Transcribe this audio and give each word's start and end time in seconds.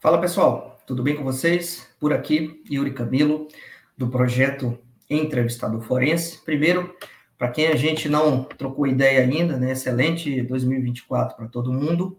Fala 0.00 0.20
pessoal, 0.20 0.80
tudo 0.86 1.02
bem 1.02 1.16
com 1.16 1.24
vocês? 1.24 1.92
Por 1.98 2.12
aqui, 2.12 2.62
Yuri 2.70 2.92
Camilo, 2.92 3.48
do 3.96 4.08
projeto 4.08 4.78
Entrevistador 5.10 5.80
Forense. 5.80 6.40
Primeiro, 6.44 6.94
para 7.36 7.50
quem 7.50 7.66
a 7.66 7.74
gente 7.74 8.08
não 8.08 8.44
trocou 8.44 8.86
ideia 8.86 9.22
ainda, 9.22 9.56
né? 9.56 9.72
Excelente 9.72 10.40
2024 10.42 11.36
para 11.36 11.48
todo 11.48 11.72
mundo. 11.72 12.16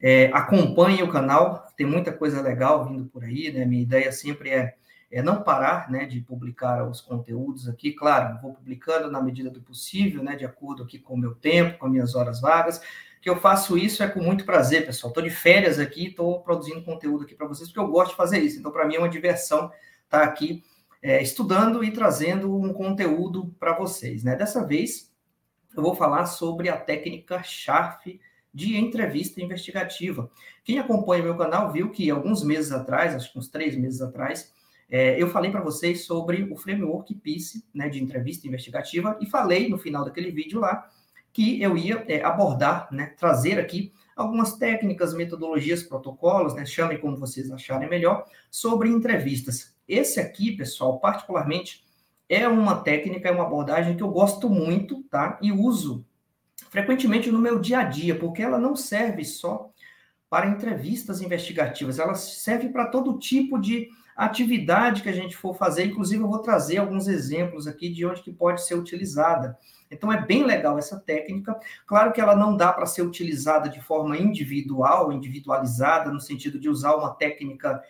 É, 0.00 0.30
acompanhe 0.32 1.02
o 1.02 1.10
canal, 1.10 1.66
tem 1.76 1.84
muita 1.84 2.12
coisa 2.12 2.40
legal 2.40 2.86
vindo 2.86 3.06
por 3.06 3.24
aí, 3.24 3.50
né? 3.50 3.64
Minha 3.64 3.82
ideia 3.82 4.12
sempre 4.12 4.50
é, 4.50 4.76
é 5.10 5.20
não 5.20 5.42
parar, 5.42 5.90
né, 5.90 6.04
de 6.04 6.20
publicar 6.20 6.88
os 6.88 7.00
conteúdos 7.00 7.68
aqui. 7.68 7.90
Claro, 7.90 8.40
vou 8.40 8.54
publicando 8.54 9.10
na 9.10 9.20
medida 9.20 9.50
do 9.50 9.60
possível, 9.60 10.22
né, 10.22 10.36
de 10.36 10.44
acordo 10.44 10.84
aqui 10.84 11.00
com 11.00 11.14
o 11.14 11.18
meu 11.18 11.34
tempo, 11.34 11.78
com 11.78 11.86
as 11.86 11.92
minhas 11.92 12.14
horas 12.14 12.40
vagas 12.40 12.80
que 13.20 13.28
eu 13.28 13.36
faço 13.36 13.76
isso 13.76 14.02
é 14.02 14.08
com 14.08 14.20
muito 14.20 14.44
prazer, 14.44 14.86
pessoal. 14.86 15.10
Estou 15.10 15.22
de 15.22 15.30
férias 15.30 15.78
aqui, 15.78 16.08
estou 16.08 16.40
produzindo 16.40 16.82
conteúdo 16.82 17.24
aqui 17.24 17.34
para 17.34 17.46
vocês, 17.46 17.68
porque 17.68 17.80
eu 17.80 17.88
gosto 17.88 18.10
de 18.10 18.16
fazer 18.16 18.38
isso. 18.38 18.58
Então, 18.58 18.70
para 18.70 18.86
mim 18.86 18.96
é 18.96 18.98
uma 18.98 19.08
diversão 19.08 19.70
estar 20.04 20.20
tá 20.20 20.22
aqui 20.24 20.62
é, 21.02 21.22
estudando 21.22 21.82
e 21.82 21.90
trazendo 21.90 22.54
um 22.54 22.72
conteúdo 22.72 23.54
para 23.58 23.76
vocês. 23.76 24.22
Né? 24.22 24.36
Dessa 24.36 24.64
vez, 24.64 25.12
eu 25.76 25.82
vou 25.82 25.94
falar 25.94 26.26
sobre 26.26 26.68
a 26.68 26.76
técnica 26.76 27.42
SHARF 27.42 28.20
de 28.52 28.76
entrevista 28.76 29.40
investigativa. 29.40 30.30
Quem 30.64 30.78
acompanha 30.78 31.22
meu 31.22 31.36
canal 31.36 31.70
viu 31.72 31.90
que 31.90 32.10
alguns 32.10 32.42
meses 32.42 32.72
atrás, 32.72 33.14
acho 33.14 33.32
que 33.32 33.38
uns 33.38 33.48
três 33.48 33.76
meses 33.76 34.00
atrás, 34.00 34.52
é, 34.90 35.20
eu 35.22 35.28
falei 35.28 35.50
para 35.50 35.60
vocês 35.60 36.06
sobre 36.06 36.44
o 36.50 36.56
framework 36.56 37.14
PICE, 37.14 37.64
né, 37.74 37.88
de 37.88 38.02
entrevista 38.02 38.46
investigativa, 38.46 39.18
e 39.20 39.26
falei 39.26 39.68
no 39.68 39.78
final 39.78 40.04
daquele 40.04 40.30
vídeo 40.30 40.60
lá 40.60 40.88
que 41.38 41.62
eu 41.62 41.76
ia 41.76 42.04
é, 42.08 42.20
abordar, 42.24 42.88
né, 42.90 43.14
trazer 43.16 43.60
aqui 43.60 43.92
algumas 44.16 44.56
técnicas, 44.56 45.14
metodologias, 45.14 45.84
protocolos, 45.84 46.52
né, 46.52 46.66
chamem 46.66 46.98
como 46.98 47.16
vocês 47.16 47.48
acharem 47.48 47.88
melhor, 47.88 48.24
sobre 48.50 48.88
entrevistas. 48.88 49.72
Esse 49.86 50.18
aqui, 50.18 50.56
pessoal, 50.56 50.98
particularmente, 50.98 51.84
é 52.28 52.48
uma 52.48 52.80
técnica, 52.80 53.28
é 53.28 53.30
uma 53.30 53.44
abordagem 53.44 53.96
que 53.96 54.02
eu 54.02 54.10
gosto 54.10 54.50
muito, 54.50 55.04
tá? 55.04 55.38
E 55.40 55.52
uso 55.52 56.04
frequentemente 56.70 57.30
no 57.30 57.38
meu 57.38 57.60
dia 57.60 57.78
a 57.78 57.84
dia, 57.84 58.18
porque 58.18 58.42
ela 58.42 58.58
não 58.58 58.74
serve 58.74 59.24
só 59.24 59.70
para 60.28 60.48
entrevistas 60.48 61.22
investigativas, 61.22 62.00
ela 62.00 62.16
serve 62.16 62.68
para 62.70 62.88
todo 62.88 63.16
tipo 63.16 63.60
de 63.60 63.88
atividade 64.16 65.02
que 65.02 65.08
a 65.08 65.12
gente 65.12 65.36
for 65.36 65.54
fazer. 65.54 65.84
Inclusive, 65.84 66.20
eu 66.20 66.28
vou 66.28 66.40
trazer 66.40 66.78
alguns 66.78 67.06
exemplos 67.06 67.68
aqui 67.68 67.88
de 67.88 68.04
onde 68.04 68.22
que 68.22 68.32
pode 68.32 68.66
ser 68.66 68.74
utilizada. 68.74 69.56
Então 69.90 70.12
é 70.12 70.20
bem 70.20 70.44
legal 70.44 70.78
essa 70.78 70.98
técnica. 70.98 71.58
Claro 71.86 72.12
que 72.12 72.20
ela 72.20 72.36
não 72.36 72.56
dá 72.56 72.72
para 72.72 72.86
ser 72.86 73.02
utilizada 73.02 73.68
de 73.68 73.80
forma 73.80 74.16
individual, 74.16 75.12
individualizada, 75.12 76.10
no 76.10 76.20
sentido 76.20 76.58
de 76.58 76.68
usar 76.68 76.94
uma 76.94 77.14
técnica 77.14 77.82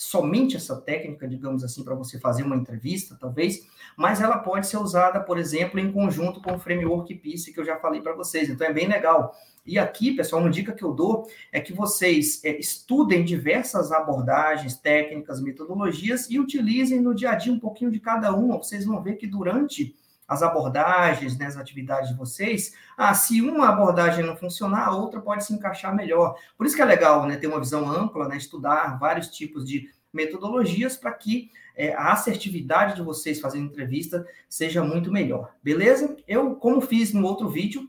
somente 0.00 0.56
essa 0.56 0.80
técnica, 0.80 1.28
digamos 1.28 1.62
assim, 1.62 1.84
para 1.84 1.94
você 1.94 2.18
fazer 2.18 2.42
uma 2.42 2.56
entrevista, 2.56 3.18
talvez, 3.20 3.68
mas 3.94 4.22
ela 4.22 4.38
pode 4.38 4.66
ser 4.66 4.78
usada, 4.78 5.20
por 5.20 5.36
exemplo, 5.36 5.78
em 5.78 5.92
conjunto 5.92 6.40
com 6.40 6.54
o 6.54 6.58
framework 6.58 7.14
PICE 7.16 7.52
que 7.52 7.60
eu 7.60 7.64
já 7.66 7.76
falei 7.76 8.00
para 8.00 8.14
vocês. 8.14 8.48
Então 8.48 8.66
é 8.66 8.72
bem 8.72 8.88
legal. 8.88 9.36
E 9.66 9.78
aqui, 9.78 10.12
pessoal, 10.12 10.40
uma 10.40 10.50
dica 10.50 10.72
que 10.72 10.82
eu 10.82 10.94
dou 10.94 11.28
é 11.52 11.60
que 11.60 11.74
vocês 11.74 12.42
é, 12.42 12.58
estudem 12.58 13.22
diversas 13.22 13.92
abordagens, 13.92 14.74
técnicas, 14.74 15.38
metodologias 15.38 16.30
e 16.30 16.40
utilizem 16.40 16.98
no 16.98 17.14
dia 17.14 17.32
a 17.32 17.34
dia 17.34 17.52
um 17.52 17.60
pouquinho 17.60 17.90
de 17.90 18.00
cada 18.00 18.34
uma. 18.34 18.56
Vocês 18.56 18.86
vão 18.86 19.02
ver 19.02 19.16
que 19.16 19.26
durante 19.26 19.94
as 20.30 20.44
abordagens, 20.44 21.36
né, 21.36 21.46
as 21.46 21.56
atividades 21.56 22.08
de 22.08 22.16
vocês, 22.16 22.72
ah, 22.96 23.12
se 23.12 23.42
uma 23.42 23.68
abordagem 23.68 24.24
não 24.24 24.36
funcionar, 24.36 24.86
a 24.86 24.94
outra 24.94 25.20
pode 25.20 25.44
se 25.44 25.52
encaixar 25.52 25.92
melhor. 25.92 26.36
Por 26.56 26.64
isso 26.64 26.76
que 26.76 26.82
é 26.82 26.84
legal 26.84 27.26
né, 27.26 27.36
ter 27.36 27.48
uma 27.48 27.58
visão 27.58 27.90
ampla, 27.90 28.28
né, 28.28 28.36
estudar 28.36 28.96
vários 28.96 29.26
tipos 29.26 29.66
de 29.66 29.90
metodologias 30.12 30.96
para 30.96 31.12
que 31.12 31.50
é, 31.74 31.92
a 31.94 32.12
assertividade 32.12 32.94
de 32.94 33.02
vocês 33.02 33.40
fazendo 33.40 33.66
entrevista 33.66 34.24
seja 34.48 34.84
muito 34.84 35.10
melhor. 35.10 35.52
Beleza? 35.60 36.16
Eu, 36.28 36.54
como 36.54 36.80
fiz 36.80 37.12
no 37.12 37.26
outro 37.26 37.48
vídeo, 37.48 37.88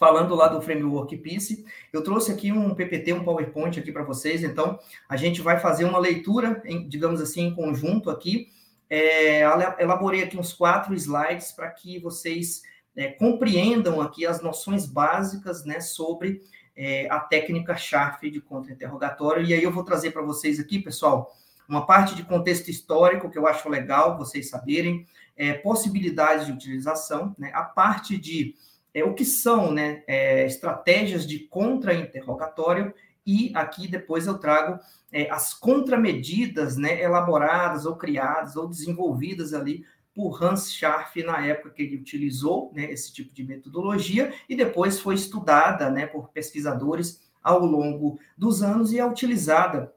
falando 0.00 0.34
lá 0.34 0.48
do 0.48 0.60
framework 0.60 1.16
PICE, 1.16 1.64
eu 1.92 2.02
trouxe 2.02 2.32
aqui 2.32 2.50
um 2.50 2.74
PPT, 2.74 3.12
um 3.12 3.22
PowerPoint 3.22 3.78
aqui 3.78 3.92
para 3.92 4.02
vocês, 4.02 4.42
então 4.42 4.80
a 5.08 5.16
gente 5.16 5.40
vai 5.40 5.60
fazer 5.60 5.84
uma 5.84 6.00
leitura, 6.00 6.60
em, 6.64 6.88
digamos 6.88 7.20
assim, 7.20 7.42
em 7.42 7.54
conjunto 7.54 8.10
aqui, 8.10 8.48
é, 8.94 9.40
elaborei 9.78 10.22
aqui 10.22 10.38
uns 10.38 10.52
quatro 10.52 10.92
slides 10.94 11.50
para 11.50 11.70
que 11.70 11.98
vocês 11.98 12.60
é, 12.94 13.08
compreendam 13.08 14.02
aqui 14.02 14.26
as 14.26 14.42
noções 14.42 14.84
básicas 14.84 15.64
né, 15.64 15.80
sobre 15.80 16.42
é, 16.76 17.08
a 17.10 17.18
técnica 17.18 17.74
SHARF 17.74 18.30
de 18.30 18.38
contra-interrogatório. 18.38 19.46
E 19.46 19.54
aí 19.54 19.62
eu 19.62 19.72
vou 19.72 19.82
trazer 19.82 20.10
para 20.10 20.20
vocês 20.20 20.60
aqui, 20.60 20.78
pessoal, 20.78 21.34
uma 21.66 21.86
parte 21.86 22.14
de 22.14 22.22
contexto 22.22 22.68
histórico 22.68 23.30
que 23.30 23.38
eu 23.38 23.46
acho 23.46 23.66
legal 23.70 24.18
vocês 24.18 24.50
saberem, 24.50 25.06
é, 25.38 25.54
possibilidades 25.54 26.44
de 26.44 26.52
utilização, 26.52 27.34
né, 27.38 27.50
a 27.54 27.62
parte 27.62 28.18
de 28.18 28.54
é, 28.92 29.02
o 29.02 29.14
que 29.14 29.24
são 29.24 29.72
né, 29.72 30.02
é, 30.06 30.44
estratégias 30.44 31.26
de 31.26 31.38
contra-interrogatório 31.38 32.92
e 33.26 33.52
aqui 33.54 33.86
depois 33.86 34.26
eu 34.26 34.38
trago 34.38 34.78
é, 35.12 35.30
as 35.30 35.54
contramedidas 35.54 36.76
né, 36.76 37.00
elaboradas 37.00 37.86
ou 37.86 37.96
criadas 37.96 38.56
ou 38.56 38.68
desenvolvidas 38.68 39.54
ali 39.54 39.84
por 40.14 40.42
Hans 40.42 40.72
Scharf 40.72 41.22
na 41.22 41.44
época 41.46 41.70
que 41.70 41.82
ele 41.82 41.96
utilizou 41.96 42.70
né, 42.74 42.90
esse 42.90 43.12
tipo 43.12 43.32
de 43.34 43.44
metodologia 43.44 44.32
e 44.48 44.54
depois 44.54 45.00
foi 45.00 45.14
estudada 45.14 45.90
né, 45.90 46.06
por 46.06 46.28
pesquisadores 46.28 47.20
ao 47.42 47.64
longo 47.64 48.18
dos 48.36 48.62
anos 48.62 48.92
e 48.92 48.98
é 48.98 49.06
utilizada 49.06 49.92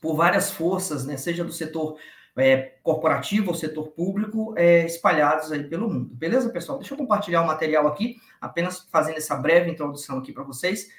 por 0.00 0.14
várias 0.14 0.50
forças, 0.50 1.04
né, 1.04 1.16
seja 1.16 1.44
do 1.44 1.52
setor 1.52 1.98
é, 2.36 2.74
corporativo 2.82 3.48
ou 3.48 3.54
setor 3.54 3.88
público, 3.88 4.54
é, 4.56 4.86
espalhados 4.86 5.50
aí 5.50 5.64
pelo 5.64 5.90
mundo. 5.90 6.14
Beleza, 6.14 6.48
pessoal? 6.50 6.78
Deixa 6.78 6.94
eu 6.94 6.98
compartilhar 6.98 7.42
o 7.42 7.46
material 7.46 7.86
aqui, 7.86 8.16
apenas 8.40 8.86
fazendo 8.90 9.16
essa 9.16 9.36
breve 9.36 9.70
introdução 9.70 10.18
aqui 10.18 10.32
para 10.32 10.44
vocês. 10.44 10.90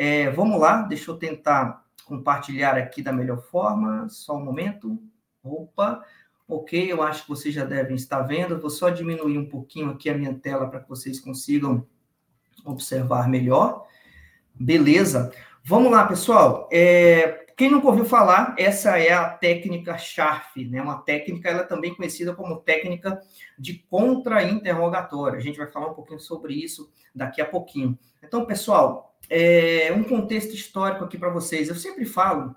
É, 0.00 0.30
vamos 0.30 0.60
lá, 0.60 0.82
deixa 0.82 1.10
eu 1.10 1.16
tentar 1.16 1.84
compartilhar 2.04 2.78
aqui 2.78 3.02
da 3.02 3.12
melhor 3.12 3.42
forma. 3.42 4.08
Só 4.08 4.36
um 4.36 4.44
momento. 4.44 4.96
Opa, 5.42 6.04
ok, 6.46 6.92
eu 6.92 7.02
acho 7.02 7.22
que 7.22 7.28
vocês 7.28 7.52
já 7.52 7.64
devem 7.64 7.96
estar 7.96 8.22
vendo. 8.22 8.60
vou 8.60 8.70
só 8.70 8.90
diminuir 8.90 9.36
um 9.36 9.48
pouquinho 9.48 9.90
aqui 9.90 10.08
a 10.08 10.16
minha 10.16 10.32
tela 10.32 10.68
para 10.68 10.78
que 10.78 10.88
vocês 10.88 11.18
consigam 11.18 11.84
observar 12.64 13.28
melhor. 13.28 13.86
Beleza. 14.54 15.32
Vamos 15.64 15.90
lá, 15.90 16.06
pessoal. 16.06 16.68
É, 16.72 17.47
quem 17.58 17.72
nunca 17.72 17.88
ouviu 17.88 18.04
falar, 18.04 18.54
essa 18.56 18.96
é 18.98 19.12
a 19.12 19.28
técnica 19.28 19.98
SHARF, 19.98 20.64
né? 20.64 20.80
Uma 20.80 21.02
técnica, 21.02 21.48
ela 21.48 21.62
é 21.62 21.64
também 21.64 21.92
conhecida 21.92 22.32
como 22.32 22.60
técnica 22.60 23.20
de 23.58 23.74
contra-interrogatório. 23.90 25.36
A 25.36 25.42
gente 25.42 25.58
vai 25.58 25.66
falar 25.66 25.88
um 25.88 25.94
pouquinho 25.94 26.20
sobre 26.20 26.54
isso 26.54 26.88
daqui 27.12 27.40
a 27.40 27.44
pouquinho. 27.44 27.98
Então, 28.22 28.46
pessoal, 28.46 29.18
é, 29.28 29.92
um 29.92 30.04
contexto 30.04 30.54
histórico 30.54 31.04
aqui 31.04 31.18
para 31.18 31.30
vocês. 31.30 31.68
Eu 31.68 31.74
sempre 31.74 32.06
falo 32.06 32.54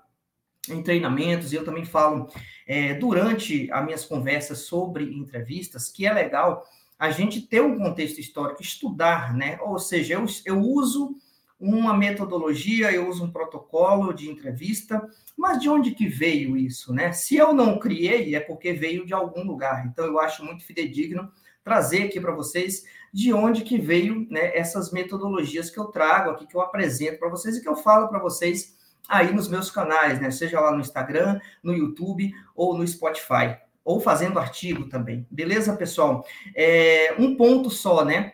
em 0.70 0.80
treinamentos, 0.84 1.52
e 1.52 1.56
eu 1.56 1.64
também 1.64 1.84
falo 1.84 2.28
é, 2.64 2.94
durante 2.94 3.68
as 3.72 3.84
minhas 3.84 4.04
conversas 4.04 4.60
sobre 4.60 5.02
entrevistas, 5.16 5.88
que 5.88 6.06
é 6.06 6.12
legal 6.12 6.64
a 6.96 7.10
gente 7.10 7.40
ter 7.40 7.60
um 7.60 7.76
contexto 7.76 8.20
histórico, 8.20 8.62
estudar, 8.62 9.34
né? 9.34 9.58
Ou 9.62 9.80
seja, 9.80 10.14
eu, 10.14 10.24
eu 10.46 10.60
uso 10.60 11.16
uma 11.62 11.96
metodologia, 11.96 12.90
eu 12.90 13.08
uso 13.08 13.24
um 13.24 13.30
protocolo 13.30 14.12
de 14.12 14.28
entrevista, 14.28 15.08
mas 15.36 15.60
de 15.60 15.68
onde 15.68 15.92
que 15.92 16.08
veio 16.08 16.56
isso, 16.56 16.92
né? 16.92 17.12
Se 17.12 17.36
eu 17.36 17.54
não 17.54 17.78
criei, 17.78 18.34
é 18.34 18.40
porque 18.40 18.72
veio 18.72 19.06
de 19.06 19.14
algum 19.14 19.44
lugar. 19.44 19.86
Então, 19.86 20.04
eu 20.04 20.18
acho 20.18 20.44
muito 20.44 20.66
fidedigno 20.66 21.30
trazer 21.62 22.02
aqui 22.02 22.20
para 22.20 22.34
vocês 22.34 22.82
de 23.12 23.32
onde 23.32 23.62
que 23.62 23.78
veio 23.78 24.26
né, 24.28 24.56
essas 24.56 24.90
metodologias 24.90 25.70
que 25.70 25.78
eu 25.78 25.84
trago 25.84 26.30
aqui, 26.30 26.48
que 26.48 26.56
eu 26.56 26.60
apresento 26.60 27.20
para 27.20 27.28
vocês 27.28 27.56
e 27.56 27.62
que 27.62 27.68
eu 27.68 27.76
falo 27.76 28.08
para 28.08 28.18
vocês 28.18 28.76
aí 29.08 29.32
nos 29.32 29.48
meus 29.48 29.70
canais, 29.70 30.20
né? 30.20 30.32
Seja 30.32 30.58
lá 30.58 30.72
no 30.72 30.80
Instagram, 30.80 31.38
no 31.62 31.72
YouTube 31.72 32.32
ou 32.56 32.76
no 32.76 32.86
Spotify, 32.86 33.56
ou 33.84 34.00
fazendo 34.00 34.40
artigo 34.40 34.88
também. 34.88 35.24
Beleza, 35.30 35.76
pessoal? 35.76 36.26
É, 36.56 37.14
um 37.18 37.36
ponto 37.36 37.70
só, 37.70 38.04
né? 38.04 38.32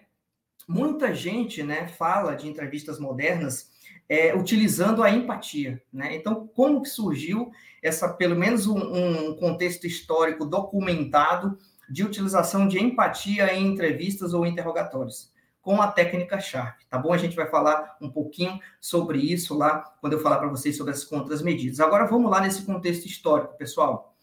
Muita 0.68 1.14
gente, 1.14 1.62
né, 1.62 1.88
fala 1.88 2.34
de 2.34 2.46
entrevistas 2.46 3.00
modernas 3.00 3.70
é, 4.08 4.34
utilizando 4.34 5.02
a 5.02 5.10
empatia, 5.10 5.82
né? 5.92 6.14
Então, 6.14 6.46
como 6.46 6.82
que 6.82 6.88
surgiu 6.88 7.50
essa, 7.82 8.08
pelo 8.08 8.36
menos 8.36 8.66
um, 8.66 8.78
um 8.78 9.36
contexto 9.36 9.86
histórico 9.86 10.44
documentado 10.44 11.58
de 11.88 12.04
utilização 12.04 12.68
de 12.68 12.78
empatia 12.78 13.52
em 13.54 13.66
entrevistas 13.66 14.34
ou 14.34 14.46
interrogatórios, 14.46 15.32
com 15.62 15.80
a 15.80 15.88
técnica 15.88 16.40
Sharp, 16.40 16.80
tá 16.88 16.98
bom? 16.98 17.12
A 17.12 17.18
gente 17.18 17.36
vai 17.36 17.46
falar 17.48 17.96
um 18.00 18.10
pouquinho 18.10 18.58
sobre 18.80 19.18
isso 19.18 19.56
lá, 19.56 19.80
quando 20.00 20.14
eu 20.14 20.20
falar 20.20 20.38
para 20.38 20.48
vocês 20.48 20.76
sobre 20.76 20.92
as 20.92 21.04
contramedidas. 21.04 21.80
Agora 21.80 22.06
vamos 22.06 22.30
lá 22.30 22.40
nesse 22.40 22.62
contexto 22.62 23.06
histórico, 23.06 23.56
pessoal. 23.56 24.14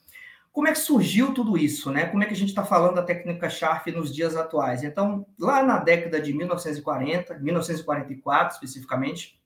Como 0.56 0.70
é 0.70 0.72
que 0.72 0.80
surgiu 0.80 1.34
tudo 1.34 1.58
isso, 1.58 1.92
né? 1.92 2.06
Como 2.06 2.24
é 2.24 2.26
que 2.26 2.34
a 2.34 2.38
gente 2.38 2.48
está 2.48 2.64
falando 2.64 2.96
da 2.96 3.04
técnica 3.04 3.50
Sharp 3.50 3.88
nos 3.88 4.16
dias 4.16 4.38
atuais? 4.38 4.86
Então, 4.86 5.28
lá 5.38 5.62
na 5.62 5.80
década 5.80 6.22
de 6.22 6.32
1940, 6.32 7.38
1944 7.40 8.54
especificamente, 8.56 9.38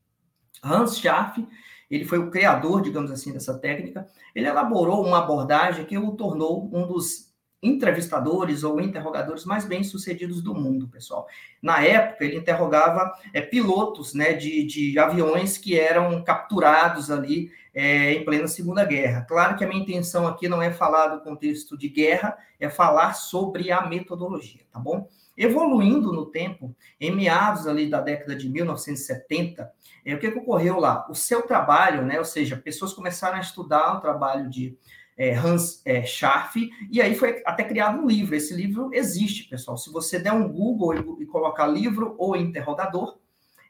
Hans 0.64 1.00
Schaff, 1.00 1.44
ele 1.90 2.06
foi 2.06 2.20
o 2.20 2.30
criador, 2.30 2.84
digamos 2.84 3.10
assim, 3.10 3.34
dessa 3.34 3.58
técnica, 3.58 4.06
ele 4.36 4.46
elaborou 4.46 5.04
uma 5.04 5.18
abordagem 5.18 5.84
que 5.84 5.98
o 5.98 6.12
tornou 6.12 6.70
um 6.72 6.86
dos 6.86 7.34
entrevistadores 7.60 8.64
ou 8.64 8.80
interrogadores 8.80 9.46
mais 9.46 9.66
bem 9.66 9.84
sucedidos 9.84 10.44
do 10.44 10.54
mundo, 10.54 10.88
pessoal. 10.88 11.26
Na 11.60 11.84
época, 11.84 12.24
ele 12.24 12.38
interrogava 12.38 13.12
é, 13.34 13.42
pilotos 13.42 14.14
né, 14.14 14.34
de, 14.34 14.64
de 14.64 15.00
aviões 15.00 15.58
que 15.58 15.78
eram 15.78 16.24
capturados 16.24 17.10
ali 17.10 17.52
é, 17.80 18.12
em 18.12 18.26
plena 18.26 18.46
Segunda 18.46 18.84
Guerra. 18.84 19.22
Claro 19.22 19.56
que 19.56 19.64
a 19.64 19.68
minha 19.68 19.82
intenção 19.82 20.28
aqui 20.28 20.50
não 20.50 20.62
é 20.62 20.70
falar 20.70 21.08
do 21.08 21.24
contexto 21.24 21.78
de 21.78 21.88
guerra, 21.88 22.38
é 22.60 22.70
falar 22.70 23.14
sobre 23.14 23.72
a 23.72 23.88
metodologia, 23.88 24.64
tá 24.70 24.78
bom? 24.78 25.08
Evoluindo 25.38 26.12
no 26.12 26.26
tempo, 26.26 26.76
em 27.00 27.16
meados 27.16 27.66
ali 27.68 27.90
da 27.90 28.02
década 28.02 28.36
de 28.36 28.50
1970, 28.50 29.72
é, 30.06 30.14
o 30.14 30.20
que, 30.20 30.30
que 30.30 30.40
ocorreu 30.40 30.78
lá? 30.78 31.08
O 31.10 31.16
seu 31.16 31.44
trabalho, 31.44 32.04
né, 32.04 32.20
ou 32.20 32.26
seja, 32.26 32.58
pessoas 32.58 32.92
começaram 32.92 33.38
a 33.38 33.42
estudar 33.42 33.96
o 33.96 34.02
trabalho 34.02 34.50
de 34.50 34.78
é, 35.18 35.34
Hans 35.34 35.82
é, 35.86 36.04
Scharf, 36.04 36.70
e 36.92 37.02
aí 37.02 37.16
foi 37.16 37.42
até 37.46 37.64
criado 37.64 37.98
um 37.98 38.06
livro. 38.06 38.36
Esse 38.36 38.54
livro 38.54 38.90
existe, 38.94 39.48
pessoal. 39.48 39.78
Se 39.78 39.90
você 39.90 40.20
der 40.20 40.34
um 40.34 40.50
Google 40.50 40.96
e, 40.96 41.24
e 41.24 41.26
colocar 41.26 41.66
livro 41.66 42.14
ou 42.18 42.36
interrogador, 42.36 43.18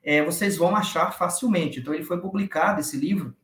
é, 0.03 0.23
vocês 0.23 0.57
vão 0.57 0.75
achar 0.75 1.11
facilmente. 1.11 1.79
Então, 1.79 1.93
ele 1.93 2.03
foi 2.03 2.19
publicado, 2.19 2.79
esse 2.79 2.97
livro, 2.97 3.35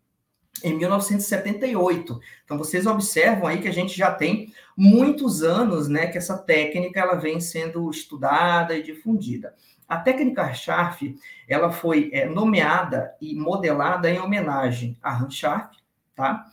em 0.64 0.78
1978. 0.78 2.20
Então, 2.44 2.58
vocês 2.58 2.86
observam 2.86 3.48
aí 3.48 3.62
que 3.62 3.68
a 3.68 3.74
gente 3.74 3.98
já 3.98 4.12
tem 4.12 4.54
muitos 4.76 5.44
anos 5.44 5.88
né, 5.88 6.08
que 6.08 6.18
essa 6.18 6.38
técnica 6.38 7.00
ela 7.00 7.16
vem 7.16 7.40
sendo 7.40 7.90
estudada 7.90 8.76
e 8.76 8.84
difundida. 8.84 9.54
A 9.88 9.98
técnica 9.98 10.54
Scharf, 10.54 11.16
ela 11.48 11.72
foi 11.72 12.10
é, 12.12 12.26
nomeada 12.26 13.14
e 13.22 13.36
modelada 13.36 14.10
em 14.10 14.20
homenagem 14.20 14.98
a 15.02 15.16
Hans 15.16 15.36
Scharf, 15.36 15.78
tá? 16.16 16.48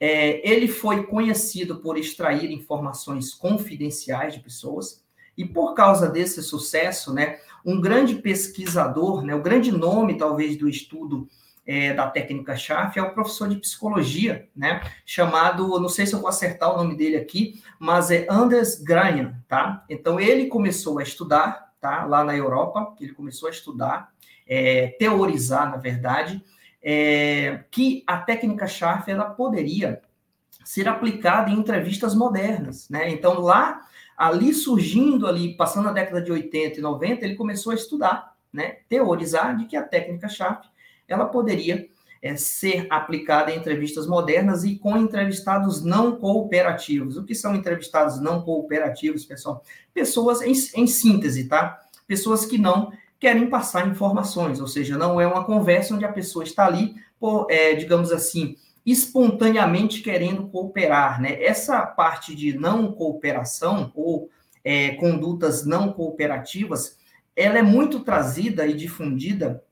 É, 0.00 0.48
ele 0.48 0.68
foi 0.68 1.04
conhecido 1.06 1.76
por 1.76 1.98
extrair 1.98 2.50
informações 2.50 3.34
confidenciais 3.34 4.34
de 4.34 4.40
pessoas, 4.40 5.04
e 5.38 5.44
por 5.44 5.72
causa 5.72 6.08
desse 6.08 6.42
sucesso, 6.42 7.14
né, 7.14 7.38
um 7.64 7.80
grande 7.80 8.16
pesquisador, 8.16 9.22
né, 9.22 9.36
o 9.36 9.42
grande 9.42 9.70
nome, 9.70 10.18
talvez, 10.18 10.56
do 10.56 10.68
estudo 10.68 11.28
é, 11.68 11.92
da 11.92 12.08
técnica 12.08 12.56
Schaff 12.56 12.98
é 12.98 13.02
o 13.02 13.12
professor 13.12 13.46
de 13.46 13.56
psicologia, 13.56 14.48
né, 14.56 14.80
chamado, 15.04 15.78
não 15.78 15.90
sei 15.90 16.06
se 16.06 16.14
eu 16.14 16.18
vou 16.18 16.30
acertar 16.30 16.72
o 16.72 16.78
nome 16.78 16.96
dele 16.96 17.18
aqui, 17.18 17.62
mas 17.78 18.10
é 18.10 18.26
Anders 18.30 18.82
Granian, 18.82 19.34
tá? 19.46 19.84
Então, 19.86 20.18
ele 20.18 20.46
começou 20.46 20.98
a 20.98 21.02
estudar, 21.02 21.74
tá, 21.78 22.06
lá 22.06 22.24
na 22.24 22.34
Europa, 22.34 22.96
ele 22.98 23.12
começou 23.12 23.48
a 23.48 23.52
estudar, 23.52 24.10
é, 24.46 24.96
teorizar, 24.98 25.70
na 25.70 25.76
verdade, 25.76 26.42
é, 26.82 27.64
que 27.70 28.02
a 28.06 28.16
técnica 28.16 28.66
Schaff 28.66 29.10
ela 29.10 29.26
poderia 29.26 30.00
ser 30.64 30.88
aplicada 30.88 31.50
em 31.50 31.58
entrevistas 31.58 32.14
modernas, 32.14 32.88
né? 32.88 33.10
Então 33.10 33.40
lá, 33.40 33.82
ali 34.16 34.54
surgindo 34.54 35.26
ali, 35.26 35.54
passando 35.54 35.88
a 35.88 35.92
década 35.92 36.22
de 36.22 36.32
80 36.32 36.78
e 36.78 36.82
90, 36.82 37.24
ele 37.24 37.34
começou 37.34 37.72
a 37.72 37.74
estudar, 37.74 38.34
né? 38.50 38.78
Teorizar 38.88 39.56
de 39.56 39.66
que 39.66 39.76
a 39.76 39.82
técnica 39.82 40.28
Schaff 40.28 40.66
ela 41.08 41.24
poderia 41.24 41.88
é, 42.22 42.36
ser 42.36 42.86
aplicada 42.90 43.50
em 43.50 43.58
entrevistas 43.58 44.06
modernas 44.06 44.64
e 44.64 44.76
com 44.76 44.96
entrevistados 44.96 45.82
não 45.82 46.16
cooperativos. 46.16 47.16
O 47.16 47.24
que 47.24 47.34
são 47.34 47.54
entrevistados 47.54 48.20
não 48.20 48.42
cooperativos, 48.42 49.24
pessoal? 49.24 49.62
Pessoas 49.94 50.42
em, 50.42 50.52
em 50.80 50.86
síntese, 50.86 51.48
tá? 51.48 51.80
Pessoas 52.06 52.44
que 52.44 52.58
não 52.58 52.92
querem 53.18 53.48
passar 53.48 53.88
informações, 53.88 54.60
ou 54.60 54.68
seja, 54.68 54.96
não 54.96 55.20
é 55.20 55.26
uma 55.26 55.44
conversa 55.44 55.94
onde 55.94 56.04
a 56.04 56.12
pessoa 56.12 56.44
está 56.44 56.66
ali, 56.66 56.94
por, 57.18 57.46
é, 57.50 57.74
digamos 57.74 58.12
assim, 58.12 58.56
espontaneamente 58.86 60.00
querendo 60.00 60.48
cooperar, 60.48 61.20
né? 61.20 61.42
Essa 61.42 61.84
parte 61.84 62.34
de 62.34 62.56
não 62.56 62.92
cooperação 62.92 63.92
ou 63.94 64.30
é, 64.64 64.90
condutas 64.96 65.64
não 65.64 65.92
cooperativas, 65.92 66.96
ela 67.34 67.58
é 67.58 67.62
muito 67.62 68.00
trazida 68.00 68.66
e 68.66 68.74
difundida 68.74 69.62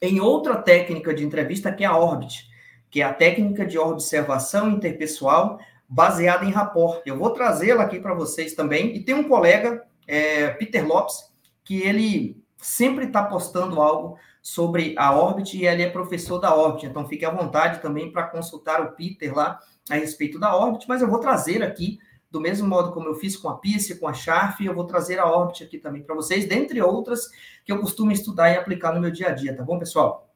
em 0.00 0.20
outra 0.20 0.56
técnica 0.56 1.12
de 1.12 1.24
entrevista 1.24 1.72
que 1.72 1.84
é 1.84 1.86
a 1.86 1.96
Orbit, 1.96 2.48
que 2.90 3.00
é 3.00 3.04
a 3.04 3.12
técnica 3.12 3.66
de 3.66 3.78
observação 3.78 4.70
interpessoal 4.70 5.58
baseada 5.88 6.44
em 6.44 6.50
rapport. 6.50 7.00
Eu 7.06 7.18
vou 7.18 7.30
trazê-la 7.30 7.84
aqui 7.84 7.98
para 7.98 8.14
vocês 8.14 8.54
também. 8.54 8.94
E 8.94 9.00
tem 9.00 9.14
um 9.14 9.28
colega, 9.28 9.82
é, 10.06 10.48
Peter 10.50 10.86
Lopes, 10.86 11.16
que 11.64 11.82
ele 11.82 12.42
sempre 12.56 13.06
está 13.06 13.22
postando 13.22 13.80
algo 13.80 14.18
sobre 14.42 14.94
a 14.96 15.14
Orbit 15.14 15.56
e 15.56 15.66
ele 15.66 15.82
é 15.82 15.90
professor 15.90 16.38
da 16.38 16.54
Orbit, 16.54 16.86
então 16.86 17.06
fique 17.06 17.24
à 17.24 17.30
vontade 17.30 17.80
também 17.80 18.10
para 18.10 18.24
consultar 18.24 18.80
o 18.80 18.92
Peter 18.92 19.34
lá 19.34 19.60
a 19.90 19.94
respeito 19.94 20.38
da 20.38 20.56
Orbit, 20.56 20.86
mas 20.88 21.02
eu 21.02 21.08
vou 21.08 21.20
trazer 21.20 21.62
aqui, 21.62 21.98
do 22.30 22.40
mesmo 22.40 22.68
modo 22.68 22.92
como 22.92 23.08
eu 23.08 23.14
fiz 23.14 23.36
com 23.36 23.48
a 23.48 23.56
PICE, 23.56 23.98
com 23.98 24.06
a 24.06 24.12
Sharp, 24.12 24.60
eu 24.60 24.74
vou 24.74 24.84
trazer 24.84 25.18
a 25.18 25.30
Orbit 25.30 25.64
aqui 25.64 25.78
também 25.78 26.02
para 26.02 26.14
vocês, 26.14 26.46
dentre 26.46 26.80
outras 26.82 27.28
que 27.64 27.72
eu 27.72 27.80
costumo 27.80 28.12
estudar 28.12 28.50
e 28.50 28.56
aplicar 28.56 28.92
no 28.92 29.00
meu 29.00 29.10
dia 29.10 29.28
a 29.28 29.32
dia, 29.32 29.56
tá 29.56 29.62
bom, 29.62 29.78
pessoal? 29.78 30.30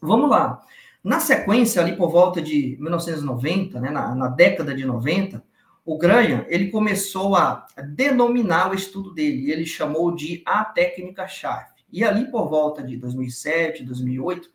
Vamos 0.00 0.30
lá. 0.30 0.60
Na 1.04 1.20
sequência, 1.20 1.80
ali 1.80 1.96
por 1.96 2.10
volta 2.10 2.42
de 2.42 2.76
1990, 2.80 3.80
né, 3.80 3.90
na, 3.90 4.14
na 4.14 4.28
década 4.28 4.74
de 4.74 4.84
90, 4.84 5.42
o 5.84 5.96
Granha, 5.96 6.44
ele 6.48 6.68
começou 6.68 7.36
a 7.36 7.64
denominar 7.94 8.72
o 8.72 8.74
estudo 8.74 9.14
dele, 9.14 9.52
ele 9.52 9.64
chamou 9.64 10.12
de 10.12 10.42
a 10.44 10.64
técnica 10.64 11.28
Schaff. 11.28 11.70
E 11.92 12.02
ali 12.02 12.28
por 12.28 12.48
volta 12.48 12.82
de 12.82 12.96
2007, 12.96 13.84
2008, 13.84 14.50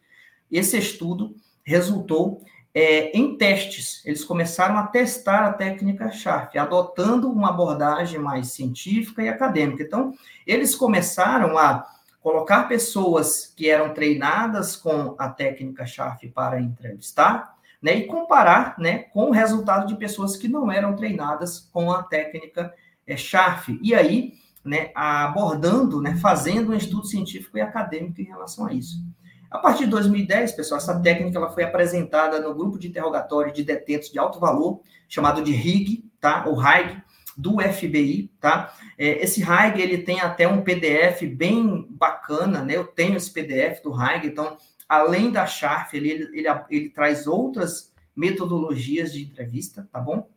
esse 0.51 0.77
estudo 0.77 1.33
resultou 1.63 2.43
é, 2.73 3.17
em 3.17 3.37
testes. 3.37 4.01
Eles 4.05 4.23
começaram 4.23 4.77
a 4.77 4.87
testar 4.87 5.45
a 5.45 5.53
técnica 5.53 6.11
Schaff, 6.11 6.57
adotando 6.57 7.29
uma 7.29 7.49
abordagem 7.49 8.19
mais 8.19 8.51
científica 8.51 9.21
e 9.21 9.29
acadêmica. 9.29 9.83
Então, 9.83 10.13
eles 10.45 10.75
começaram 10.75 11.57
a 11.57 11.85
colocar 12.21 12.63
pessoas 12.67 13.51
que 13.55 13.69
eram 13.69 13.93
treinadas 13.93 14.75
com 14.75 15.15
a 15.17 15.27
técnica 15.27 15.85
Schaff 15.85 16.27
para 16.29 16.61
entrevistar, 16.61 17.55
né, 17.81 17.95
e 17.95 18.05
comparar 18.05 18.75
né, 18.77 18.99
com 18.99 19.29
o 19.29 19.31
resultado 19.31 19.87
de 19.87 19.95
pessoas 19.95 20.37
que 20.37 20.47
não 20.47 20.71
eram 20.71 20.95
treinadas 20.95 21.59
com 21.73 21.91
a 21.91 22.03
técnica 22.03 22.71
é, 23.07 23.17
SHARF. 23.17 23.79
E 23.81 23.95
aí, 23.95 24.33
né, 24.63 24.91
abordando, 24.93 25.99
né, 25.99 26.15
fazendo 26.17 26.71
um 26.71 26.75
estudo 26.75 27.07
científico 27.07 27.57
e 27.57 27.61
acadêmico 27.61 28.21
em 28.21 28.25
relação 28.25 28.67
a 28.67 28.73
isso. 28.73 29.03
A 29.51 29.59
partir 29.59 29.83
de 29.83 29.91
2010, 29.91 30.53
pessoal, 30.53 30.77
essa 30.79 30.97
técnica 30.99 31.37
ela 31.37 31.51
foi 31.51 31.63
apresentada 31.63 32.39
no 32.39 32.55
grupo 32.55 32.79
de 32.79 32.87
interrogatório 32.87 33.53
de 33.53 33.63
detentos 33.63 34.09
de 34.09 34.17
alto 34.17 34.39
valor, 34.39 34.81
chamado 35.09 35.43
de 35.43 35.51
RIG, 35.51 36.09
tá? 36.21 36.45
ou 36.47 36.55
RIG, 36.55 37.03
do 37.37 37.59
FBI, 37.59 38.31
tá? 38.39 38.73
É, 38.97 39.23
esse 39.23 39.41
RIG, 39.41 39.81
ele 39.81 39.97
tem 39.99 40.19
até 40.21 40.47
um 40.47 40.61
PDF 40.61 41.23
bem 41.35 41.87
bacana, 41.89 42.63
né? 42.63 42.75
Eu 42.75 42.85
tenho 42.85 43.17
esse 43.17 43.31
PDF 43.31 43.81
do 43.83 43.91
RIG, 43.91 44.27
então 44.27 44.57
além 44.87 45.31
da 45.31 45.45
Sharp, 45.45 45.93
ele, 45.93 46.11
ele, 46.11 46.29
ele, 46.33 46.47
ele 46.69 46.89
traz 46.89 47.25
outras 47.25 47.93
metodologias 48.13 49.13
de 49.13 49.23
entrevista, 49.23 49.87
tá 49.89 50.01
bom? 50.01 50.29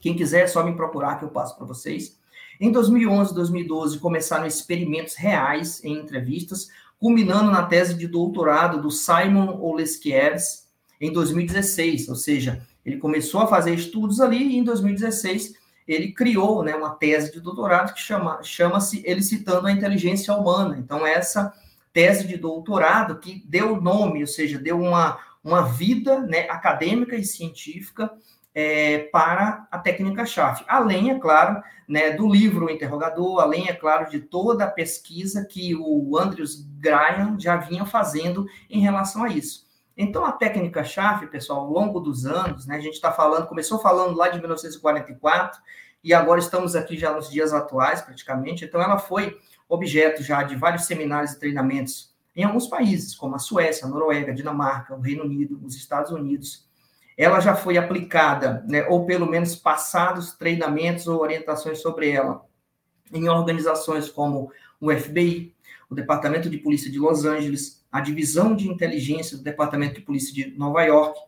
Quem 0.00 0.16
quiser 0.16 0.42
é 0.42 0.46
só 0.48 0.64
me 0.64 0.74
procurar 0.74 1.16
que 1.16 1.24
eu 1.24 1.28
passo 1.28 1.56
para 1.56 1.64
vocês. 1.64 2.18
Em 2.60 2.72
2011 2.72 3.32
2012 3.32 4.00
começaram 4.00 4.46
experimentos 4.46 5.14
reais 5.14 5.82
em 5.84 5.92
entrevistas, 5.92 6.68
culminando 6.98 7.50
na 7.50 7.62
tese 7.62 7.94
de 7.94 8.06
doutorado 8.06 8.80
do 8.80 8.90
Simon 8.90 9.60
Oleskiewicz 9.60 10.64
em 11.00 11.12
2016, 11.12 12.08
ou 12.08 12.14
seja, 12.14 12.66
ele 12.84 12.98
começou 12.98 13.40
a 13.40 13.46
fazer 13.46 13.74
estudos 13.74 14.20
ali 14.20 14.54
e 14.54 14.58
em 14.58 14.64
2016 14.64 15.54
ele 15.86 16.12
criou 16.12 16.62
né, 16.62 16.74
uma 16.74 16.90
tese 16.90 17.32
de 17.32 17.40
doutorado 17.40 17.92
que 17.92 18.00
chama, 18.00 18.42
chama-se 18.42 19.02
ele 19.04 19.22
citando 19.22 19.66
a 19.66 19.72
inteligência 19.72 20.34
humana. 20.34 20.78
Então, 20.78 21.06
essa 21.06 21.52
tese 21.92 22.26
de 22.26 22.36
doutorado 22.36 23.18
que 23.18 23.42
deu 23.46 23.80
nome, 23.80 24.20
ou 24.20 24.26
seja, 24.26 24.58
deu 24.58 24.80
uma, 24.80 25.18
uma 25.42 25.62
vida 25.62 26.20
né, 26.20 26.48
acadêmica 26.48 27.16
e 27.16 27.24
científica 27.24 28.10
é, 28.54 28.98
para 29.12 29.66
a 29.70 29.78
técnica 29.78 30.24
chave. 30.24 30.64
Além, 30.68 31.10
é 31.10 31.18
claro, 31.18 31.62
né, 31.88 32.12
do 32.12 32.28
livro 32.28 32.70
Interrogador, 32.70 33.40
além, 33.40 33.68
é 33.68 33.72
claro, 33.72 34.08
de 34.08 34.20
toda 34.20 34.64
a 34.64 34.70
pesquisa 34.70 35.44
que 35.44 35.74
o 35.74 36.16
Andrews 36.16 36.64
Graham 36.78 37.38
já 37.38 37.56
vinha 37.56 37.84
fazendo 37.84 38.46
em 38.70 38.80
relação 38.80 39.24
a 39.24 39.28
isso. 39.28 39.64
Então, 39.96 40.24
a 40.24 40.32
técnica 40.32 40.84
chave, 40.84 41.26
pessoal, 41.26 41.60
ao 41.60 41.70
longo 41.70 42.00
dos 42.00 42.26
anos, 42.26 42.66
né, 42.66 42.76
a 42.76 42.80
gente 42.80 42.94
está 42.94 43.12
falando, 43.12 43.46
começou 43.46 43.78
falando 43.78 44.16
lá 44.16 44.28
de 44.28 44.38
1944, 44.38 45.60
e 46.02 46.12
agora 46.12 46.38
estamos 46.38 46.76
aqui 46.76 46.96
já 46.96 47.12
nos 47.12 47.30
dias 47.30 47.52
atuais, 47.52 48.02
praticamente, 48.02 48.64
então 48.64 48.80
ela 48.80 48.98
foi 48.98 49.38
objeto 49.68 50.22
já 50.22 50.42
de 50.42 50.54
vários 50.54 50.84
seminários 50.84 51.32
e 51.32 51.40
treinamentos 51.40 52.14
em 52.36 52.42
alguns 52.42 52.66
países, 52.66 53.14
como 53.14 53.36
a 53.36 53.38
Suécia, 53.38 53.86
a 53.86 53.88
Noruega, 53.88 54.32
a 54.32 54.34
Dinamarca, 54.34 54.94
o 54.94 55.00
Reino 55.00 55.24
Unido, 55.24 55.60
os 55.62 55.76
Estados 55.76 56.10
Unidos. 56.10 56.63
Ela 57.16 57.40
já 57.40 57.54
foi 57.54 57.78
aplicada, 57.78 58.64
né, 58.68 58.84
ou 58.88 59.06
pelo 59.06 59.26
menos 59.26 59.54
passados 59.54 60.32
treinamentos 60.32 61.06
ou 61.06 61.20
orientações 61.20 61.80
sobre 61.80 62.10
ela, 62.10 62.44
em 63.12 63.28
organizações 63.28 64.08
como 64.08 64.50
o 64.80 64.92
FBI, 64.92 65.54
o 65.88 65.94
Departamento 65.94 66.50
de 66.50 66.58
Polícia 66.58 66.90
de 66.90 66.98
Los 66.98 67.24
Angeles, 67.24 67.84
a 67.90 68.00
Divisão 68.00 68.56
de 68.56 68.68
Inteligência 68.68 69.36
do 69.36 69.44
Departamento 69.44 69.94
de 69.94 70.00
Polícia 70.00 70.34
de 70.34 70.58
Nova 70.58 70.82
York, 70.82 71.18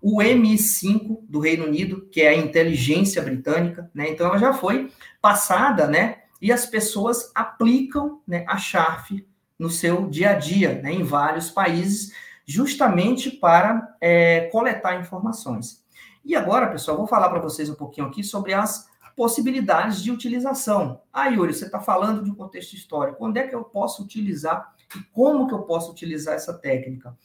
o 0.00 0.18
MI5 0.18 1.20
do 1.28 1.40
Reino 1.40 1.64
Unido, 1.64 2.06
que 2.10 2.20
é 2.20 2.28
a 2.28 2.36
inteligência 2.36 3.22
britânica, 3.22 3.90
né? 3.94 4.10
Então 4.10 4.26
ela 4.26 4.38
já 4.38 4.52
foi 4.52 4.90
passada, 5.20 5.86
né? 5.86 6.18
E 6.40 6.52
as 6.52 6.66
pessoas 6.66 7.30
aplicam 7.34 8.20
né, 8.26 8.44
a 8.46 8.58
SHARP 8.58 9.24
no 9.58 9.70
seu 9.70 10.08
dia 10.08 10.30
a 10.30 10.34
dia, 10.34 10.80
né, 10.82 10.92
em 10.92 11.02
vários 11.02 11.48
países, 11.48 12.12
justamente 12.46 13.30
para 13.30 13.96
é, 14.00 14.48
coletar 14.52 15.00
informações. 15.00 15.84
E 16.24 16.34
agora, 16.34 16.68
pessoal, 16.68 16.96
vou 16.96 17.06
falar 17.06 17.28
para 17.28 17.40
vocês 17.40 17.68
um 17.68 17.74
pouquinho 17.74 18.06
aqui 18.06 18.22
sobre 18.22 18.54
as 18.54 18.88
possibilidades 19.16 20.02
de 20.02 20.10
utilização. 20.10 21.00
Ah, 21.12 21.28
Yuri, 21.28 21.54
você 21.54 21.66
está 21.66 21.80
falando 21.80 22.22
de 22.22 22.30
um 22.30 22.34
contexto 22.34 22.74
histórico. 22.74 23.24
Onde 23.24 23.38
é 23.38 23.46
que 23.46 23.54
eu 23.54 23.62
posso 23.62 24.02
utilizar 24.02 24.74
e 24.96 25.00
como 25.12 25.46
que 25.46 25.54
eu 25.54 25.62
posso 25.62 25.92
utilizar 25.92 26.34
essa 26.34 26.52
técnica? 26.52 27.16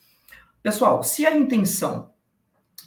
Pessoal, 0.61 1.03
se 1.03 1.25
a 1.25 1.35
intenção 1.35 2.11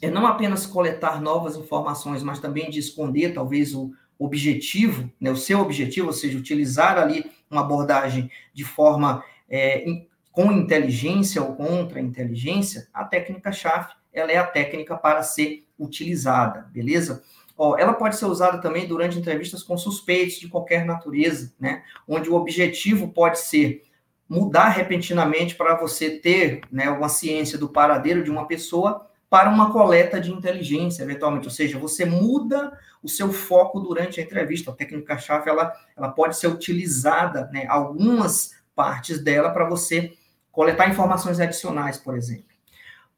é 0.01 0.09
não 0.09 0.27
apenas 0.27 0.65
coletar 0.65 1.21
novas 1.21 1.55
informações, 1.55 2.23
mas 2.23 2.39
também 2.39 2.69
de 2.69 2.79
esconder 2.79 3.33
talvez 3.33 3.73
o 3.73 3.91
objetivo, 4.17 5.09
né, 5.19 5.31
o 5.31 5.35
seu 5.35 5.59
objetivo, 5.59 6.07
ou 6.07 6.13
seja, 6.13 6.37
utilizar 6.37 6.97
ali 6.97 7.29
uma 7.49 7.61
abordagem 7.61 8.29
de 8.53 8.63
forma 8.63 9.23
é, 9.49 9.85
com 10.33 10.51
inteligência 10.51 11.41
ou 11.43 11.55
contra 11.55 12.01
inteligência, 12.01 12.87
a 12.91 13.05
técnica-chave 13.05 13.93
ela 14.11 14.31
é 14.31 14.37
a 14.37 14.45
técnica 14.45 14.97
para 14.97 15.21
ser 15.21 15.65
utilizada, 15.77 16.67
beleza? 16.71 17.23
Ó, 17.55 17.77
ela 17.77 17.93
pode 17.93 18.15
ser 18.15 18.25
usada 18.25 18.59
também 18.59 18.87
durante 18.87 19.17
entrevistas 19.17 19.61
com 19.61 19.77
suspeitos 19.77 20.39
de 20.39 20.47
qualquer 20.47 20.85
natureza, 20.85 21.53
né? 21.59 21.83
Onde 22.07 22.29
o 22.29 22.33
objetivo 22.33 23.09
pode 23.09 23.39
ser 23.39 23.83
mudar 24.27 24.69
repentinamente 24.69 25.53
para 25.53 25.75
você 25.75 26.09
ter 26.09 26.61
né, 26.71 26.89
uma 26.89 27.09
ciência 27.09 27.55
do 27.55 27.69
paradeiro 27.69 28.23
de 28.23 28.31
uma 28.31 28.47
pessoa 28.47 29.07
para 29.29 29.51
uma 29.51 29.71
coleta 29.71 30.19
de 30.19 30.31
inteligência, 30.31 31.03
eventualmente. 31.03 31.45
Ou 31.45 31.53
seja, 31.53 31.77
você 31.77 32.05
muda 32.05 32.75
o 33.03 33.09
seu 33.09 33.31
foco 33.31 33.79
durante 33.79 34.19
a 34.19 34.23
entrevista. 34.23 34.71
A 34.71 34.75
técnica-chave, 34.75 35.47
ela, 35.47 35.71
ela 35.95 36.09
pode 36.09 36.37
ser 36.37 36.47
utilizada, 36.47 37.47
né, 37.53 37.67
algumas 37.67 38.55
partes 38.75 39.19
dela, 39.19 39.51
para 39.51 39.69
você 39.69 40.13
coletar 40.53 40.87
informações 40.87 41.39
adicionais, 41.39 41.97
por 41.97 42.15
exemplo. 42.15 42.53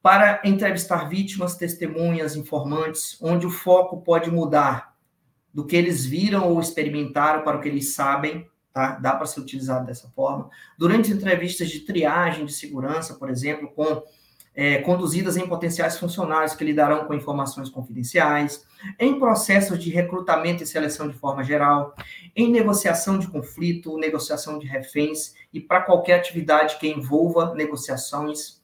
Para 0.02 0.42
entrevistar 0.46 1.10
vítimas, 1.10 1.58
testemunhas, 1.58 2.36
informantes, 2.36 3.18
onde 3.22 3.46
o 3.46 3.52
foco 3.52 4.02
pode 4.02 4.32
mudar 4.32 4.96
do 5.54 5.66
que 5.66 5.76
eles 5.76 6.06
viram 6.06 6.50
ou 6.50 6.60
experimentaram 6.60 7.44
para 7.44 7.58
o 7.58 7.62
que 7.62 7.68
eles 7.68 7.94
sabem, 7.94 8.50
tá? 8.74 8.98
Dá 9.00 9.16
para 9.16 9.26
ser 9.26 9.42
utilizado 9.42 9.86
dessa 9.86 10.10
forma. 10.10 10.50
Durante 10.78 11.12
entrevistas 11.12 11.70
de 11.70 11.82
triagem 11.82 12.46
de 12.46 12.54
segurança, 12.54 13.16
por 13.16 13.30
exemplo, 13.30 13.70
com 13.70 14.04
é, 14.56 14.78
conduzidas 14.78 15.36
em 15.36 15.48
potenciais 15.48 15.98
funcionários 15.98 16.56
que 16.56 16.64
lidarão 16.64 17.06
com 17.06 17.14
informações 17.14 17.70
confidenciais, 17.70 18.66
em 18.98 19.20
processos 19.20 19.78
de 19.78 19.90
recrutamento 19.90 20.64
e 20.64 20.66
seleção 20.66 21.08
de 21.08 21.14
forma 21.14 21.44
geral, 21.44 21.94
em 22.36 22.50
negociação 22.50 23.20
de 23.20 23.28
conflito, 23.28 23.98
negociação 23.98 24.58
de 24.58 24.66
reféns 24.66 25.34
e 25.52 25.60
para 25.60 25.82
qualquer 25.82 26.20
atividade 26.20 26.78
que 26.78 26.88
envolva 26.88 27.54
negociações, 27.54 28.64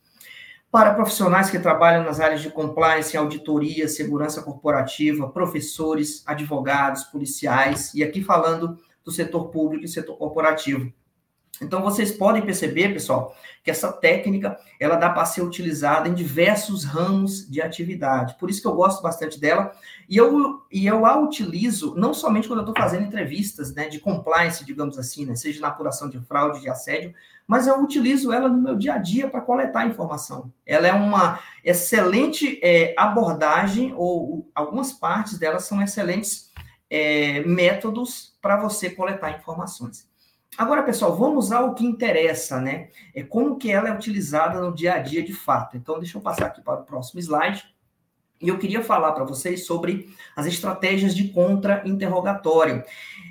para 0.72 0.94
profissionais 0.94 1.50
que 1.50 1.60
trabalham 1.60 2.06
nas 2.06 2.22
áreas 2.22 2.42
de 2.42 2.50
compliance, 2.50 3.18
auditoria, 3.18 3.90
segurança 3.90 4.42
corporativa, 4.42 5.28
professores, 5.28 6.24
advogados, 6.26 7.04
policiais, 7.04 7.94
e 7.94 8.02
aqui 8.02 8.24
falando 8.24 8.78
do 9.04 9.12
setor 9.12 9.50
público 9.50 9.84
e 9.84 9.90
setor 9.90 10.16
corporativo. 10.16 10.94
Então 11.62 11.82
vocês 11.82 12.12
podem 12.12 12.42
perceber, 12.42 12.92
pessoal, 12.92 13.36
que 13.64 13.70
essa 13.70 13.94
técnica 13.94 14.58
ela 14.80 14.96
dá 14.96 15.10
para 15.10 15.26
ser 15.26 15.42
utilizada 15.44 16.10
em 16.10 16.14
diversos 16.14 16.84
ramos 16.84 17.48
de 17.48 17.62
atividade. 17.62 18.36
Por 18.40 18.50
isso 18.50 18.62
que 18.62 18.68
eu 18.68 18.74
gosto 18.74 19.04
bastante 19.04 19.40
dela 19.40 19.72
e 20.10 20.18
eu, 20.18 20.64
e 20.72 20.88
eu 20.88 21.06
a 21.06 21.20
utilizo 21.20 21.94
não 21.96 22.14
somente 22.14 22.48
quando 22.48 22.60
eu 22.60 22.66
estou 22.68 22.84
fazendo 22.84 23.06
entrevistas, 23.06 23.74
né, 23.76 23.88
de 23.88 24.00
compliance, 24.00 24.66
digamos 24.66 24.98
assim, 24.98 25.26
né, 25.26 25.36
seja 25.36 25.62
na 25.62 25.68
apuração 25.68 26.10
de 26.10 26.20
fraude, 26.22 26.62
de 26.62 26.70
assédio, 26.70 27.14
mas 27.46 27.68
eu 27.68 27.80
utilizo 27.82 28.32
ela 28.32 28.50
no 28.50 28.62
meu 28.62 28.76
dia 28.76 28.96
a 28.96 28.98
dia 28.98 29.30
para 29.30 29.42
coletar 29.42 29.86
informação. 29.86 30.52
Ela 30.66 30.88
é 30.88 30.94
uma 30.94 31.40
excelente 31.64 32.60
é, 32.64 32.96
abordagem 32.98 33.94
ou 33.96 34.50
algumas 34.56 34.94
partes 34.94 35.38
dela 35.38 35.60
são 35.60 35.82
excelentes 35.82 36.50
é, 36.90 37.42
métodos 37.42 38.36
para 38.42 38.58
você 38.58 38.90
coletar 38.90 39.38
informações. 39.38 40.11
Agora, 40.62 40.84
pessoal, 40.84 41.18
vamos 41.18 41.52
ao 41.52 41.74
que 41.74 41.84
interessa, 41.84 42.62
né? 42.62 42.90
É 43.16 43.24
como 43.24 43.58
que 43.58 43.72
ela 43.72 43.90
é 43.90 43.92
utilizada 43.92 44.62
no 44.62 44.72
dia 44.72 44.94
a 44.94 45.00
dia 45.00 45.24
de 45.24 45.34
fato. 45.34 45.76
Então, 45.76 45.98
deixa 45.98 46.20
eu 46.20 46.22
passar 46.22 46.46
aqui 46.46 46.62
para 46.62 46.82
o 46.82 46.84
próximo 46.84 47.20
slide. 47.20 47.64
E 48.40 48.48
eu 48.48 48.60
queria 48.60 48.84
falar 48.84 49.14
para 49.14 49.24
vocês 49.24 49.66
sobre 49.66 50.16
as 50.36 50.46
estratégias 50.46 51.16
de 51.16 51.30
contra-interrogatório. 51.30 52.84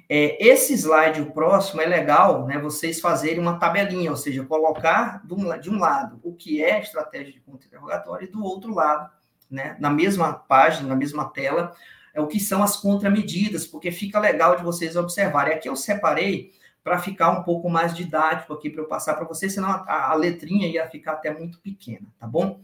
É, 0.08 0.44
esse 0.44 0.75
slide, 0.75 1.20
o 1.20 1.30
próximo, 1.30 1.80
é 1.80 1.87
legal, 1.87 2.49
né? 2.49 2.58
Vocês 2.58 3.00
fazerem 3.00 3.38
uma 3.38 3.60
tabelinha, 3.60 4.10
ou 4.10 4.16
seja, 4.16 4.42
colocar 4.42 5.22
de 5.25 5.70
um 5.70 5.78
lado 5.78 6.18
o 6.25 6.34
que 6.34 6.60
é 6.60 6.80
estratégia 6.80 7.32
de 7.32 7.38
contra-interrogatório 7.38 8.26
e 8.26 8.32
do 8.32 8.42
outro 8.42 8.75
lado, 8.75 9.08
né? 9.49 9.76
Na 9.78 9.88
mesma 9.88 10.32
página, 10.32 10.88
na 10.88 10.96
mesma 10.96 11.26
tela, 11.26 11.76
é 12.12 12.20
o 12.20 12.26
que 12.26 12.40
são 12.40 12.60
as 12.60 12.76
contramedidas, 12.76 13.68
porque 13.68 13.92
fica 13.92 14.18
legal 14.18 14.56
de 14.56 14.64
vocês 14.64 14.96
observarem. 14.96 15.54
Aqui 15.54 15.68
eu 15.68 15.76
separei 15.76 16.58
para 16.82 16.99
ficar 16.99 17.30
um 17.30 17.42
pouco 17.42 17.68
mais 17.68 17.94
didático 17.94 18.52
aqui 18.52 18.70
para 18.70 18.82
eu 18.82 18.88
passar 18.88 19.14
para 19.14 19.26
vocês, 19.26 19.52
senão 19.52 19.68
a, 19.68 20.10
a, 20.10 20.14
letrinha 20.14 20.66
ia 20.66 20.88
ficar 20.88 21.12
até 21.12 21.32
muito 21.32 21.60
pequena, 21.60 22.06
tá 22.18 22.26
bom? 22.26 22.60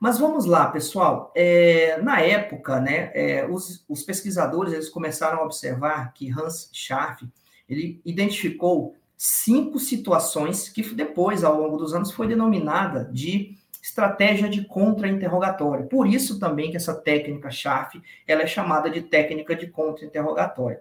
Mas 0.00 0.18
vamos 0.18 0.46
lá, 0.46 0.70
pessoal. 0.70 1.30
É, 1.34 2.00
na 2.00 2.20
época, 2.20 2.80
né, 2.80 3.10
é, 3.12 3.46
os, 3.46 3.84
os, 3.86 4.02
pesquisadores 4.02 4.72
eles 4.72 4.88
começaram 4.88 5.40
a 5.40 5.44
observar 5.44 6.14
que 6.14 6.30
Hans 6.30 6.70
Scharf 6.72 7.28
ele 7.68 8.00
identificou 8.04 8.96
cinco 9.14 9.78
situações 9.78 10.70
que 10.70 10.82
depois, 10.94 11.44
ao 11.44 11.60
longo 11.60 11.76
dos 11.76 11.92
anos, 11.92 12.10
foi 12.10 12.26
denominada 12.26 13.04
de 13.12 13.58
estratégia 13.82 14.48
de 14.48 14.64
contra-interrogatório. 14.64 15.86
Por 15.86 16.06
isso 16.06 16.38
também 16.38 16.70
que 16.70 16.78
essa 16.78 16.94
técnica 16.94 17.50
Scharf 17.50 18.00
ela 18.26 18.42
é 18.42 18.46
chamada 18.46 18.90
de 18.90 19.02
técnica 19.02 19.54
de 19.54 19.66
contra-interrogatório. 19.66 20.78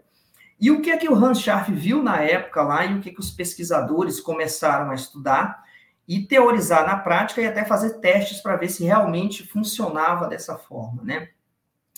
E 0.60 0.70
o 0.70 0.82
que 0.82 0.92
é 0.92 0.98
que 0.98 1.08
o 1.08 1.16
Hans 1.16 1.40
Scharf 1.40 1.72
viu 1.72 2.04
na 2.04 2.22
época 2.22 2.62
lá 2.62 2.86
e 2.86 2.94
o 2.94 3.02
que, 3.02 3.10
é 3.10 3.14
que 3.14 3.20
os 3.20 3.32
pesquisadores 3.32 4.20
começaram 4.20 4.92
a 4.92 4.96
estudar 4.96 5.64
e 6.06 6.26
teorizar 6.26 6.86
na 6.86 6.98
prática 6.98 7.42
e 7.42 7.48
até 7.48 7.64
fazer 7.64 8.00
testes 8.00 8.42
para 8.42 8.58
ver 8.58 8.68
se 8.68 8.84
realmente 8.84 9.48
funcionava 9.48 10.28
dessa 10.28 10.58
forma, 10.58 11.04
né? 11.04 11.30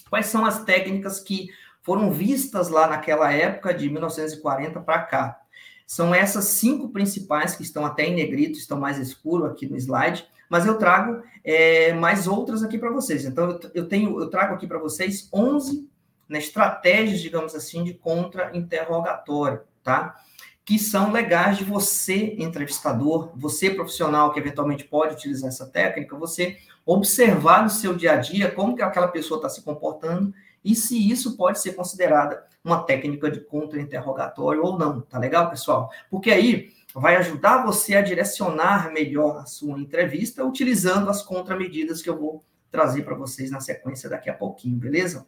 Quais 0.10 0.28
são 0.28 0.46
as 0.46 0.64
técnicas 0.64 1.20
que 1.20 1.50
foram 1.82 2.12
vistas 2.12 2.70
lá 2.70 2.88
naquela 2.88 3.32
época 3.32 3.74
de 3.74 3.90
1940 3.90 4.82
para 4.82 5.02
cá? 5.04 5.42
São 5.88 6.14
essas 6.14 6.46
cinco 6.46 6.90
principais 6.90 7.56
que 7.56 7.64
estão 7.64 7.86
até 7.86 8.06
em 8.06 8.16
negrito, 8.16 8.58
estão 8.58 8.80
mais 8.80 8.98
escuro 8.98 9.46
aqui 9.46 9.68
no 9.68 9.78
slide, 9.78 10.28
mas 10.50 10.66
eu 10.66 10.78
trago 10.78 11.24
é, 11.44 11.94
mais 11.94 12.28
outras 12.28 12.62
aqui 12.62 12.78
para 12.78 12.92
vocês. 12.92 13.26
Então 13.26 13.60
eu, 13.74 13.88
tenho, 13.88 14.20
eu 14.20 14.30
trago 14.30 14.54
aqui 14.54 14.68
para 14.68 14.78
vocês 14.78 15.28
11 15.34 15.90
né, 16.32 16.40
estratégias, 16.40 17.20
digamos 17.20 17.54
assim, 17.54 17.84
de 17.84 17.94
contra-interrogatório, 17.94 19.62
tá? 19.84 20.16
Que 20.64 20.80
são 20.80 21.12
legais 21.12 21.58
de 21.58 21.66
você, 21.66 22.36
entrevistador, 22.40 23.32
você 23.36 23.70
profissional 23.70 24.32
que 24.32 24.40
eventualmente 24.40 24.86
pode 24.86 25.16
utilizar 25.16 25.50
essa 25.50 25.68
técnica, 25.68 26.18
você 26.18 26.58
observar 26.86 27.64
no 27.64 27.70
seu 27.70 27.94
dia 27.94 28.14
a 28.14 28.16
dia 28.16 28.50
como 28.50 28.76
que 28.76 28.82
aquela 28.82 29.10
pessoa 29.10 29.40
está 29.40 29.50
se 29.50 29.62
comportando 29.62 30.34
e 30.64 30.74
se 30.74 31.12
isso 31.12 31.36
pode 31.36 31.60
ser 31.60 31.74
considerada 31.74 32.44
uma 32.64 32.84
técnica 32.84 33.30
de 33.30 33.42
contra-interrogatório 33.42 34.64
ou 34.64 34.80
não, 34.80 35.02
tá 35.02 35.20
legal, 35.20 35.50
pessoal? 35.50 35.90
Porque 36.10 36.32
aí 36.32 36.72
vai 36.94 37.18
ajudar 37.18 37.66
você 37.66 37.96
a 37.96 38.02
direcionar 38.02 38.92
melhor 38.94 39.40
a 39.40 39.46
sua 39.46 39.78
entrevista 39.80 40.46
utilizando 40.46 41.10
as 41.10 41.22
contramedidas 41.22 42.02
que 42.02 42.10
eu 42.10 42.18
vou 42.18 42.44
trazer 42.70 43.04
para 43.04 43.16
vocês 43.16 43.52
na 43.52 43.60
sequência 43.60 44.10
daqui 44.10 44.30
a 44.30 44.34
pouquinho, 44.34 44.78
beleza? 44.78 45.26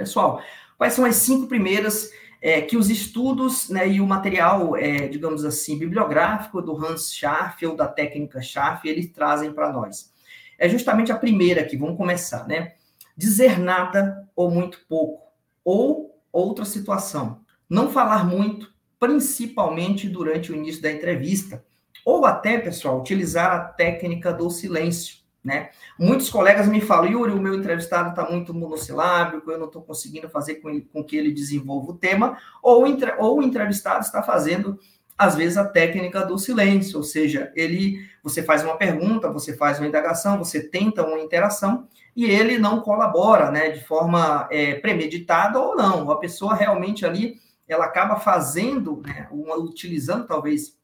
Pessoal, 0.00 0.42
quais 0.78 0.94
são 0.94 1.04
as 1.04 1.16
cinco 1.16 1.46
primeiras 1.46 2.10
é, 2.40 2.62
que 2.62 2.74
os 2.74 2.88
estudos 2.88 3.68
né, 3.68 3.86
e 3.86 4.00
o 4.00 4.06
material, 4.06 4.74
é, 4.74 5.06
digamos 5.08 5.44
assim, 5.44 5.78
bibliográfico 5.78 6.62
do 6.62 6.74
Hans 6.74 7.12
Scharf 7.12 7.66
ou 7.66 7.76
da 7.76 7.86
técnica 7.86 8.40
Scharf, 8.40 8.88
eles 8.88 9.12
trazem 9.12 9.52
para 9.52 9.70
nós? 9.70 10.10
É 10.58 10.66
justamente 10.70 11.12
a 11.12 11.18
primeira 11.18 11.60
aqui, 11.60 11.76
vamos 11.76 11.98
começar, 11.98 12.48
né? 12.48 12.76
Dizer 13.14 13.58
nada 13.58 14.26
ou 14.34 14.50
muito 14.50 14.78
pouco, 14.88 15.20
ou 15.62 16.18
outra 16.32 16.64
situação. 16.64 17.42
Não 17.68 17.90
falar 17.90 18.24
muito, 18.24 18.72
principalmente 18.98 20.08
durante 20.08 20.50
o 20.50 20.56
início 20.56 20.80
da 20.80 20.90
entrevista. 20.90 21.62
Ou 22.06 22.24
até, 22.24 22.56
pessoal, 22.58 22.98
utilizar 22.98 23.52
a 23.52 23.64
técnica 23.64 24.32
do 24.32 24.48
silêncio. 24.48 25.18
Né? 25.42 25.70
Muitos 25.98 26.28
colegas 26.28 26.68
me 26.68 26.82
falam, 26.82 27.10
Yuri, 27.10 27.32
o 27.32 27.40
meu 27.40 27.54
entrevistado 27.54 28.10
está 28.10 28.30
muito 28.30 28.52
monossilábico, 28.52 29.50
eu 29.50 29.58
não 29.58 29.66
estou 29.66 29.80
conseguindo 29.80 30.28
fazer 30.28 30.56
com, 30.56 30.80
com, 30.82 31.02
que 31.02 31.16
ele 31.16 31.32
desenvolva 31.32 31.92
o 31.92 31.96
tema, 31.96 32.36
ou, 32.62 32.84
ou 33.18 33.38
o 33.38 33.42
entrevistado 33.42 34.04
está 34.04 34.22
fazendo 34.22 34.78
às 35.20 35.34
vezes 35.34 35.58
a 35.58 35.66
técnica 35.66 36.24
do 36.24 36.38
silêncio, 36.38 36.96
ou 36.96 37.02
seja, 37.02 37.52
ele, 37.54 38.06
você 38.22 38.42
faz 38.42 38.64
uma 38.64 38.78
pergunta, 38.78 39.30
você 39.30 39.54
faz 39.54 39.78
uma 39.78 39.86
indagação, 39.86 40.38
você 40.38 40.62
tenta 40.62 41.06
uma 41.06 41.18
interação 41.20 41.86
e 42.16 42.24
ele 42.24 42.56
não 42.56 42.80
colabora, 42.80 43.50
né, 43.50 43.68
de 43.68 43.84
forma 43.84 44.48
é, 44.50 44.76
premeditada 44.76 45.58
ou 45.58 45.76
não. 45.76 46.10
A 46.10 46.18
pessoa 46.18 46.54
realmente 46.54 47.04
ali, 47.04 47.38
ela 47.68 47.84
acaba 47.84 48.16
fazendo, 48.16 49.02
né, 49.06 49.28
uma, 49.30 49.56
utilizando 49.56 50.26
talvez 50.26 50.74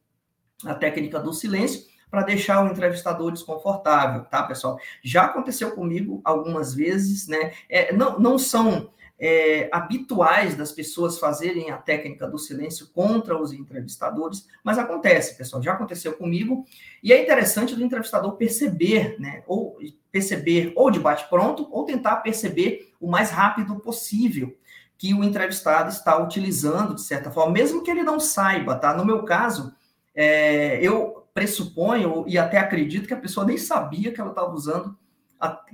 a 0.67 0.75
técnica 0.75 1.19
do 1.19 1.33
silêncio 1.33 1.87
para 2.11 2.23
deixar 2.23 2.65
o 2.65 2.69
entrevistador 2.69 3.33
desconfortável, 3.33 4.25
tá, 4.25 4.43
pessoal? 4.43 4.79
Já 5.03 5.25
aconteceu 5.25 5.73
comigo 5.73 6.21
algumas 6.25 6.75
vezes, 6.75 7.27
né? 7.27 7.53
É, 7.69 7.93
não, 7.93 8.19
não 8.19 8.39
são 8.39 8.91
é, 9.19 9.69
habituais 9.73 10.55
das 10.55 10.73
pessoas 10.73 11.19
fazerem 11.19 11.71
a 11.71 11.79
técnica 11.79 12.27
do 12.27 12.39
silêncio 12.39 12.89
contra 12.89 13.41
os 13.41 13.53
entrevistadores, 13.53 14.47
mas 14.63 14.79
acontece, 14.79 15.37
pessoal, 15.37 15.63
já 15.63 15.73
aconteceu 15.73 16.13
comigo, 16.15 16.65
e 17.03 17.13
é 17.13 17.23
interessante 17.23 17.75
do 17.75 17.83
entrevistador 17.83 18.37
perceber, 18.37 19.17
né, 19.19 19.43
ou 19.47 19.79
perceber 20.13 20.73
ou 20.77 20.91
de 20.91 21.01
bate-pronto, 21.01 21.69
ou 21.71 21.85
tentar 21.85 22.17
perceber 22.17 22.93
o 23.01 23.09
mais 23.09 23.31
rápido 23.31 23.77
possível 23.77 24.55
que 24.99 25.13
o 25.13 25.23
entrevistado 25.23 25.91
está 25.91 26.17
utilizando, 26.19 26.95
de 26.95 27.03
certa 27.03 27.31
forma, 27.31 27.53
mesmo 27.53 27.83
que 27.83 27.91
ele 27.91 28.03
não 28.03 28.19
saiba, 28.19 28.77
tá? 28.77 28.95
No 28.95 29.05
meu 29.05 29.25
caso, 29.25 29.75
é, 30.15 30.81
eu 30.81 31.16
pressuponho 31.37 32.25
e 32.27 32.39
até 32.39 32.57
acredito 32.57 33.07
que 33.07 33.13
a 33.13 33.21
pessoa 33.21 33.45
nem 33.45 33.59
sabia 33.59 34.11
que 34.11 34.19
ela 34.19 34.31
estava 34.31 34.55
usando 34.55 34.97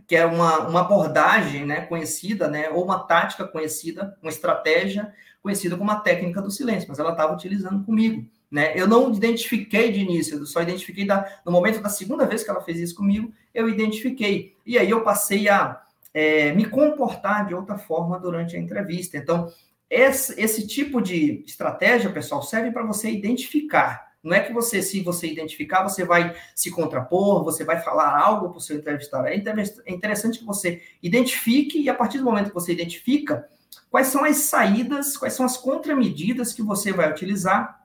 que 0.09 0.17
é 0.17 0.27
uma, 0.27 0.67
uma 0.67 0.81
abordagem 0.81 1.65
né, 1.65 1.83
conhecida, 1.83 2.49
né, 2.49 2.69
ou 2.69 2.85
uma 2.85 2.99
tática 2.99 3.47
conhecida, 3.47 4.19
uma 4.21 4.29
estratégia 4.29 5.15
conhecida 5.41 5.77
como 5.77 5.89
a 5.89 6.01
técnica 6.01 6.43
do 6.43 6.51
silêncio, 6.51 6.89
mas 6.89 6.99
ela 6.99 7.13
estava 7.13 7.33
utilizando 7.33 7.85
comigo. 7.85 8.29
Né? 8.51 8.73
Eu 8.75 8.89
não 8.89 9.13
identifiquei 9.13 9.93
de 9.93 10.01
início, 10.01 10.37
eu 10.37 10.47
só 10.47 10.61
identifiquei 10.63 11.07
da, 11.07 11.41
no 11.47 11.53
momento 11.53 11.81
da 11.81 11.89
segunda 11.89 12.27
vez 12.27 12.43
que 12.43 12.51
ela 12.51 12.61
fez 12.61 12.81
isso 12.81 12.97
comigo, 12.97 13.33
eu 13.55 13.69
identifiquei. 13.69 14.57
E 14.67 14.77
aí 14.77 14.91
eu 14.91 15.03
passei 15.03 15.49
a 15.49 15.81
é, 16.13 16.53
me 16.53 16.65
comportar 16.65 17.47
de 17.47 17.55
outra 17.55 17.79
forma 17.79 18.19
durante 18.19 18.57
a 18.57 18.59
entrevista. 18.59 19.17
Então, 19.17 19.49
esse, 19.89 20.39
esse 20.41 20.67
tipo 20.67 21.01
de 21.01 21.45
estratégia, 21.47 22.11
pessoal, 22.11 22.43
serve 22.43 22.73
para 22.73 22.85
você 22.85 23.09
identificar 23.13 24.12
não 24.23 24.37
é 24.37 24.41
que 24.41 24.53
você, 24.53 24.81
se 24.81 25.01
você 25.01 25.27
identificar, 25.27 25.83
você 25.83 26.05
vai 26.05 26.35
se 26.55 26.71
contrapor, 26.71 27.43
você 27.43 27.65
vai 27.65 27.81
falar 27.81 28.17
algo 28.17 28.51
para 28.51 28.59
o 28.59 28.61
seu 28.61 28.77
entrevistado. 28.77 29.27
É, 29.27 29.35
é 29.35 29.93
interessante 29.93 30.39
que 30.39 30.45
você 30.45 30.81
identifique, 31.03 31.81
e 31.81 31.89
a 31.89 31.95
partir 31.95 32.19
do 32.19 32.25
momento 32.25 32.49
que 32.49 32.55
você 32.55 32.73
identifica, 32.73 33.49
quais 33.91 34.07
são 34.07 34.25
as 34.25 34.37
saídas, 34.37 35.17
quais 35.17 35.35
são 35.35 35.45
as 35.45 35.57
contramedidas 35.57 36.53
que 36.53 36.63
você 36.63 36.93
vai 36.93 37.11
utilizar 37.11 37.85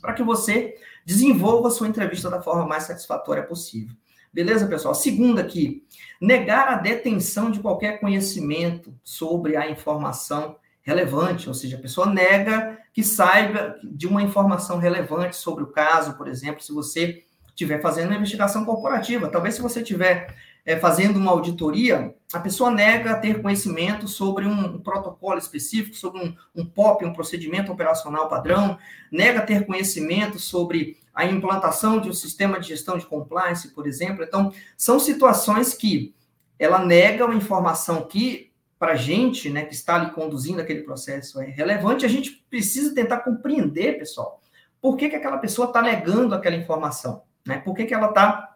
para 0.00 0.14
que 0.14 0.22
você 0.22 0.74
desenvolva 1.04 1.68
a 1.68 1.70
sua 1.70 1.88
entrevista 1.88 2.30
da 2.30 2.40
forma 2.40 2.66
mais 2.66 2.84
satisfatória 2.84 3.42
possível. 3.42 3.94
Beleza, 4.32 4.66
pessoal? 4.66 4.94
Segunda 4.94 5.42
aqui, 5.42 5.86
negar 6.20 6.68
a 6.68 6.76
detenção 6.76 7.50
de 7.50 7.60
qualquer 7.60 8.00
conhecimento 8.00 8.92
sobre 9.04 9.56
a 9.56 9.70
informação 9.70 10.56
relevante, 10.84 11.48
ou 11.48 11.54
seja, 11.54 11.76
a 11.76 11.80
pessoa 11.80 12.06
nega 12.06 12.78
que 12.92 13.02
saiba 13.02 13.76
de 13.82 14.06
uma 14.06 14.22
informação 14.22 14.78
relevante 14.78 15.36
sobre 15.36 15.64
o 15.64 15.68
caso, 15.68 16.14
por 16.16 16.28
exemplo, 16.28 16.62
se 16.62 16.72
você 16.72 17.24
estiver 17.48 17.80
fazendo 17.80 18.08
uma 18.08 18.16
investigação 18.16 18.64
corporativa. 18.64 19.28
Talvez 19.28 19.54
se 19.54 19.62
você 19.62 19.80
estiver 19.80 20.34
é, 20.64 20.76
fazendo 20.76 21.16
uma 21.16 21.30
auditoria, 21.30 22.14
a 22.32 22.40
pessoa 22.40 22.70
nega 22.70 23.16
ter 23.16 23.40
conhecimento 23.40 24.06
sobre 24.06 24.46
um, 24.46 24.74
um 24.74 24.78
protocolo 24.78 25.38
específico, 25.38 25.96
sobre 25.96 26.20
um, 26.22 26.34
um 26.54 26.66
POP, 26.66 27.04
um 27.04 27.12
procedimento 27.12 27.72
operacional 27.72 28.28
padrão, 28.28 28.78
nega 29.10 29.40
ter 29.40 29.66
conhecimento 29.66 30.38
sobre 30.38 30.98
a 31.14 31.24
implantação 31.24 32.00
de 32.00 32.08
um 32.10 32.12
sistema 32.12 32.58
de 32.58 32.68
gestão 32.68 32.98
de 32.98 33.06
compliance, 33.06 33.68
por 33.68 33.86
exemplo. 33.86 34.24
Então, 34.24 34.52
são 34.76 34.98
situações 34.98 35.72
que 35.74 36.14
ela 36.58 36.84
nega 36.84 37.24
uma 37.24 37.34
informação 37.34 38.02
que 38.02 38.52
para 38.78 38.92
a 38.92 38.96
gente, 38.96 39.48
né, 39.50 39.64
que 39.64 39.74
está 39.74 39.94
ali 39.94 40.10
conduzindo 40.10 40.60
aquele 40.60 40.82
processo 40.82 41.40
é 41.40 41.46
relevante, 41.46 42.04
a 42.04 42.08
gente 42.08 42.44
precisa 42.50 42.94
tentar 42.94 43.18
compreender, 43.18 43.98
pessoal, 43.98 44.40
por 44.80 44.96
que, 44.96 45.08
que 45.08 45.16
aquela 45.16 45.38
pessoa 45.38 45.68
está 45.68 45.80
negando 45.80 46.34
aquela 46.34 46.56
informação, 46.56 47.22
né? 47.46 47.58
Por 47.58 47.74
que, 47.74 47.86
que 47.86 47.94
ela 47.94 48.08
está 48.08 48.54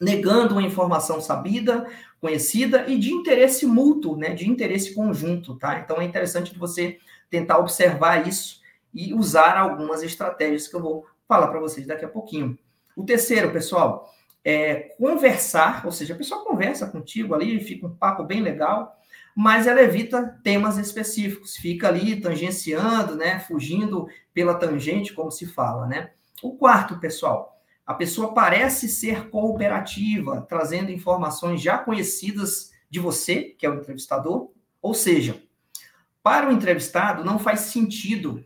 negando 0.00 0.54
uma 0.54 0.62
informação 0.62 1.20
sabida, 1.20 1.86
conhecida 2.18 2.86
e 2.88 2.98
de 2.98 3.12
interesse 3.12 3.66
mútuo, 3.66 4.16
né? 4.16 4.30
De 4.30 4.48
interesse 4.48 4.94
conjunto, 4.94 5.54
tá? 5.56 5.78
Então 5.78 6.00
é 6.00 6.04
interessante 6.04 6.58
você 6.58 6.98
tentar 7.28 7.58
observar 7.58 8.26
isso 8.26 8.60
e 8.94 9.12
usar 9.12 9.58
algumas 9.58 10.02
estratégias 10.02 10.66
que 10.66 10.74
eu 10.74 10.80
vou 10.80 11.04
falar 11.28 11.48
para 11.48 11.60
vocês 11.60 11.86
daqui 11.86 12.04
a 12.04 12.08
pouquinho. 12.08 12.58
O 12.96 13.04
terceiro, 13.04 13.52
pessoal, 13.52 14.10
é 14.42 14.94
conversar, 14.96 15.84
ou 15.84 15.92
seja, 15.92 16.14
a 16.14 16.16
pessoa 16.16 16.42
conversa 16.42 16.86
contigo 16.86 17.34
ali, 17.34 17.60
fica 17.60 17.86
um 17.86 17.94
papo 17.94 18.24
bem 18.24 18.40
legal, 18.40 18.96
mas 19.38 19.66
ela 19.66 19.82
evita 19.82 20.40
temas 20.42 20.78
específicos, 20.78 21.56
fica 21.56 21.88
ali 21.88 22.18
tangenciando, 22.18 23.14
né, 23.16 23.38
fugindo 23.38 24.08
pela 24.32 24.54
tangente, 24.54 25.12
como 25.12 25.30
se 25.30 25.44
fala, 25.44 25.86
né? 25.86 26.12
O 26.42 26.56
quarto, 26.56 26.98
pessoal, 26.98 27.60
a 27.84 27.92
pessoa 27.92 28.32
parece 28.32 28.88
ser 28.88 29.28
cooperativa, 29.28 30.40
trazendo 30.48 30.90
informações 30.90 31.60
já 31.60 31.76
conhecidas 31.76 32.72
de 32.88 32.98
você, 32.98 33.42
que 33.42 33.66
é 33.66 33.70
o 33.70 33.74
entrevistador, 33.74 34.50
ou 34.80 34.94
seja, 34.94 35.42
para 36.22 36.48
o 36.48 36.52
entrevistado 36.52 37.22
não 37.22 37.38
faz 37.38 37.60
sentido 37.60 38.42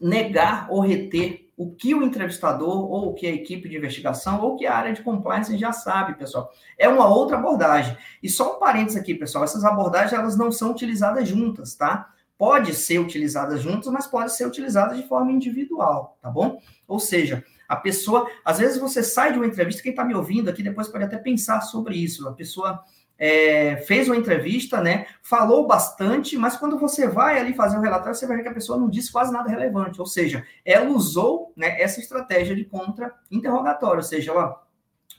negar 0.00 0.66
ou 0.68 0.80
reter 0.80 1.47
o 1.58 1.72
que 1.72 1.92
o 1.92 2.04
entrevistador 2.04 2.88
ou 2.88 3.08
o 3.08 3.14
que 3.14 3.26
a 3.26 3.32
equipe 3.32 3.68
de 3.68 3.76
investigação 3.76 4.40
ou 4.40 4.56
que 4.56 4.64
a 4.64 4.76
área 4.76 4.92
de 4.92 5.02
compliance 5.02 5.58
já 5.58 5.72
sabe, 5.72 6.14
pessoal. 6.14 6.52
É 6.78 6.88
uma 6.88 7.08
outra 7.08 7.36
abordagem. 7.36 7.98
E 8.22 8.28
só 8.28 8.54
um 8.54 8.60
parênteses 8.60 8.96
aqui, 8.96 9.12
pessoal, 9.12 9.42
essas 9.42 9.64
abordagens 9.64 10.12
elas 10.12 10.38
não 10.38 10.52
são 10.52 10.70
utilizadas 10.70 11.28
juntas, 11.28 11.74
tá? 11.74 12.10
Pode 12.38 12.72
ser 12.74 13.00
utilizadas 13.00 13.60
juntas, 13.60 13.92
mas 13.92 14.06
pode 14.06 14.32
ser 14.36 14.46
utilizadas 14.46 14.96
de 14.96 15.08
forma 15.08 15.32
individual, 15.32 16.16
tá 16.22 16.30
bom? 16.30 16.60
Ou 16.86 17.00
seja, 17.00 17.44
a 17.68 17.74
pessoa, 17.74 18.30
às 18.44 18.58
vezes 18.58 18.78
você 18.78 19.02
sai 19.02 19.32
de 19.32 19.38
uma 19.38 19.46
entrevista, 19.46 19.82
quem 19.82 19.90
está 19.90 20.04
me 20.04 20.14
ouvindo 20.14 20.48
aqui 20.48 20.62
depois 20.62 20.86
pode 20.86 21.02
até 21.02 21.18
pensar 21.18 21.60
sobre 21.62 21.96
isso. 21.96 22.28
A 22.28 22.32
pessoa 22.32 22.84
é, 23.18 23.78
fez 23.78 24.08
uma 24.08 24.16
entrevista, 24.16 24.80
né? 24.80 25.06
Falou 25.20 25.66
bastante, 25.66 26.38
mas 26.38 26.56
quando 26.56 26.78
você 26.78 27.08
vai 27.08 27.38
ali 27.38 27.52
fazer 27.52 27.76
o 27.76 27.80
um 27.80 27.82
relatório, 27.82 28.14
você 28.14 28.26
vai 28.26 28.36
ver 28.36 28.44
que 28.44 28.48
a 28.48 28.54
pessoa 28.54 28.78
não 28.78 28.88
disse 28.88 29.10
quase 29.10 29.32
nada 29.32 29.50
relevante. 29.50 30.00
Ou 30.00 30.06
seja, 30.06 30.46
ela 30.64 30.88
usou 30.90 31.52
né, 31.56 31.80
essa 31.80 31.98
estratégia 31.98 32.54
de 32.54 32.64
contra-interrogatório, 32.64 33.98
ou 33.98 34.04
seja, 34.04 34.30
ela 34.30 34.62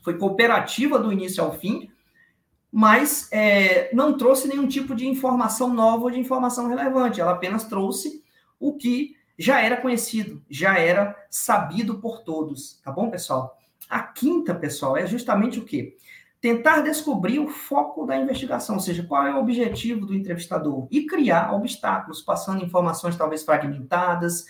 foi 0.02 0.18
cooperativa 0.18 0.98
do 0.98 1.12
início 1.12 1.44
ao 1.44 1.60
fim, 1.60 1.92
mas 2.72 3.28
é, 3.32 3.94
não 3.94 4.18
trouxe 4.18 4.48
nenhum 4.48 4.68
tipo 4.68 4.96
de 4.96 5.06
informação 5.06 5.74
nova 5.74 6.04
ou 6.04 6.12
de 6.12 6.20
informação 6.20 6.68
relevante. 6.68 7.20
Ela 7.20 7.32
apenas 7.32 7.66
trouxe 7.66 8.24
o 8.60 8.78
que 8.78 9.16
já 9.38 9.62
era 9.62 9.78
conhecido, 9.78 10.42
já 10.50 10.78
era 10.78 11.16
sabido 11.30 12.00
por 12.00 12.24
todos, 12.24 12.80
tá 12.84 12.92
bom, 12.92 13.10
pessoal? 13.10 13.58
A 13.90 14.02
quinta, 14.02 14.54
pessoal, 14.54 14.98
é 14.98 15.08
justamente 15.08 15.60
o 15.60 15.66
quê? 15.66 15.96
Tentar 16.42 16.82
descobrir 16.82 17.40
o 17.40 17.50
foco 17.50 18.06
da 18.06 18.16
investigação, 18.16 18.76
ou 18.76 18.82
seja, 18.82 19.04
qual 19.04 19.26
é 19.26 19.34
o 19.34 19.40
objetivo 19.40 20.06
do 20.06 20.16
entrevistador, 20.16 20.88
e 20.90 21.06
criar 21.06 21.54
obstáculos, 21.54 22.22
passando 22.22 22.64
informações 22.64 23.18
talvez 23.18 23.44
fragmentadas, 23.44 24.46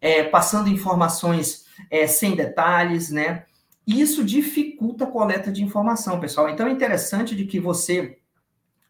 é, 0.00 0.22
passando 0.24 0.68
informações 0.68 1.66
é, 1.90 2.06
sem 2.06 2.34
detalhes, 2.34 3.10
né? 3.10 3.44
Isso 3.86 4.22
dificulta 4.22 5.04
a 5.04 5.10
coleta 5.10 5.50
de 5.50 5.62
informação, 5.62 6.20
pessoal. 6.20 6.48
Então 6.48 6.66
é 6.66 6.70
interessante 6.70 7.34
de 7.34 7.44
que 7.46 7.58
você 7.58 8.18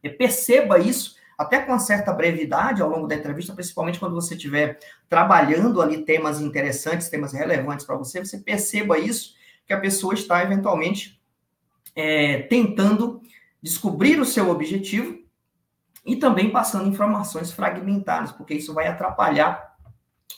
é, 0.02 0.08
perceba 0.08 0.78
isso 0.78 1.16
até 1.38 1.60
com 1.60 1.72
uma 1.72 1.78
certa 1.78 2.12
brevidade 2.12 2.82
ao 2.82 2.90
longo 2.90 3.06
da 3.06 3.14
entrevista, 3.14 3.54
principalmente 3.54 3.98
quando 3.98 4.14
você 4.14 4.34
estiver 4.34 4.78
trabalhando 5.08 5.80
ali 5.80 6.04
temas 6.04 6.40
interessantes, 6.40 7.08
temas 7.08 7.32
relevantes 7.32 7.86
para 7.86 7.96
você, 7.96 8.22
você 8.22 8.38
perceba 8.38 8.98
isso, 8.98 9.34
que 9.66 9.72
a 9.72 9.80
pessoa 9.80 10.12
está 10.12 10.42
eventualmente 10.42 11.19
é, 11.94 12.42
tentando 12.42 13.20
descobrir 13.62 14.20
o 14.20 14.24
seu 14.24 14.50
objetivo 14.50 15.18
e 16.04 16.16
também 16.16 16.50
passando 16.50 16.88
informações 16.88 17.52
fragmentadas, 17.52 18.32
porque 18.32 18.54
isso 18.54 18.72
vai 18.72 18.86
atrapalhar 18.86 19.76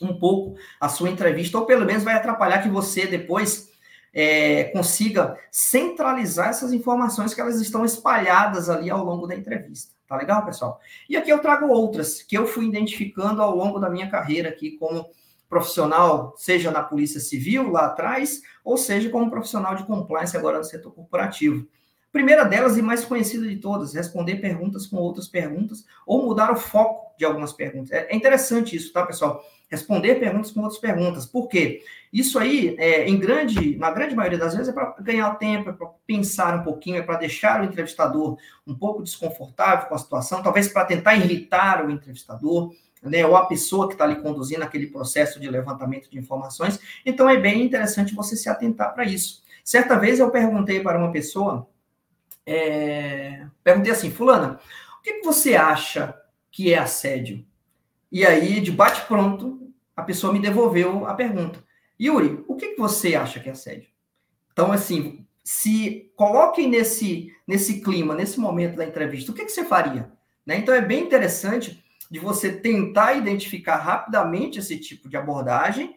um 0.01 0.19
pouco 0.19 0.57
a 0.81 0.89
sua 0.89 1.09
entrevista, 1.09 1.59
ou 1.59 1.67
pelo 1.67 1.85
menos 1.85 2.03
vai 2.03 2.15
atrapalhar 2.15 2.63
que 2.63 2.69
você 2.69 3.07
depois 3.07 3.71
é, 4.13 4.65
consiga 4.65 5.39
centralizar 5.51 6.49
essas 6.49 6.73
informações 6.73 7.33
que 7.33 7.41
elas 7.41 7.61
estão 7.61 7.85
espalhadas 7.85 8.69
ali 8.69 8.91
ao 8.91 9.05
longo 9.05 9.27
da 9.27 9.35
entrevista. 9.35 9.95
Tá 10.07 10.17
legal, 10.17 10.45
pessoal? 10.45 10.79
E 11.09 11.17
aqui 11.17 11.31
eu 11.31 11.39
trago 11.39 11.69
outras 11.69 12.23
que 12.23 12.37
eu 12.37 12.47
fui 12.47 12.67
identificando 12.67 13.41
ao 13.41 13.57
longo 13.57 13.79
da 13.79 13.89
minha 13.89 14.11
carreira 14.11 14.51
aqui 14.51 14.73
como 14.73 15.09
profissional, 15.53 16.33
seja 16.39 16.71
na 16.71 16.83
Polícia 16.83 17.21
Civil 17.21 17.71
lá 17.71 17.85
atrás, 17.85 18.41
ou 18.65 18.79
seja 18.79 19.11
como 19.11 19.31
profissional 19.31 19.75
de 19.75 19.85
compliance 19.85 20.35
agora 20.35 20.57
no 20.57 20.65
setor 20.65 20.95
corporativo. 20.95 21.69
Primeira 22.11 22.45
delas 22.45 22.79
e 22.79 22.83
mais 22.83 23.05
conhecida 23.05 23.47
de 23.47 23.57
todas, 23.57 23.93
responder 23.93 24.37
perguntas 24.37 24.87
com 24.87 24.97
outras 24.97 25.29
perguntas 25.29 25.85
ou 26.07 26.25
mudar 26.25 26.51
o 26.51 26.57
foco 26.57 27.15
de 27.19 27.27
algumas 27.27 27.53
perguntas. 27.53 27.91
É, 27.91 28.11
é 28.11 28.17
interessante 28.17 28.75
isso, 28.75 28.95
tá, 28.95 29.05
pessoal? 29.05 29.45
Responder 29.69 30.15
perguntas 30.15 30.51
com 30.51 30.61
outras 30.61 30.81
perguntas. 30.81 31.27
Por 31.27 31.49
quê? 31.49 31.83
Isso 32.11 32.39
aí, 32.39 32.75
é, 32.79 33.07
em 33.07 33.19
grande, 33.19 33.77
na 33.77 33.91
grande 33.91 34.15
maioria 34.15 34.39
das 34.39 34.55
vezes, 34.55 34.71
é 34.71 34.73
para 34.73 34.95
ganhar 35.01 35.35
tempo, 35.35 35.69
é 35.69 35.73
para 35.75 35.89
pensar 36.07 36.59
um 36.59 36.63
pouquinho, 36.63 36.97
é 36.97 37.03
para 37.03 37.19
deixar 37.19 37.61
o 37.61 37.65
entrevistador 37.65 38.39
um 38.67 38.75
pouco 38.75 39.03
desconfortável 39.03 39.87
com 39.87 39.95
a 39.95 39.99
situação, 39.99 40.43
talvez 40.43 40.69
para 40.69 40.87
tentar 40.87 41.15
irritar 41.15 41.85
o 41.85 41.91
entrevistador, 41.91 42.73
né, 43.03 43.27
ou 43.27 43.37
a 43.37 43.47
pessoa 43.47 43.89
que 43.89 43.95
está 43.95 44.05
ali 44.05 44.17
conduzindo 44.17 44.63
aquele 44.63 44.87
processo 44.87 45.41
de 45.41 45.51
levantamento 45.51 46.09
de 46.09 46.19
informações. 46.19 46.79
Então, 47.05 47.29
é 47.29 47.37
bem 47.37 47.63
interessante 47.63 48.15
você 48.15 48.37
se 48.37 48.49
atentar 48.49 48.95
para 48.95 49.05
isso. 49.05 49.43
Certa 49.65 49.99
vez 49.99 50.19
eu 50.19 50.31
perguntei 50.31 50.81
para 50.81 50.99
uma 50.99 51.11
pessoa, 51.11 51.69
é, 52.47 53.47
perguntei 53.63 53.93
assim, 53.93 54.11
fulana, 54.11 54.61
o 54.99 55.03
que, 55.03 55.21
você 55.23 55.57
acha 55.57 56.15
que 56.51 56.73
é 56.73 56.79
assédio? 56.79 57.45
E 58.11 58.25
aí, 58.25 58.61
de 58.61 58.71
bate-pronto, 58.71 59.73
a 59.97 60.03
pessoa 60.03 60.33
me 60.33 60.39
devolveu 60.39 61.07
a 61.07 61.15
pergunta. 61.15 61.63
Yuri, 62.01 62.45
o 62.47 62.57
que, 62.57 62.69
que 62.69 62.81
você 62.81 63.15
acha 63.15 63.41
que 63.41 63.49
é 63.49 63.53
assédio? 63.53 63.89
Então, 64.53 64.71
assim, 64.71 65.27
se 65.43 66.13
coloquem 66.15 66.69
nesse, 66.69 67.33
nesse 67.47 67.81
clima, 67.81 68.15
nesse 68.15 68.39
momento 68.39 68.77
da 68.77 68.85
entrevista, 68.85 69.33
o 69.33 69.35
que, 69.35 69.45
que 69.45 69.53
você 69.53 69.65
faria? 69.65 70.13
Né? 70.45 70.59
Então, 70.59 70.75
é 70.75 70.81
bem 70.81 71.05
interessante 71.05 71.82
de 72.13 72.19
você 72.19 72.53
tentar 72.53 73.15
identificar 73.15 73.77
rapidamente 73.77 74.59
esse 74.59 74.79
tipo 74.79 75.09
de 75.09 75.17
abordagem 75.17 75.97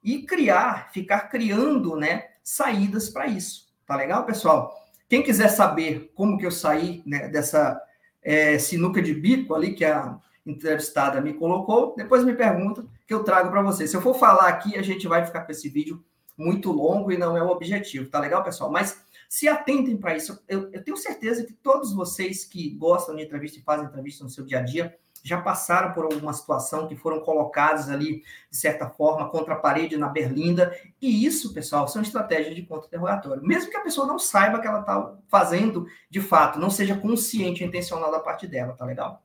e 0.00 0.22
criar, 0.22 0.92
ficar 0.92 1.22
criando, 1.22 1.96
né, 1.96 2.26
saídas 2.40 3.08
para 3.08 3.26
isso. 3.26 3.66
Tá 3.84 3.96
legal, 3.96 4.24
pessoal? 4.24 4.72
Quem 5.08 5.24
quiser 5.24 5.48
saber 5.48 6.12
como 6.14 6.38
que 6.38 6.46
eu 6.46 6.52
saí 6.52 7.02
né, 7.04 7.26
dessa 7.26 7.82
é, 8.22 8.56
sinuca 8.60 9.02
de 9.02 9.12
bico 9.12 9.56
ali 9.56 9.74
que 9.74 9.84
a 9.84 10.16
entrevistada 10.46 11.20
me 11.20 11.34
colocou, 11.34 11.96
depois 11.96 12.22
me 12.22 12.36
pergunta 12.36 12.86
que 13.04 13.12
eu 13.12 13.24
trago 13.24 13.50
para 13.50 13.60
você. 13.60 13.88
Se 13.88 13.96
eu 13.96 14.00
for 14.00 14.14
falar 14.14 14.46
aqui, 14.46 14.78
a 14.78 14.82
gente 14.82 15.08
vai 15.08 15.26
ficar 15.26 15.40
com 15.40 15.50
esse 15.50 15.68
vídeo 15.68 16.00
muito 16.38 16.70
longo 16.70 17.10
e 17.10 17.18
não 17.18 17.36
é 17.36 17.42
o 17.42 17.48
objetivo, 17.48 18.08
tá 18.08 18.20
legal, 18.20 18.44
pessoal? 18.44 18.70
Mas 18.70 19.02
se 19.28 19.48
atentem 19.48 19.96
para 19.96 20.16
isso. 20.16 20.40
Eu, 20.46 20.70
eu, 20.72 20.84
tenho 20.84 20.96
certeza 20.96 21.42
que 21.44 21.52
todos 21.54 21.92
vocês 21.92 22.44
que 22.44 22.70
gostam 22.70 23.16
de 23.16 23.24
entrevista 23.24 23.58
e 23.58 23.62
fazem 23.62 23.86
entrevista 23.86 24.22
no 24.22 24.30
seu 24.30 24.44
dia 24.44 24.60
a 24.60 24.62
dia 24.62 24.96
já 25.26 25.40
passaram 25.40 25.92
por 25.92 26.04
alguma 26.04 26.32
situação 26.32 26.86
que 26.86 26.94
foram 26.94 27.18
colocados 27.20 27.88
ali, 27.88 28.22
de 28.48 28.56
certa 28.56 28.88
forma, 28.88 29.28
contra 29.28 29.54
a 29.54 29.58
parede 29.58 29.96
na 29.96 30.08
berlinda. 30.08 30.72
E 31.02 31.26
isso, 31.26 31.52
pessoal, 31.52 31.88
são 31.88 32.00
estratégias 32.00 32.54
de 32.54 32.62
contra-interrogatório. 32.62 33.42
Mesmo 33.42 33.68
que 33.68 33.76
a 33.76 33.82
pessoa 33.82 34.06
não 34.06 34.20
saiba 34.20 34.60
que 34.60 34.68
ela 34.68 34.80
está 34.80 35.16
fazendo 35.28 35.88
de 36.08 36.20
fato, 36.20 36.60
não 36.60 36.70
seja 36.70 36.96
consciente 36.96 37.64
intencional 37.64 38.12
da 38.12 38.20
parte 38.20 38.46
dela, 38.46 38.74
tá 38.74 38.84
legal? 38.84 39.20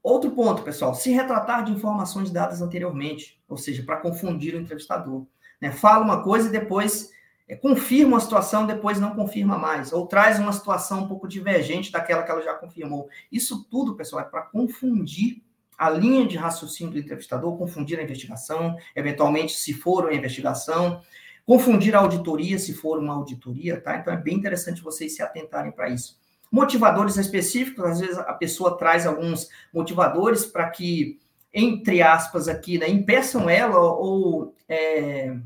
Outro 0.00 0.30
ponto, 0.30 0.62
pessoal, 0.62 0.94
se 0.94 1.10
retratar 1.10 1.64
de 1.64 1.72
informações 1.72 2.30
dadas 2.30 2.62
anteriormente, 2.62 3.42
ou 3.48 3.56
seja, 3.56 3.82
para 3.82 3.96
confundir 3.96 4.54
o 4.54 4.58
entrevistador. 4.58 5.26
Né? 5.60 5.72
Fala 5.72 6.04
uma 6.04 6.22
coisa 6.22 6.46
e 6.46 6.52
depois 6.52 7.10
confirma 7.54 8.14
uma 8.14 8.20
situação, 8.20 8.66
depois 8.66 8.98
não 8.98 9.14
confirma 9.14 9.56
mais, 9.56 9.92
ou 9.92 10.06
traz 10.06 10.40
uma 10.40 10.52
situação 10.52 11.04
um 11.04 11.08
pouco 11.08 11.28
divergente 11.28 11.92
daquela 11.92 12.24
que 12.24 12.30
ela 12.30 12.42
já 12.42 12.54
confirmou. 12.54 13.08
Isso 13.30 13.64
tudo, 13.70 13.94
pessoal, 13.94 14.22
é 14.22 14.24
para 14.24 14.42
confundir 14.42 15.42
a 15.78 15.88
linha 15.90 16.26
de 16.26 16.36
raciocínio 16.36 16.94
do 16.94 16.98
entrevistador, 16.98 17.56
confundir 17.56 17.98
a 18.00 18.02
investigação, 18.02 18.76
eventualmente, 18.96 19.54
se 19.54 19.72
for 19.72 20.04
uma 20.04 20.14
investigação, 20.14 21.00
confundir 21.44 21.94
a 21.94 22.00
auditoria, 22.00 22.58
se 22.58 22.74
for 22.74 22.98
uma 22.98 23.14
auditoria, 23.14 23.80
tá? 23.80 23.96
Então 23.96 24.12
é 24.12 24.16
bem 24.16 24.34
interessante 24.34 24.82
vocês 24.82 25.14
se 25.14 25.22
atentarem 25.22 25.70
para 25.70 25.88
isso. 25.88 26.18
Motivadores 26.50 27.16
específicos, 27.16 27.84
às 27.84 28.00
vezes 28.00 28.18
a 28.18 28.32
pessoa 28.32 28.76
traz 28.76 29.06
alguns 29.06 29.48
motivadores 29.72 30.44
para 30.46 30.68
que, 30.70 31.20
entre 31.52 32.02
aspas, 32.02 32.48
aqui, 32.48 32.78
né, 32.78 32.88
impeçam 32.88 33.48
ela 33.48 33.78
ou 33.78 34.54
é, 34.68 35.36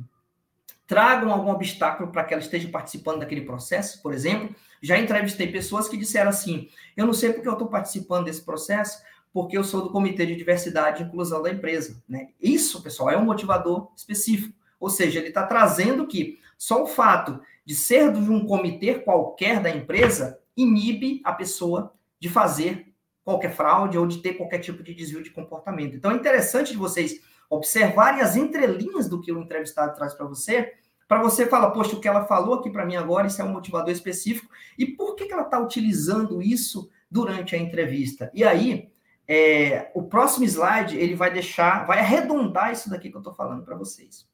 tragam 0.91 1.31
algum 1.31 1.53
obstáculo 1.53 2.11
para 2.11 2.25
que 2.25 2.35
ela 2.35 2.43
esteja 2.43 2.69
participando 2.69 3.21
daquele 3.21 3.43
processo, 3.43 4.03
por 4.03 4.13
exemplo. 4.13 4.53
Já 4.83 4.99
entrevistei 4.99 5.47
pessoas 5.47 5.89
que 5.89 5.97
disseram 5.97 6.31
assim: 6.31 6.69
eu 6.97 7.07
não 7.07 7.13
sei 7.13 7.33
porque 7.33 7.47
eu 7.47 7.53
estou 7.53 7.69
participando 7.69 8.25
desse 8.25 8.45
processo, 8.45 9.01
porque 9.33 9.57
eu 9.57 9.63
sou 9.63 9.83
do 9.83 9.91
Comitê 9.91 10.27
de 10.27 10.35
Diversidade 10.35 11.01
e 11.01 11.07
Inclusão 11.07 11.45
da 11.45 11.51
empresa. 11.51 12.03
Né? 12.09 12.31
Isso, 12.43 12.83
pessoal, 12.83 13.09
é 13.09 13.17
um 13.17 13.25
motivador 13.25 13.93
específico. 13.97 14.53
Ou 14.81 14.91
seja, 14.91 15.21
ele 15.21 15.29
está 15.29 15.47
trazendo 15.47 16.09
que 16.09 16.41
só 16.59 16.83
o 16.83 16.89
fato 16.89 17.41
de 17.65 17.77
ser 17.77 18.13
de 18.13 18.29
um 18.29 18.45
comitê 18.45 18.95
qualquer 18.95 19.61
da 19.61 19.71
empresa 19.71 20.41
inibe 20.57 21.21
a 21.23 21.33
pessoa 21.33 21.95
de 22.19 22.29
fazer 22.29 22.93
qualquer 23.23 23.53
fraude 23.53 23.97
ou 23.97 24.09
de 24.09 24.19
ter 24.19 24.33
qualquer 24.33 24.59
tipo 24.59 24.83
de 24.83 24.93
desvio 24.93 25.23
de 25.23 25.31
comportamento. 25.31 25.95
Então 25.95 26.11
é 26.11 26.17
interessante 26.17 26.73
de 26.73 26.79
vocês 26.79 27.21
observarem 27.51 28.23
as 28.23 28.37
entrelinhas 28.37 29.09
do 29.09 29.21
que 29.21 29.33
o 29.33 29.41
entrevistado 29.41 29.95
traz 29.97 30.15
para 30.15 30.27
você, 30.27 30.73
para 31.09 31.21
você 31.21 31.45
falar, 31.45 31.73
poxa, 31.73 31.97
o 31.97 32.01
que 32.01 32.07
ela 32.07 32.25
falou 32.25 32.55
aqui 32.55 32.71
para 32.71 32.87
mim 32.87 32.95
agora, 32.95 33.27
isso 33.27 33.43
é 33.43 33.45
um 33.45 33.53
motivador 33.53 33.91
específico, 33.91 34.49
e 34.79 34.87
por 34.87 35.17
que, 35.17 35.27
que 35.27 35.33
ela 35.33 35.43
está 35.43 35.59
utilizando 35.59 36.41
isso 36.41 36.89
durante 37.11 37.57
a 37.57 37.59
entrevista? 37.59 38.31
E 38.33 38.45
aí, 38.45 38.93
é, 39.27 39.91
o 39.93 40.05
próximo 40.05 40.45
slide, 40.45 40.97
ele 40.97 41.17
vai 41.17 41.33
deixar, 41.33 41.85
vai 41.85 41.99
arredondar 41.99 42.73
isso 42.73 42.89
daqui 42.89 43.11
que 43.11 43.17
eu 43.17 43.21
estou 43.21 43.35
falando 43.35 43.65
para 43.65 43.77
vocês. 43.77 44.29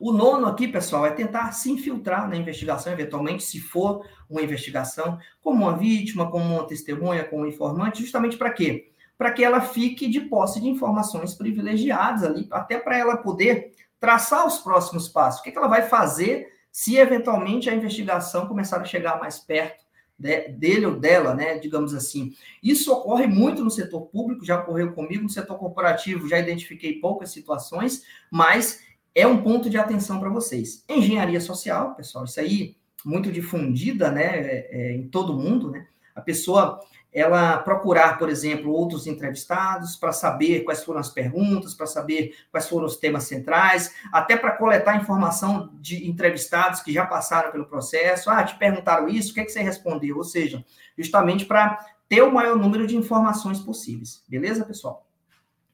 O 0.00 0.12
nono 0.12 0.46
aqui, 0.46 0.66
pessoal, 0.66 1.04
é 1.04 1.10
tentar 1.10 1.52
se 1.52 1.70
infiltrar 1.70 2.28
na 2.28 2.36
investigação, 2.36 2.92
eventualmente, 2.92 3.42
se 3.42 3.60
for 3.60 4.06
uma 4.28 4.42
investigação, 4.42 5.18
como 5.42 5.64
uma 5.64 5.76
vítima, 5.76 6.30
como 6.30 6.44
uma 6.44 6.66
testemunha, 6.66 7.24
como 7.24 7.42
um 7.42 7.46
informante, 7.46 8.02
justamente 8.02 8.36
para 8.36 8.50
quê? 8.50 8.92
Para 9.18 9.32
que 9.32 9.42
ela 9.42 9.60
fique 9.60 10.08
de 10.08 10.20
posse 10.20 10.60
de 10.60 10.68
informações 10.68 11.34
privilegiadas 11.34 12.22
ali, 12.22 12.46
até 12.50 12.78
para 12.78 12.98
ela 12.98 13.16
poder 13.16 13.72
traçar 13.98 14.46
os 14.46 14.58
próximos 14.58 15.08
passos. 15.08 15.40
O 15.40 15.42
que, 15.42 15.50
que 15.50 15.58
ela 15.58 15.68
vai 15.68 15.82
fazer 15.82 16.48
se 16.70 16.96
eventualmente 16.96 17.70
a 17.70 17.74
investigação 17.74 18.46
começar 18.46 18.80
a 18.80 18.84
chegar 18.84 19.18
mais 19.18 19.38
perto 19.38 19.84
de, 20.18 20.48
dele 20.48 20.86
ou 20.86 20.96
dela, 20.98 21.34
né? 21.34 21.58
Digamos 21.58 21.94
assim. 21.94 22.34
Isso 22.62 22.92
ocorre 22.92 23.26
muito 23.26 23.64
no 23.64 23.70
setor 23.70 24.02
público, 24.02 24.44
já 24.44 24.60
ocorreu 24.60 24.92
comigo, 24.92 25.22
no 25.22 25.30
setor 25.30 25.58
corporativo 25.58 26.28
já 26.28 26.38
identifiquei 26.38 27.00
poucas 27.00 27.30
situações, 27.30 28.02
mas 28.30 28.82
é 29.14 29.26
um 29.26 29.42
ponto 29.42 29.70
de 29.70 29.78
atenção 29.78 30.20
para 30.20 30.28
vocês. 30.28 30.84
Engenharia 30.88 31.40
social, 31.40 31.94
pessoal, 31.94 32.24
isso 32.26 32.38
aí 32.38 32.76
muito 33.04 33.30
difundida, 33.30 34.10
né, 34.10 34.24
é, 34.24 34.68
é, 34.70 34.92
em 34.92 35.08
todo 35.08 35.38
mundo, 35.38 35.70
né? 35.70 35.86
A 36.16 36.20
pessoa 36.20 36.80
ela 37.16 37.56
procurar, 37.58 38.18
por 38.18 38.28
exemplo, 38.28 38.70
outros 38.70 39.06
entrevistados 39.06 39.96
para 39.96 40.12
saber 40.12 40.64
quais 40.64 40.84
foram 40.84 41.00
as 41.00 41.08
perguntas, 41.08 41.72
para 41.72 41.86
saber 41.86 42.36
quais 42.50 42.68
foram 42.68 42.84
os 42.84 42.98
temas 42.98 43.24
centrais, 43.24 43.94
até 44.12 44.36
para 44.36 44.50
coletar 44.50 45.00
informação 45.00 45.70
de 45.80 46.06
entrevistados 46.06 46.80
que 46.80 46.92
já 46.92 47.06
passaram 47.06 47.50
pelo 47.50 47.64
processo. 47.64 48.28
Ah, 48.28 48.44
te 48.44 48.58
perguntaram 48.58 49.08
isso, 49.08 49.30
o 49.30 49.34
que, 49.34 49.40
é 49.40 49.44
que 49.44 49.50
você 49.50 49.62
respondeu? 49.62 50.18
Ou 50.18 50.24
seja, 50.24 50.62
justamente 50.98 51.46
para 51.46 51.78
ter 52.06 52.20
o 52.20 52.30
maior 52.30 52.54
número 52.54 52.86
de 52.86 52.98
informações 52.98 53.60
possíveis. 53.60 54.22
Beleza, 54.28 54.62
pessoal? 54.66 55.06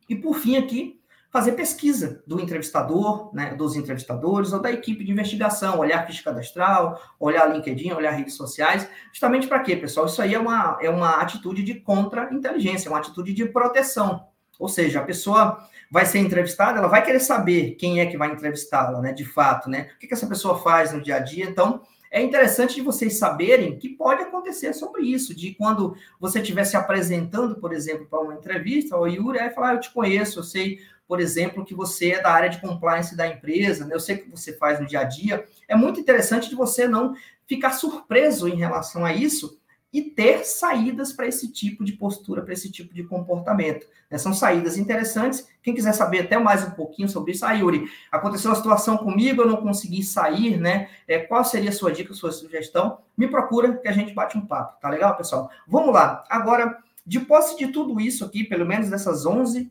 E 0.08 0.14
por 0.14 0.34
fim 0.34 0.56
aqui, 0.56 1.01
fazer 1.32 1.52
pesquisa 1.52 2.22
do 2.26 2.38
entrevistador, 2.38 3.34
né, 3.34 3.54
dos 3.54 3.74
entrevistadores 3.74 4.52
ou 4.52 4.60
da 4.60 4.70
equipe 4.70 5.02
de 5.02 5.10
investigação, 5.10 5.78
olhar 5.78 6.06
ficha 6.06 6.22
cadastral, 6.22 7.00
olhar 7.18 7.46
LinkedIn, 7.46 7.92
olhar 7.92 8.10
redes 8.10 8.34
sociais, 8.34 8.86
justamente 9.10 9.46
para 9.46 9.60
quê, 9.60 9.74
pessoal? 9.74 10.04
Isso 10.04 10.20
aí 10.20 10.34
é 10.34 10.38
uma, 10.38 10.78
é 10.82 10.90
uma 10.90 11.16
atitude 11.22 11.62
de 11.62 11.76
contra-inteligência, 11.76 12.90
uma 12.90 12.98
atitude 12.98 13.32
de 13.32 13.46
proteção. 13.46 14.26
Ou 14.58 14.68
seja, 14.68 15.00
a 15.00 15.04
pessoa 15.04 15.66
vai 15.90 16.04
ser 16.04 16.18
entrevistada, 16.18 16.78
ela 16.78 16.88
vai 16.88 17.02
querer 17.02 17.20
saber 17.20 17.76
quem 17.76 18.00
é 18.00 18.06
que 18.06 18.18
vai 18.18 18.30
entrevistá-la, 18.30 19.00
né, 19.00 19.12
de 19.12 19.24
fato, 19.24 19.70
né? 19.70 19.90
O 19.96 19.98
que, 19.98 20.06
que 20.06 20.14
essa 20.14 20.26
pessoa 20.26 20.58
faz 20.58 20.92
no 20.92 21.02
dia 21.02 21.16
a 21.16 21.18
dia. 21.18 21.46
Então, 21.46 21.80
é 22.12 22.20
interessante 22.20 22.74
de 22.74 22.82
vocês 22.82 23.18
saberem 23.18 23.78
que 23.78 23.88
pode 23.88 24.22
acontecer 24.22 24.74
sobre 24.74 25.02
isso, 25.02 25.34
de 25.34 25.54
quando 25.54 25.96
você 26.20 26.40
estiver 26.40 26.64
se 26.64 26.76
apresentando, 26.76 27.56
por 27.56 27.72
exemplo, 27.72 28.06
para 28.06 28.20
uma 28.20 28.34
entrevista, 28.34 28.98
o 28.98 29.06
Yuri 29.06 29.38
aí 29.38 29.48
falar, 29.48 29.70
ah, 29.70 29.74
eu 29.74 29.80
te 29.80 29.90
conheço, 29.90 30.40
eu 30.40 30.44
sei 30.44 30.78
por 31.12 31.20
exemplo, 31.20 31.62
que 31.62 31.74
você 31.74 32.12
é 32.12 32.22
da 32.22 32.30
área 32.30 32.48
de 32.48 32.58
compliance 32.58 33.14
da 33.14 33.28
empresa, 33.28 33.84
né? 33.84 33.94
eu 33.94 34.00
sei 34.00 34.16
que 34.16 34.30
você 34.30 34.56
faz 34.56 34.80
no 34.80 34.86
dia 34.86 35.00
a 35.00 35.04
dia. 35.04 35.44
É 35.68 35.76
muito 35.76 36.00
interessante 36.00 36.48
de 36.48 36.54
você 36.54 36.88
não 36.88 37.14
ficar 37.46 37.72
surpreso 37.72 38.48
em 38.48 38.56
relação 38.56 39.04
a 39.04 39.12
isso 39.12 39.60
e 39.92 40.00
ter 40.00 40.42
saídas 40.42 41.12
para 41.12 41.26
esse 41.26 41.52
tipo 41.52 41.84
de 41.84 41.92
postura, 41.92 42.40
para 42.40 42.54
esse 42.54 42.72
tipo 42.72 42.94
de 42.94 43.04
comportamento. 43.04 43.86
Né? 44.10 44.16
São 44.16 44.32
saídas 44.32 44.78
interessantes. 44.78 45.46
Quem 45.62 45.74
quiser 45.74 45.92
saber 45.92 46.20
até 46.20 46.38
mais 46.38 46.66
um 46.66 46.70
pouquinho 46.70 47.10
sobre 47.10 47.32
isso, 47.32 47.44
ah, 47.44 47.52
Yuri, 47.52 47.84
aconteceu 48.10 48.50
uma 48.50 48.56
situação 48.56 48.96
comigo, 48.96 49.42
eu 49.42 49.46
não 49.46 49.58
consegui 49.58 50.02
sair, 50.02 50.56
né? 50.56 50.88
É, 51.06 51.18
qual 51.18 51.44
seria 51.44 51.68
a 51.68 51.74
sua 51.74 51.92
dica, 51.92 52.14
a 52.14 52.16
sua 52.16 52.32
sugestão? 52.32 53.00
Me 53.14 53.28
procura 53.28 53.76
que 53.76 53.86
a 53.86 53.92
gente 53.92 54.14
bate 54.14 54.38
um 54.38 54.46
papo, 54.46 54.80
tá 54.80 54.88
legal, 54.88 55.14
pessoal? 55.14 55.50
Vamos 55.68 55.92
lá. 55.92 56.24
Agora, 56.30 56.78
de 57.06 57.20
posse 57.20 57.58
de 57.58 57.66
tudo 57.66 58.00
isso 58.00 58.24
aqui, 58.24 58.44
pelo 58.44 58.64
menos 58.64 58.88
dessas 58.88 59.26
11 59.26 59.70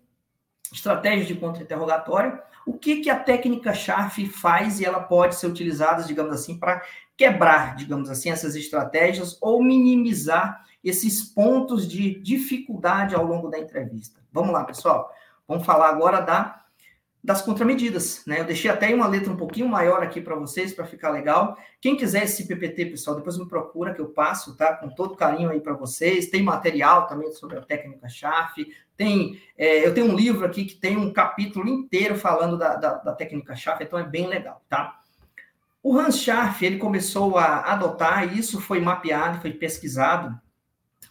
estratégias 0.71 1.27
de 1.27 1.35
contra-interrogatório. 1.35 2.39
O 2.65 2.73
que, 2.73 2.97
que 2.97 3.09
a 3.09 3.19
técnica 3.19 3.73
SHARF 3.73 4.27
faz 4.27 4.79
e 4.79 4.85
ela 4.85 4.99
pode 4.99 5.35
ser 5.35 5.47
utilizada, 5.47 6.03
digamos 6.03 6.33
assim, 6.33 6.57
para 6.57 6.81
quebrar, 7.17 7.75
digamos 7.75 8.09
assim, 8.09 8.29
essas 8.29 8.55
estratégias 8.55 9.37
ou 9.41 9.63
minimizar 9.63 10.63
esses 10.83 11.21
pontos 11.21 11.87
de 11.87 12.19
dificuldade 12.21 13.13
ao 13.15 13.25
longo 13.25 13.49
da 13.49 13.59
entrevista. 13.59 14.19
Vamos 14.31 14.51
lá, 14.51 14.63
pessoal. 14.63 15.11
Vamos 15.47 15.65
falar 15.65 15.89
agora 15.89 16.21
da 16.21 16.60
das 17.23 17.41
contramedidas, 17.41 18.23
né? 18.25 18.39
Eu 18.39 18.45
deixei 18.45 18.69
até 18.71 18.93
uma 18.93 19.07
letra 19.07 19.31
um 19.31 19.37
pouquinho 19.37 19.67
maior 19.67 20.01
aqui 20.01 20.19
para 20.19 20.35
vocês, 20.35 20.73
para 20.73 20.85
ficar 20.85 21.11
legal. 21.11 21.55
Quem 21.79 21.95
quiser 21.95 22.23
esse 22.23 22.47
PPT, 22.47 22.87
pessoal, 22.87 23.15
depois 23.15 23.37
me 23.37 23.47
procura 23.47 23.93
que 23.93 24.01
eu 24.01 24.07
passo, 24.07 24.55
tá? 24.55 24.75
Com 24.75 24.89
todo 24.89 25.15
carinho 25.15 25.51
aí 25.51 25.59
para 25.59 25.73
vocês. 25.73 26.31
Tem 26.31 26.41
material 26.41 27.05
também 27.05 27.31
sobre 27.31 27.59
a 27.59 27.61
técnica 27.61 28.09
chave. 28.09 28.73
Tem, 28.97 29.39
é, 29.55 29.85
eu 29.85 29.93
tenho 29.93 30.07
um 30.07 30.15
livro 30.15 30.45
aqui 30.45 30.65
que 30.65 30.75
tem 30.75 30.97
um 30.97 31.13
capítulo 31.13 31.69
inteiro 31.69 32.15
falando 32.15 32.57
da, 32.57 32.75
da, 32.75 32.93
da 32.95 33.13
técnica 33.13 33.55
chave, 33.55 33.83
então 33.83 33.99
é 33.99 34.03
bem 34.03 34.27
legal, 34.27 34.63
tá? 34.67 34.99
O 35.83 35.97
Hans 35.97 36.17
Scharf, 36.17 36.63
ele 36.63 36.77
começou 36.77 37.37
a 37.37 37.61
adotar, 37.71 38.31
e 38.31 38.37
isso 38.37 38.61
foi 38.61 38.79
mapeado, 38.79 39.41
foi 39.41 39.51
pesquisado 39.51 40.39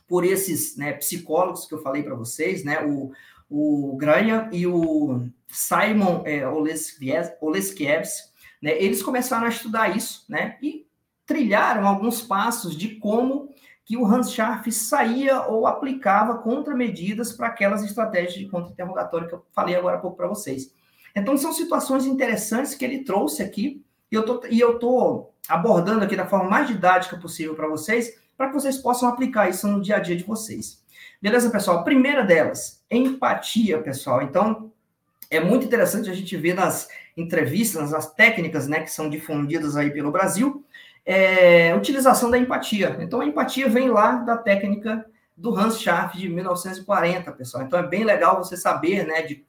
por 0.06 0.24
esses 0.24 0.76
né, 0.76 0.92
psicólogos 0.92 1.66
que 1.66 1.74
eu 1.74 1.82
falei 1.82 2.02
para 2.02 2.14
vocês, 2.14 2.64
né? 2.64 2.84
O, 2.84 3.12
o 3.50 3.96
Grania 3.96 4.48
e 4.52 4.66
o 4.66 5.26
Simon 5.48 6.22
é, 6.24 6.46
Oleskiewicz, 6.46 8.30
né, 8.62 8.80
eles 8.80 9.02
começaram 9.02 9.46
a 9.46 9.50
estudar 9.50 9.96
isso, 9.96 10.24
né, 10.28 10.56
e 10.62 10.86
trilharam 11.26 11.86
alguns 11.86 12.22
passos 12.22 12.76
de 12.76 12.96
como 12.96 13.48
que 13.84 13.96
o 13.96 14.06
Hans 14.06 14.30
Scharf 14.30 14.70
saía 14.70 15.42
ou 15.42 15.66
aplicava 15.66 16.38
contramedidas 16.38 17.32
para 17.32 17.48
aquelas 17.48 17.82
estratégias 17.82 18.34
de 18.34 18.48
contra-interrogatório 18.48 19.26
que 19.26 19.34
eu 19.34 19.44
falei 19.52 19.74
agora 19.74 19.96
há 19.96 20.00
pouco 20.00 20.16
para 20.16 20.28
vocês. 20.28 20.72
Então, 21.16 21.36
são 21.36 21.52
situações 21.52 22.06
interessantes 22.06 22.74
que 22.74 22.84
ele 22.84 23.02
trouxe 23.02 23.42
aqui, 23.42 23.84
e 24.10 24.14
eu 24.14 24.24
tô, 24.24 24.46
e 24.48 24.60
eu 24.60 24.78
tô 24.78 25.30
abordando 25.48 26.04
aqui 26.04 26.14
da 26.14 26.26
forma 26.26 26.48
mais 26.48 26.68
didática 26.68 27.16
possível 27.16 27.56
para 27.56 27.66
vocês, 27.66 28.16
para 28.36 28.48
que 28.48 28.54
vocês 28.54 28.78
possam 28.78 29.08
aplicar 29.08 29.48
isso 29.48 29.66
no 29.66 29.80
dia 29.80 29.96
a 29.96 30.00
dia 30.00 30.16
de 30.16 30.24
vocês. 30.24 30.84
Beleza, 31.20 31.50
pessoal? 31.50 31.82
Primeira 31.82 32.22
delas, 32.22 32.79
empatia, 32.90 33.78
pessoal. 33.78 34.22
Então, 34.22 34.72
é 35.30 35.38
muito 35.40 35.64
interessante 35.64 36.10
a 36.10 36.14
gente 36.14 36.36
ver 36.36 36.54
nas 36.54 36.88
entrevistas, 37.16 37.92
nas 37.92 38.12
técnicas 38.12 38.66
né, 38.66 38.80
que 38.80 38.90
são 38.90 39.08
difundidas 39.08 39.76
aí 39.76 39.90
pelo 39.90 40.10
Brasil, 40.10 40.64
é, 41.04 41.74
utilização 41.74 42.30
da 42.30 42.38
empatia. 42.38 42.98
Então, 43.00 43.20
a 43.20 43.26
empatia 43.26 43.68
vem 43.68 43.88
lá 43.88 44.16
da 44.16 44.36
técnica 44.36 45.06
do 45.36 45.56
Hans 45.56 45.80
Schaff 45.80 46.18
de 46.18 46.28
1940, 46.28 47.32
pessoal. 47.32 47.64
Então, 47.64 47.78
é 47.78 47.86
bem 47.86 48.04
legal 48.04 48.36
você 48.42 48.56
saber 48.56 49.06
né, 49.06 49.22
de, 49.22 49.44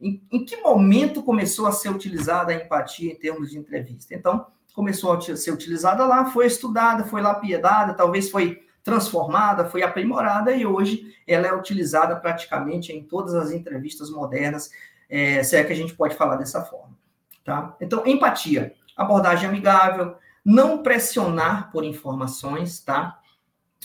em, 0.00 0.22
em 0.32 0.44
que 0.44 0.56
momento 0.56 1.22
começou 1.22 1.66
a 1.66 1.72
ser 1.72 1.90
utilizada 1.90 2.52
a 2.52 2.56
empatia 2.56 3.12
em 3.12 3.16
termos 3.16 3.50
de 3.50 3.58
entrevista. 3.58 4.14
Então, 4.14 4.46
começou 4.74 5.12
a 5.12 5.36
ser 5.36 5.50
utilizada 5.52 6.04
lá, 6.04 6.26
foi 6.26 6.46
estudada, 6.46 7.04
foi 7.04 7.22
lapidada, 7.22 7.94
talvez 7.94 8.30
foi 8.30 8.65
transformada, 8.86 9.64
foi 9.64 9.82
aprimorada 9.82 10.52
e 10.52 10.64
hoje 10.64 11.12
ela 11.26 11.48
é 11.48 11.52
utilizada 11.52 12.14
praticamente 12.14 12.92
em 12.92 13.02
todas 13.02 13.34
as 13.34 13.50
entrevistas 13.50 14.10
modernas, 14.10 14.70
é, 15.10 15.42
se 15.42 15.56
é 15.56 15.64
que 15.64 15.72
a 15.72 15.76
gente 15.76 15.92
pode 15.92 16.14
falar 16.14 16.36
dessa 16.36 16.62
forma. 16.62 16.96
Tá? 17.44 17.76
Então, 17.80 18.06
empatia, 18.06 18.76
abordagem 18.96 19.48
amigável, 19.48 20.14
não 20.44 20.84
pressionar 20.84 21.72
por 21.72 21.82
informações, 21.82 22.78
tá? 22.78 23.18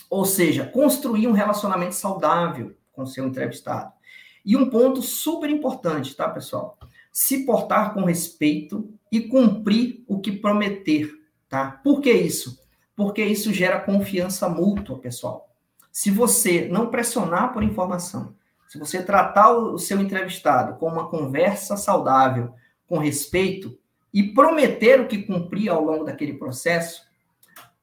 Ou 0.08 0.24
seja, 0.24 0.66
construir 0.66 1.26
um 1.26 1.32
relacionamento 1.32 1.96
saudável 1.96 2.76
com 2.92 3.04
seu 3.04 3.26
entrevistado. 3.26 3.92
E 4.44 4.56
um 4.56 4.70
ponto 4.70 5.02
super 5.02 5.50
importante, 5.50 6.14
tá, 6.14 6.28
pessoal? 6.28 6.78
Se 7.10 7.44
portar 7.44 7.92
com 7.92 8.04
respeito 8.04 8.88
e 9.10 9.22
cumprir 9.22 10.04
o 10.06 10.20
que 10.20 10.30
prometer, 10.30 11.12
tá? 11.48 11.72
Por 11.82 12.00
que 12.00 12.12
isso? 12.12 12.61
Porque 12.96 13.24
isso 13.24 13.52
gera 13.52 13.80
confiança 13.80 14.48
mútua, 14.48 14.98
pessoal. 14.98 15.48
Se 15.90 16.10
você 16.10 16.68
não 16.70 16.88
pressionar 16.88 17.52
por 17.52 17.62
informação, 17.62 18.34
se 18.68 18.78
você 18.78 19.02
tratar 19.02 19.50
o 19.52 19.78
seu 19.78 20.00
entrevistado 20.00 20.78
com 20.78 20.86
uma 20.86 21.08
conversa 21.08 21.76
saudável, 21.76 22.54
com 22.88 22.98
respeito, 22.98 23.78
e 24.12 24.22
prometer 24.22 25.00
o 25.00 25.06
que 25.06 25.22
cumprir 25.22 25.68
ao 25.68 25.82
longo 25.82 26.04
daquele 26.04 26.34
processo, 26.34 27.02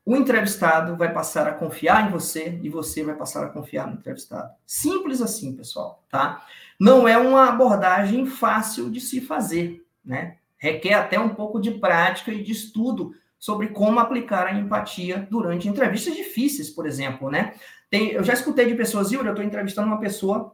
o 0.05 0.15
entrevistado 0.15 0.95
vai 0.97 1.13
passar 1.13 1.47
a 1.47 1.53
confiar 1.53 2.07
em 2.07 2.11
você 2.11 2.59
e 2.63 2.69
você 2.69 3.03
vai 3.03 3.15
passar 3.15 3.45
a 3.45 3.49
confiar 3.49 3.87
no 3.87 3.93
entrevistado. 3.93 4.51
Simples 4.65 5.21
assim, 5.21 5.55
pessoal, 5.55 6.03
tá? 6.09 6.43
Não 6.79 7.07
é 7.07 7.17
uma 7.17 7.49
abordagem 7.49 8.25
fácil 8.25 8.89
de 8.89 8.99
se 8.99 9.21
fazer, 9.21 9.85
né? 10.03 10.37
Requer 10.57 10.95
até 10.95 11.19
um 11.19 11.29
pouco 11.29 11.59
de 11.59 11.71
prática 11.71 12.31
e 12.31 12.41
de 12.41 12.51
estudo 12.51 13.13
sobre 13.39 13.69
como 13.69 13.99
aplicar 13.99 14.47
a 14.47 14.53
empatia 14.53 15.25
durante 15.31 15.69
entrevistas 15.69 16.15
difíceis, 16.15 16.69
por 16.69 16.85
exemplo, 16.85 17.31
né? 17.31 17.53
Tem, 17.89 18.11
eu 18.11 18.23
já 18.23 18.33
escutei 18.33 18.67
de 18.67 18.75
pessoas, 18.75 19.11
Yuri, 19.11 19.27
eu 19.27 19.31
estou 19.33 19.45
entrevistando 19.45 19.87
uma 19.87 19.99
pessoa 19.99 20.53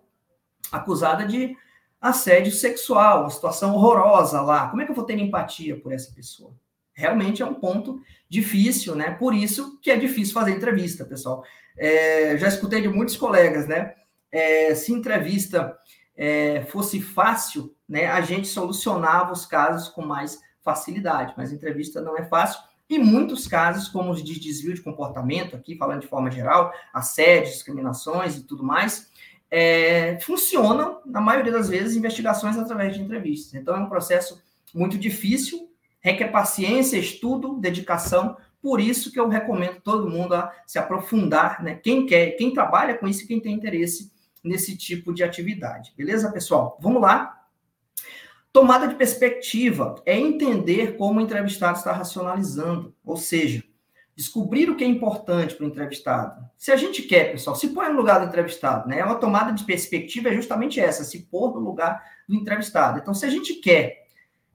acusada 0.72 1.26
de 1.26 1.58
assédio 2.00 2.52
sexual, 2.52 3.22
uma 3.22 3.30
situação 3.30 3.74
horrorosa 3.74 4.40
lá. 4.40 4.70
Como 4.70 4.82
é 4.82 4.86
que 4.86 4.92
eu 4.92 4.96
vou 4.96 5.04
ter 5.04 5.18
empatia 5.18 5.76
por 5.80 5.92
essa 5.92 6.14
pessoa? 6.14 6.54
Realmente 6.94 7.42
é 7.42 7.46
um 7.46 7.56
ponto 7.56 8.00
difícil, 8.30 8.96
né? 8.96 9.12
Por 9.12 9.34
isso 9.34 9.80
que 9.82 9.90
é 9.90 9.98
difícil 9.98 10.34
fazer 10.34 10.52
entrevista, 10.52 11.04
pessoal. 11.04 11.44
É, 11.76 12.38
já 12.38 12.48
escutei 12.48 12.82
de 12.82 12.88
muitos 12.88 13.18
colegas, 13.18 13.68
né? 13.68 13.96
É, 14.32 14.76
se 14.76 14.94
entrevista 14.94 15.76
é, 16.16 16.62
fosse 16.66 17.02
fácil, 17.02 17.76
né? 17.90 18.06
A 18.06 18.22
gente 18.22 18.48
solucionava 18.48 19.34
os 19.34 19.46
casos 19.46 19.90
com 19.90 20.06
mais 20.06 20.40
facilidade, 20.64 21.34
mas 21.36 21.52
entrevista 21.52 22.02
não 22.02 22.18
é 22.18 22.24
fácil 22.24 22.60
e 22.90 23.00
muitos 23.00 23.48
casos, 23.48 23.88
como 23.88 24.12
os 24.12 24.24
de 24.24 24.40
desvio 24.40 24.74
de 24.74 24.82
comportamento, 24.82 25.56
aqui 25.56 25.76
falando 25.76 26.02
de 26.02 26.08
forma 26.08 26.30
geral, 26.30 26.72
assédio, 26.94 27.52
discriminações 27.52 28.38
e 28.38 28.44
tudo 28.44 28.64
mais, 28.64 29.10
é, 29.50 30.20
funcionam, 30.22 31.02
na 31.06 31.20
maioria 31.22 31.52
das 31.52 31.70
vezes, 31.70 31.96
investigações 31.96 32.58
através 32.58 32.94
de 32.94 33.02
entrevistas. 33.02 33.54
Então, 33.54 33.76
é 33.76 33.80
um 33.80 33.90
processo 33.90 34.42
muito 34.74 34.98
difícil, 34.98 35.70
requer 36.00 36.28
paciência, 36.28 36.98
estudo, 36.98 37.56
dedicação. 37.60 38.38
Por 38.62 38.80
isso 38.80 39.12
que 39.12 39.20
eu 39.20 39.30
recomendo 39.30 39.82
todo 39.82 40.10
mundo 40.10 40.36
a 40.36 40.52
se 40.68 40.78
aprofundar, 40.78 41.64
né? 41.64 41.76
Quem 41.76 42.06
quer, 42.06 42.32
quem 42.32 42.54
trabalha 42.54 42.96
com 42.96 43.08
isso 43.08 43.28
quem 43.28 43.40
tem 43.40 43.54
interesse 43.54 44.12
nesse 44.44 44.78
tipo 44.78 45.14
de 45.14 45.24
atividade. 45.24 45.94
Beleza, 45.98 46.32
pessoal? 46.32 46.78
Vamos 46.82 47.02
lá. 47.02 47.45
Tomada 48.56 48.88
de 48.88 48.96
perspectiva 48.96 50.02
é 50.06 50.18
entender 50.18 50.96
como 50.96 51.20
o 51.20 51.22
entrevistado 51.22 51.78
está 51.78 51.92
racionalizando, 51.92 52.96
ou 53.04 53.18
seja, 53.18 53.62
descobrir 54.16 54.70
o 54.70 54.78
que 54.78 54.84
é 54.86 54.88
importante 54.88 55.54
para 55.54 55.66
o 55.66 55.68
entrevistado. 55.68 56.42
Se 56.58 56.72
a 56.72 56.78
gente 56.78 57.02
quer, 57.02 57.34
pessoal, 57.34 57.54
se 57.54 57.68
põe 57.68 57.90
no 57.90 57.98
lugar 57.98 58.22
do 58.22 58.28
entrevistado, 58.28 58.88
né? 58.88 59.04
Uma 59.04 59.16
tomada 59.16 59.52
de 59.52 59.66
perspectiva 59.66 60.30
é 60.30 60.36
justamente 60.36 60.80
essa, 60.80 61.04
se 61.04 61.24
pôr 61.24 61.54
no 61.54 61.60
lugar 61.60 62.02
do 62.30 62.34
entrevistado. 62.34 62.98
Então, 62.98 63.14
se 63.14 63.26
a 63.26 63.30
gente 63.30 63.56
quer 63.56 64.08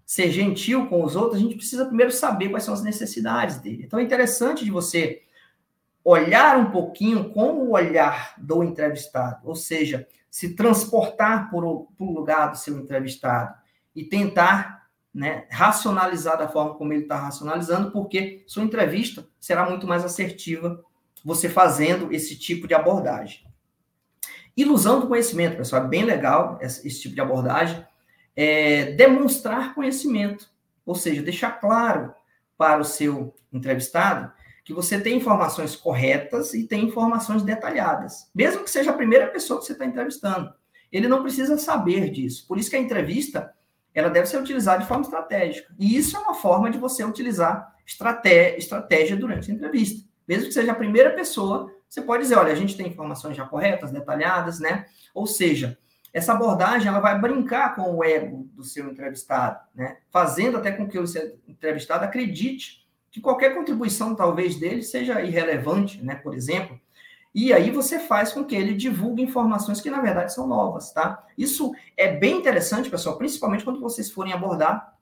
ser 0.07 0.31
gentil 0.31 0.87
com 0.87 1.05
os 1.05 1.15
outros, 1.15 1.37
a 1.37 1.45
gente 1.45 1.57
precisa 1.57 1.85
primeiro 1.85 2.11
saber 2.11 2.49
quais 2.49 2.65
são 2.65 2.73
as 2.73 2.83
necessidades 2.83 3.59
dele. 3.59 3.83
Então, 3.85 3.99
é 3.99 4.03
interessante 4.03 4.65
de 4.65 4.71
você 4.71 5.21
olhar 6.03 6.57
um 6.57 6.71
pouquinho 6.71 7.29
com 7.35 7.53
o 7.53 7.73
olhar 7.73 8.33
do 8.39 8.65
entrevistado, 8.65 9.47
ou 9.47 9.55
seja, 9.55 10.09
se 10.31 10.55
transportar 10.55 11.51
por 11.51 11.67
o, 11.67 11.89
lugar 11.99 12.47
do 12.51 12.57
seu 12.57 12.79
entrevistado 12.79 13.60
e 13.95 14.05
tentar 14.05 14.89
né, 15.13 15.47
racionalizar 15.51 16.39
da 16.39 16.49
forma 16.49 16.75
como 16.75 16.93
ele 16.93 17.03
está 17.03 17.17
racionalizando, 17.17 17.91
porque 17.91 18.45
sua 18.47 18.63
entrevista 18.63 19.27
será 19.41 19.69
muito 19.69 19.87
mais 19.87 20.05
assertiva 20.05 20.83
você 21.25 21.49
fazendo 21.49 22.13
esse 22.13 22.39
tipo 22.39 22.67
de 22.67 22.75
abordagem. 22.75 23.45
Ilusão 24.57 25.01
do 25.01 25.09
conhecimento, 25.09 25.57
pessoal, 25.57 25.85
é 25.85 25.89
bem 25.89 26.05
legal 26.05 26.59
esse, 26.61 26.87
esse 26.87 27.01
tipo 27.01 27.15
de 27.15 27.21
abordagem. 27.21 27.85
É 28.37 28.93
demonstrar 28.93 29.75
conhecimento, 29.75 30.49
ou 30.87 30.95
seja, 30.95 31.23
deixar 31.23 31.53
claro 31.53 32.15
para 32.57 32.81
o 32.81 32.85
seu 32.85 33.35
entrevistado 33.53 34.33
que 34.65 34.73
você 34.73 35.01
tem 35.01 35.17
informações 35.17 35.75
corretas 35.75 36.55
e 36.55 36.67
tem 36.67 36.85
informações 36.85 37.43
detalhadas, 37.43 38.31
mesmo 38.35 38.63
que 38.63 38.71
seja 38.71 38.91
a 38.91 38.97
primeira 38.97 39.27
pessoa 39.27 39.59
que 39.59 39.67
você 39.67 39.73
está 39.73 39.85
entrevistando. 39.85 40.53
Ele 40.93 41.09
não 41.09 41.23
precisa 41.23 41.59
saber 41.59 42.11
disso. 42.11 42.47
Por 42.47 42.59
isso 42.59 42.71
que 42.71 42.77
a 42.77 42.81
entrevista 42.81 43.53
ela 43.95 44.09
deve 44.09 44.27
ser 44.27 44.39
utilizada 44.39 44.81
de 44.81 44.89
forma 44.89 45.03
estratégica. 45.03 45.73
E 45.79 45.97
isso 45.97 46.17
é 46.17 46.21
uma 46.21 46.35
forma 46.35 46.71
de 46.71 46.79
você 46.79 47.05
utilizar 47.05 47.75
estratégia, 47.87 48.59
estratégia 48.59 49.17
durante 49.17 49.51
a 49.51 49.55
entrevista. 49.55 50.09
Mesmo 50.27 50.47
que 50.47 50.53
seja 50.53 50.73
a 50.73 50.77
primeira 50.77 51.11
pessoa, 51.11 51.73
você 51.89 52.01
pode 52.01 52.23
dizer, 52.23 52.37
olha, 52.37 52.53
a 52.53 52.57
gente 52.57 52.77
tem 52.77 52.87
informações 52.87 53.37
já 53.37 53.45
corretas, 53.45 53.91
detalhadas, 53.91 54.61
né? 54.61 54.87
Ou 55.13 55.27
seja, 55.27 55.77
essa 56.13 56.33
abordagem 56.33 56.89
ela 56.89 57.01
vai 57.01 57.19
brincar 57.19 57.75
com 57.75 57.97
o 57.97 58.05
ego 58.05 58.49
do 58.53 58.63
seu 58.63 58.89
entrevistado, 58.89 59.59
né? 59.75 59.97
Fazendo 60.11 60.57
até 60.57 60.71
com 60.71 60.89
que 60.89 60.99
o 60.99 61.07
seu 61.07 61.37
entrevistado 61.49 62.05
acredite 62.05 62.87
que 63.11 63.21
qualquer 63.21 63.55
contribuição 63.55 64.15
talvez 64.15 64.55
dele 64.55 64.83
seja 64.83 65.21
irrelevante, 65.21 66.01
né? 66.03 66.15
Por 66.15 66.33
exemplo, 66.33 66.81
e 67.35 67.53
aí 67.53 67.71
você 67.71 67.99
faz 68.01 68.33
com 68.33 68.45
que 68.45 68.57
ele 68.57 68.75
divulgue 68.75 69.23
informações 69.23 69.81
que 69.81 69.91
na 69.91 70.01
verdade 70.01 70.33
são 70.33 70.47
novas, 70.47 70.93
tá? 70.93 71.25
Isso 71.39 71.73
é 71.97 72.09
bem 72.09 72.39
interessante, 72.39 72.91
pessoal, 72.91 73.17
principalmente 73.17 73.65
quando 73.65 73.81
vocês 73.81 74.11
forem 74.11 74.33
abordar 74.33 74.95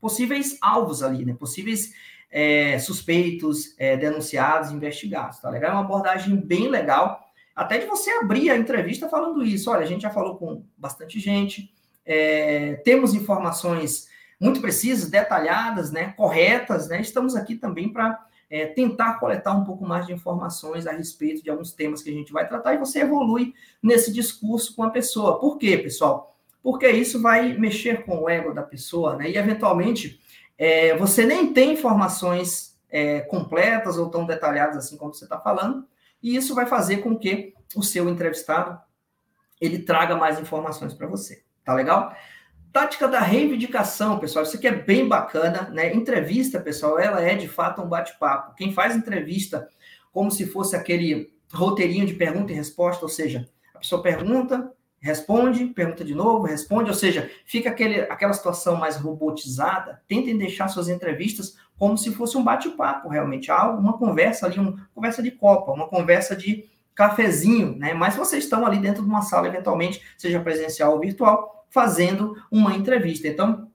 possíveis 0.00 0.58
alvos 0.60 1.02
ali, 1.02 1.24
né? 1.24 1.34
Possíveis 1.34 1.94
é, 2.30 2.78
suspeitos, 2.78 3.74
é, 3.78 3.96
denunciados, 3.96 4.70
investigados, 4.70 5.38
tá 5.38 5.48
legal? 5.48 5.70
É 5.70 5.74
uma 5.74 5.84
abordagem 5.84 6.36
bem 6.36 6.68
legal, 6.68 7.20
até 7.56 7.78
de 7.78 7.86
você 7.86 8.10
abrir 8.10 8.50
a 8.50 8.56
entrevista 8.56 9.08
falando 9.08 9.42
isso. 9.42 9.70
Olha, 9.70 9.82
a 9.82 9.86
gente 9.86 10.02
já 10.02 10.10
falou 10.10 10.36
com 10.36 10.64
bastante 10.76 11.18
gente, 11.18 11.72
é, 12.04 12.74
temos 12.84 13.14
informações 13.14 14.08
muito 14.38 14.60
precisas, 14.60 15.08
detalhadas, 15.08 15.90
né? 15.90 16.12
Corretas, 16.16 16.88
né? 16.88 17.00
Estamos 17.00 17.34
aqui 17.34 17.54
também 17.54 17.90
para 17.90 18.20
é, 18.54 18.66
tentar 18.66 19.14
coletar 19.14 19.52
um 19.52 19.64
pouco 19.64 19.84
mais 19.84 20.06
de 20.06 20.12
informações 20.12 20.86
a 20.86 20.92
respeito 20.92 21.42
de 21.42 21.50
alguns 21.50 21.72
temas 21.72 22.02
que 22.02 22.10
a 22.10 22.12
gente 22.12 22.32
vai 22.32 22.46
tratar 22.46 22.72
e 22.72 22.78
você 22.78 23.00
evolui 23.00 23.52
nesse 23.82 24.12
discurso 24.12 24.76
com 24.76 24.84
a 24.84 24.90
pessoa. 24.90 25.40
Por 25.40 25.58
quê, 25.58 25.76
pessoal? 25.76 26.38
Porque 26.62 26.88
isso 26.88 27.20
vai 27.20 27.58
mexer 27.58 28.04
com 28.04 28.16
o 28.16 28.28
ego 28.28 28.54
da 28.54 28.62
pessoa, 28.62 29.16
né? 29.16 29.28
E 29.28 29.36
eventualmente 29.36 30.20
é, 30.56 30.96
você 30.96 31.26
nem 31.26 31.52
tem 31.52 31.72
informações 31.72 32.78
é, 32.88 33.22
completas 33.22 33.98
ou 33.98 34.08
tão 34.08 34.24
detalhadas 34.24 34.76
assim 34.76 34.96
como 34.96 35.12
você 35.12 35.24
está 35.24 35.40
falando, 35.40 35.84
e 36.22 36.36
isso 36.36 36.54
vai 36.54 36.64
fazer 36.64 36.98
com 36.98 37.18
que 37.18 37.54
o 37.74 37.82
seu 37.82 38.08
entrevistado 38.08 38.80
ele 39.60 39.80
traga 39.80 40.14
mais 40.14 40.38
informações 40.38 40.94
para 40.94 41.08
você. 41.08 41.42
Tá 41.64 41.74
legal? 41.74 42.14
Tática 42.74 43.06
da 43.06 43.20
reivindicação, 43.20 44.18
pessoal, 44.18 44.42
isso 44.42 44.56
aqui 44.56 44.66
é 44.66 44.72
bem 44.72 45.06
bacana, 45.06 45.70
né? 45.72 45.94
Entrevista, 45.94 46.58
pessoal, 46.58 46.98
ela 46.98 47.22
é 47.22 47.36
de 47.36 47.46
fato 47.46 47.80
um 47.80 47.88
bate-papo. 47.88 48.56
Quem 48.56 48.72
faz 48.72 48.96
entrevista 48.96 49.68
como 50.12 50.28
se 50.28 50.44
fosse 50.44 50.74
aquele 50.74 51.32
roteirinho 51.52 52.04
de 52.04 52.14
pergunta 52.14 52.50
e 52.50 52.56
resposta, 52.56 53.04
ou 53.04 53.08
seja, 53.08 53.48
a 53.72 53.78
pessoa 53.78 54.02
pergunta, 54.02 54.72
responde, 54.98 55.66
pergunta 55.66 56.04
de 56.04 56.16
novo, 56.16 56.46
responde, 56.46 56.90
ou 56.90 56.96
seja, 56.96 57.30
fica 57.46 57.70
aquele, 57.70 58.00
aquela 58.00 58.32
situação 58.32 58.74
mais 58.74 58.96
robotizada. 58.96 60.02
Tentem 60.08 60.36
deixar 60.36 60.66
suas 60.66 60.88
entrevistas 60.88 61.56
como 61.78 61.96
se 61.96 62.12
fosse 62.12 62.36
um 62.36 62.42
bate-papo, 62.42 63.08
realmente, 63.08 63.52
algo, 63.52 63.78
uma 63.78 63.96
conversa 63.96 64.46
ali, 64.46 64.58
uma 64.58 64.88
conversa 64.92 65.22
de 65.22 65.30
copa, 65.30 65.70
uma 65.70 65.86
conversa 65.86 66.34
de 66.34 66.68
cafezinho, 66.92 67.76
né? 67.76 67.94
Mas 67.94 68.16
vocês 68.16 68.42
estão 68.42 68.66
ali 68.66 68.78
dentro 68.78 69.04
de 69.04 69.08
uma 69.08 69.22
sala, 69.22 69.46
eventualmente, 69.46 70.02
seja 70.18 70.40
presencial 70.40 70.92
ou 70.92 70.98
virtual, 70.98 71.53
fazendo 71.74 72.36
uma 72.52 72.72
entrevista. 72.76 73.26
Então, 73.26 73.68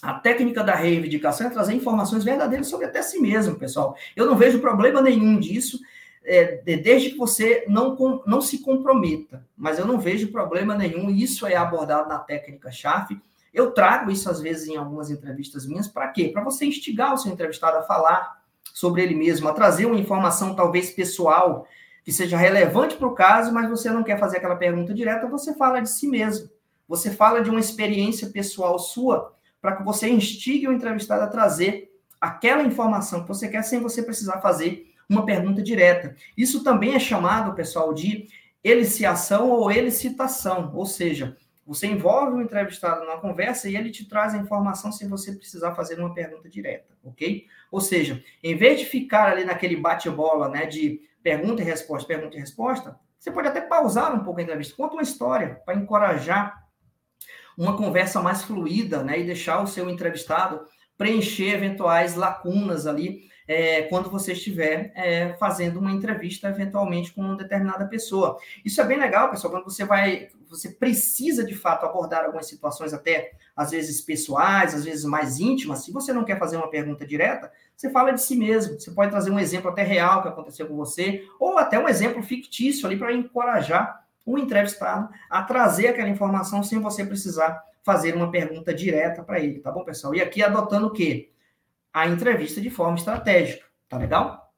a 0.00 0.14
técnica 0.14 0.64
da 0.64 0.74
reivindicação 0.74 1.46
é 1.46 1.50
trazer 1.50 1.74
informações 1.74 2.24
verdadeiras 2.24 2.68
sobre 2.68 2.86
até 2.86 3.02
si 3.02 3.20
mesmo, 3.20 3.56
pessoal. 3.56 3.94
Eu 4.16 4.24
não 4.24 4.34
vejo 4.34 4.60
problema 4.60 5.02
nenhum 5.02 5.38
disso, 5.38 5.78
é, 6.24 6.62
desde 6.78 7.10
que 7.10 7.18
você 7.18 7.66
não, 7.68 8.22
não 8.26 8.40
se 8.40 8.60
comprometa. 8.60 9.46
Mas 9.54 9.78
eu 9.78 9.86
não 9.86 10.00
vejo 10.00 10.32
problema 10.32 10.74
nenhum, 10.74 11.10
isso 11.10 11.46
é 11.46 11.54
abordado 11.54 12.08
na 12.08 12.18
técnica 12.18 12.72
chave. 12.72 13.20
Eu 13.52 13.72
trago 13.72 14.10
isso 14.10 14.30
às 14.30 14.40
vezes 14.40 14.66
em 14.66 14.76
algumas 14.76 15.10
entrevistas 15.10 15.66
minhas, 15.66 15.86
para 15.86 16.08
quê? 16.08 16.30
Para 16.32 16.42
você 16.42 16.64
instigar 16.64 17.12
o 17.12 17.18
seu 17.18 17.30
entrevistado 17.30 17.76
a 17.76 17.82
falar 17.82 18.42
sobre 18.72 19.02
ele 19.02 19.14
mesmo, 19.14 19.48
a 19.48 19.52
trazer 19.52 19.84
uma 19.84 20.00
informação 20.00 20.54
talvez 20.54 20.90
pessoal 20.90 21.66
que 22.02 22.10
seja 22.10 22.38
relevante 22.38 22.96
para 22.96 23.06
o 23.06 23.14
caso, 23.14 23.52
mas 23.52 23.68
você 23.68 23.90
não 23.90 24.02
quer 24.02 24.18
fazer 24.18 24.38
aquela 24.38 24.56
pergunta 24.56 24.94
direta, 24.94 25.26
você 25.26 25.54
fala 25.54 25.80
de 25.80 25.90
si 25.90 26.06
mesmo. 26.06 26.53
Você 26.94 27.10
fala 27.10 27.42
de 27.42 27.50
uma 27.50 27.60
experiência 27.60 28.28
pessoal 28.28 28.78
sua 28.78 29.34
para 29.60 29.76
que 29.76 29.82
você 29.82 30.08
instigue 30.08 30.68
o 30.68 30.72
entrevistado 30.72 31.24
a 31.24 31.26
trazer 31.26 31.90
aquela 32.20 32.62
informação 32.62 33.22
que 33.22 33.28
você 33.28 33.48
quer 33.48 33.62
sem 33.62 33.80
você 33.80 34.02
precisar 34.02 34.40
fazer 34.40 34.86
uma 35.08 35.26
pergunta 35.26 35.62
direta. 35.62 36.14
Isso 36.36 36.62
também 36.62 36.94
é 36.94 36.98
chamado, 37.00 37.54
pessoal, 37.54 37.92
de 37.92 38.28
eliciação 38.62 39.50
ou 39.50 39.70
elicitação, 39.70 40.72
ou 40.74 40.86
seja, 40.86 41.36
você 41.66 41.86
envolve 41.86 42.36
o 42.36 42.42
entrevistado 42.42 43.04
numa 43.04 43.20
conversa 43.20 43.68
e 43.68 43.76
ele 43.76 43.90
te 43.90 44.06
traz 44.08 44.34
a 44.34 44.38
informação 44.38 44.92
sem 44.92 45.08
você 45.08 45.32
precisar 45.32 45.74
fazer 45.74 45.98
uma 45.98 46.14
pergunta 46.14 46.48
direta, 46.48 46.94
ok? 47.02 47.46
Ou 47.70 47.80
seja, 47.80 48.22
em 48.42 48.56
vez 48.56 48.80
de 48.80 48.86
ficar 48.86 49.32
ali 49.32 49.44
naquele 49.44 49.76
bate-bola, 49.76 50.48
né, 50.48 50.66
de 50.66 51.00
pergunta 51.22 51.62
e 51.62 51.64
resposta, 51.64 52.06
pergunta 52.06 52.36
e 52.36 52.40
resposta, 52.40 52.98
você 53.18 53.30
pode 53.30 53.48
até 53.48 53.62
pausar 53.62 54.14
um 54.14 54.22
pouco 54.22 54.40
a 54.40 54.42
entrevista, 54.42 54.76
conta 54.76 54.94
uma 54.94 55.02
história 55.02 55.62
para 55.64 55.74
encorajar 55.74 56.63
uma 57.56 57.76
conversa 57.76 58.20
mais 58.20 58.42
fluida, 58.42 59.02
né? 59.02 59.18
E 59.20 59.24
deixar 59.24 59.60
o 59.62 59.66
seu 59.66 59.88
entrevistado 59.88 60.66
preencher 60.96 61.54
eventuais 61.54 62.14
lacunas 62.14 62.86
ali 62.86 63.28
é, 63.46 63.82
quando 63.82 64.10
você 64.10 64.32
estiver 64.32 64.92
é, 64.94 65.34
fazendo 65.34 65.78
uma 65.78 65.92
entrevista 65.92 66.48
eventualmente 66.48 67.12
com 67.12 67.20
uma 67.20 67.36
determinada 67.36 67.86
pessoa. 67.86 68.38
Isso 68.64 68.80
é 68.80 68.84
bem 68.84 68.98
legal, 68.98 69.30
pessoal, 69.30 69.52
quando 69.52 69.64
você 69.64 69.84
vai, 69.84 70.28
você 70.48 70.70
precisa 70.70 71.44
de 71.44 71.54
fato 71.54 71.84
abordar 71.84 72.24
algumas 72.24 72.46
situações 72.46 72.94
até 72.94 73.32
às 73.54 73.70
vezes 73.70 74.00
pessoais, 74.00 74.74
às 74.74 74.84
vezes 74.84 75.04
mais 75.04 75.38
íntimas. 75.38 75.84
Se 75.84 75.92
você 75.92 76.12
não 76.12 76.24
quer 76.24 76.38
fazer 76.38 76.56
uma 76.56 76.70
pergunta 76.70 77.06
direta, 77.06 77.52
você 77.76 77.90
fala 77.90 78.12
de 78.12 78.22
si 78.22 78.36
mesmo. 78.36 78.80
Você 78.80 78.90
pode 78.90 79.10
trazer 79.10 79.30
um 79.30 79.38
exemplo 79.38 79.70
até 79.70 79.82
real 79.82 80.22
que 80.22 80.28
aconteceu 80.28 80.66
com 80.66 80.76
você, 80.76 81.24
ou 81.38 81.58
até 81.58 81.78
um 81.78 81.88
exemplo 81.88 82.22
fictício 82.22 82.86
ali 82.86 82.96
para 82.96 83.12
encorajar 83.12 84.03
o 84.24 84.38
entrevistado 84.38 85.08
a 85.28 85.42
trazer 85.42 85.88
aquela 85.88 86.08
informação 86.08 86.62
sem 86.62 86.80
você 86.80 87.04
precisar 87.04 87.62
fazer 87.82 88.14
uma 88.14 88.30
pergunta 88.30 88.72
direta 88.72 89.22
para 89.22 89.40
ele, 89.40 89.60
tá 89.60 89.70
bom, 89.70 89.84
pessoal? 89.84 90.14
E 90.14 90.22
aqui 90.22 90.42
adotando 90.42 90.86
o 90.86 90.92
quê? 90.92 91.30
A 91.92 92.08
entrevista 92.08 92.60
de 92.60 92.70
forma 92.70 92.96
estratégica, 92.96 93.66
tá 93.88 93.98
legal? 93.98 94.52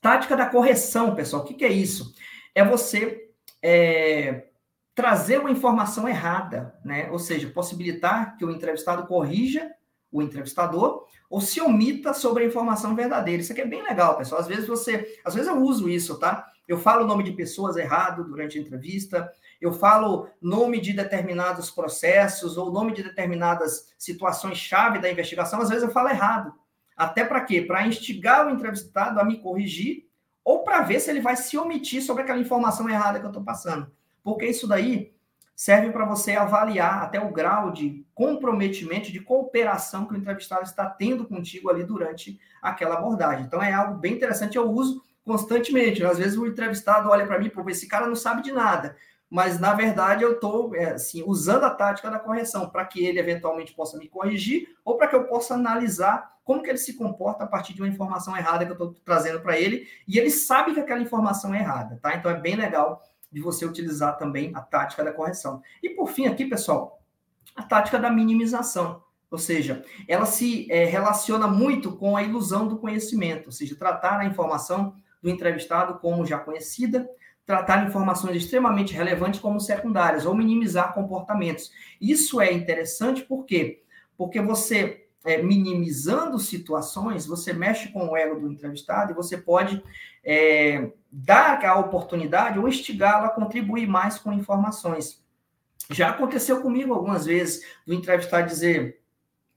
Tática 0.00 0.36
da 0.36 0.46
correção, 0.46 1.14
pessoal, 1.14 1.42
o 1.42 1.44
que, 1.44 1.54
que 1.54 1.64
é 1.64 1.72
isso? 1.72 2.14
É 2.54 2.64
você 2.64 3.30
é, 3.60 4.46
trazer 4.94 5.38
uma 5.38 5.50
informação 5.50 6.08
errada, 6.08 6.78
né? 6.84 7.10
Ou 7.10 7.18
seja, 7.18 7.50
possibilitar 7.50 8.36
que 8.36 8.44
o 8.44 8.50
entrevistado 8.50 9.06
corrija 9.06 9.70
o 10.12 10.20
entrevistador 10.20 11.06
ou 11.30 11.40
se 11.40 11.60
omita 11.60 12.12
sobre 12.12 12.44
a 12.44 12.46
informação 12.46 12.94
verdadeira. 12.94 13.40
Isso 13.40 13.52
aqui 13.52 13.62
é 13.62 13.66
bem 13.66 13.82
legal, 13.82 14.18
pessoal. 14.18 14.42
Às 14.42 14.46
vezes 14.46 14.66
você, 14.66 15.18
às 15.24 15.34
vezes 15.34 15.48
eu 15.48 15.58
uso 15.62 15.88
isso, 15.88 16.18
tá? 16.18 16.51
Eu 16.66 16.78
falo 16.78 17.04
o 17.04 17.06
nome 17.06 17.24
de 17.24 17.32
pessoas 17.32 17.76
errado 17.76 18.24
durante 18.24 18.58
a 18.58 18.60
entrevista, 18.60 19.30
eu 19.60 19.72
falo 19.72 20.28
nome 20.40 20.80
de 20.80 20.92
determinados 20.92 21.70
processos 21.70 22.56
ou 22.56 22.72
nome 22.72 22.92
de 22.92 23.02
determinadas 23.02 23.92
situações-chave 23.98 24.98
da 24.98 25.10
investigação, 25.10 25.60
às 25.60 25.68
vezes 25.68 25.84
eu 25.84 25.90
falo 25.90 26.08
errado. 26.08 26.52
Até 26.96 27.24
para 27.24 27.40
quê? 27.40 27.62
Para 27.62 27.86
instigar 27.86 28.46
o 28.46 28.50
entrevistado 28.50 29.18
a 29.20 29.24
me 29.24 29.38
corrigir 29.38 30.06
ou 30.44 30.64
para 30.64 30.82
ver 30.82 31.00
se 31.00 31.10
ele 31.10 31.20
vai 31.20 31.36
se 31.36 31.56
omitir 31.56 32.02
sobre 32.02 32.22
aquela 32.22 32.40
informação 32.40 32.88
errada 32.88 33.18
que 33.18 33.24
eu 33.24 33.30
estou 33.30 33.44
passando. 33.44 33.90
Porque 34.22 34.46
isso 34.46 34.66
daí 34.66 35.12
serve 35.54 35.90
para 35.90 36.04
você 36.04 36.32
avaliar 36.32 37.02
até 37.02 37.20
o 37.20 37.32
grau 37.32 37.70
de 37.70 38.04
comprometimento, 38.14 39.12
de 39.12 39.20
cooperação 39.20 40.06
que 40.06 40.14
o 40.14 40.16
entrevistado 40.16 40.64
está 40.64 40.88
tendo 40.88 41.24
contigo 41.24 41.70
ali 41.70 41.84
durante 41.84 42.40
aquela 42.60 42.96
abordagem. 42.96 43.44
Então 43.44 43.62
é 43.62 43.72
algo 43.72 43.98
bem 43.98 44.14
interessante, 44.14 44.56
eu 44.56 44.68
uso 44.70 45.02
constantemente. 45.24 46.04
Às 46.04 46.18
vezes 46.18 46.38
o 46.38 46.46
entrevistado 46.46 47.08
olha 47.08 47.26
para 47.26 47.38
mim, 47.38 47.48
pô, 47.48 47.68
esse 47.68 47.88
cara 47.88 48.06
não 48.06 48.14
sabe 48.14 48.42
de 48.42 48.52
nada. 48.52 48.96
Mas, 49.30 49.58
na 49.58 49.72
verdade, 49.72 50.22
eu 50.22 50.32
estou 50.32 50.74
é, 50.74 50.90
assim, 50.90 51.22
usando 51.26 51.64
a 51.64 51.70
tática 51.70 52.10
da 52.10 52.18
correção 52.18 52.68
para 52.68 52.84
que 52.84 53.04
ele 53.04 53.18
eventualmente 53.18 53.72
possa 53.72 53.96
me 53.96 54.06
corrigir 54.06 54.68
ou 54.84 54.98
para 54.98 55.06
que 55.06 55.16
eu 55.16 55.24
possa 55.24 55.54
analisar 55.54 56.32
como 56.44 56.62
que 56.62 56.68
ele 56.68 56.76
se 56.76 56.94
comporta 56.94 57.44
a 57.44 57.46
partir 57.46 57.72
de 57.72 57.80
uma 57.80 57.88
informação 57.88 58.36
errada 58.36 58.66
que 58.66 58.72
eu 58.72 58.74
estou 58.74 58.94
trazendo 59.04 59.40
para 59.40 59.58
ele 59.58 59.88
e 60.06 60.18
ele 60.18 60.30
sabe 60.30 60.74
que 60.74 60.80
aquela 60.80 61.00
informação 61.00 61.54
é 61.54 61.60
errada, 61.60 61.98
tá? 62.02 62.14
Então 62.14 62.30
é 62.30 62.38
bem 62.38 62.56
legal 62.56 63.02
de 63.30 63.40
você 63.40 63.64
utilizar 63.64 64.18
também 64.18 64.52
a 64.54 64.60
tática 64.60 65.02
da 65.02 65.12
correção. 65.12 65.62
E 65.82 65.88
por 65.90 66.08
fim 66.08 66.26
aqui, 66.26 66.44
pessoal, 66.44 67.02
a 67.56 67.62
tática 67.62 67.98
da 67.98 68.10
minimização. 68.10 69.02
Ou 69.30 69.38
seja, 69.38 69.82
ela 70.06 70.26
se 70.26 70.70
é, 70.70 70.84
relaciona 70.84 71.48
muito 71.48 71.96
com 71.96 72.18
a 72.18 72.22
ilusão 72.22 72.68
do 72.68 72.76
conhecimento, 72.76 73.46
ou 73.46 73.52
seja, 73.52 73.74
tratar 73.74 74.18
a 74.18 74.26
informação 74.26 74.94
do 75.22 75.30
entrevistado 75.30 75.98
como 76.00 76.26
já 76.26 76.38
conhecida, 76.38 77.08
tratar 77.46 77.86
informações 77.86 78.36
extremamente 78.36 78.94
relevantes 78.94 79.40
como 79.40 79.60
secundárias 79.60 80.26
ou 80.26 80.34
minimizar 80.34 80.94
comportamentos. 80.94 81.72
Isso 82.00 82.40
é 82.40 82.52
interessante 82.52 83.22
por 83.22 83.44
quê? 83.44 83.82
Porque 84.16 84.40
você, 84.40 85.06
é, 85.24 85.42
minimizando 85.42 86.38
situações, 86.38 87.26
você 87.26 87.52
mexe 87.52 87.88
com 87.90 88.08
o 88.08 88.16
ego 88.16 88.40
do 88.40 88.50
entrevistado 88.50 89.12
e 89.12 89.14
você 89.14 89.36
pode 89.36 89.82
é, 90.24 90.92
dar 91.10 91.64
a 91.64 91.78
oportunidade 91.78 92.58
ou 92.58 92.68
instigá-lo 92.68 93.26
a 93.26 93.30
contribuir 93.30 93.86
mais 93.86 94.18
com 94.18 94.32
informações. 94.32 95.22
Já 95.90 96.10
aconteceu 96.10 96.62
comigo 96.62 96.94
algumas 96.94 97.26
vezes 97.26 97.66
do 97.86 97.92
entrevistado 97.92 98.48
dizer 98.48 99.01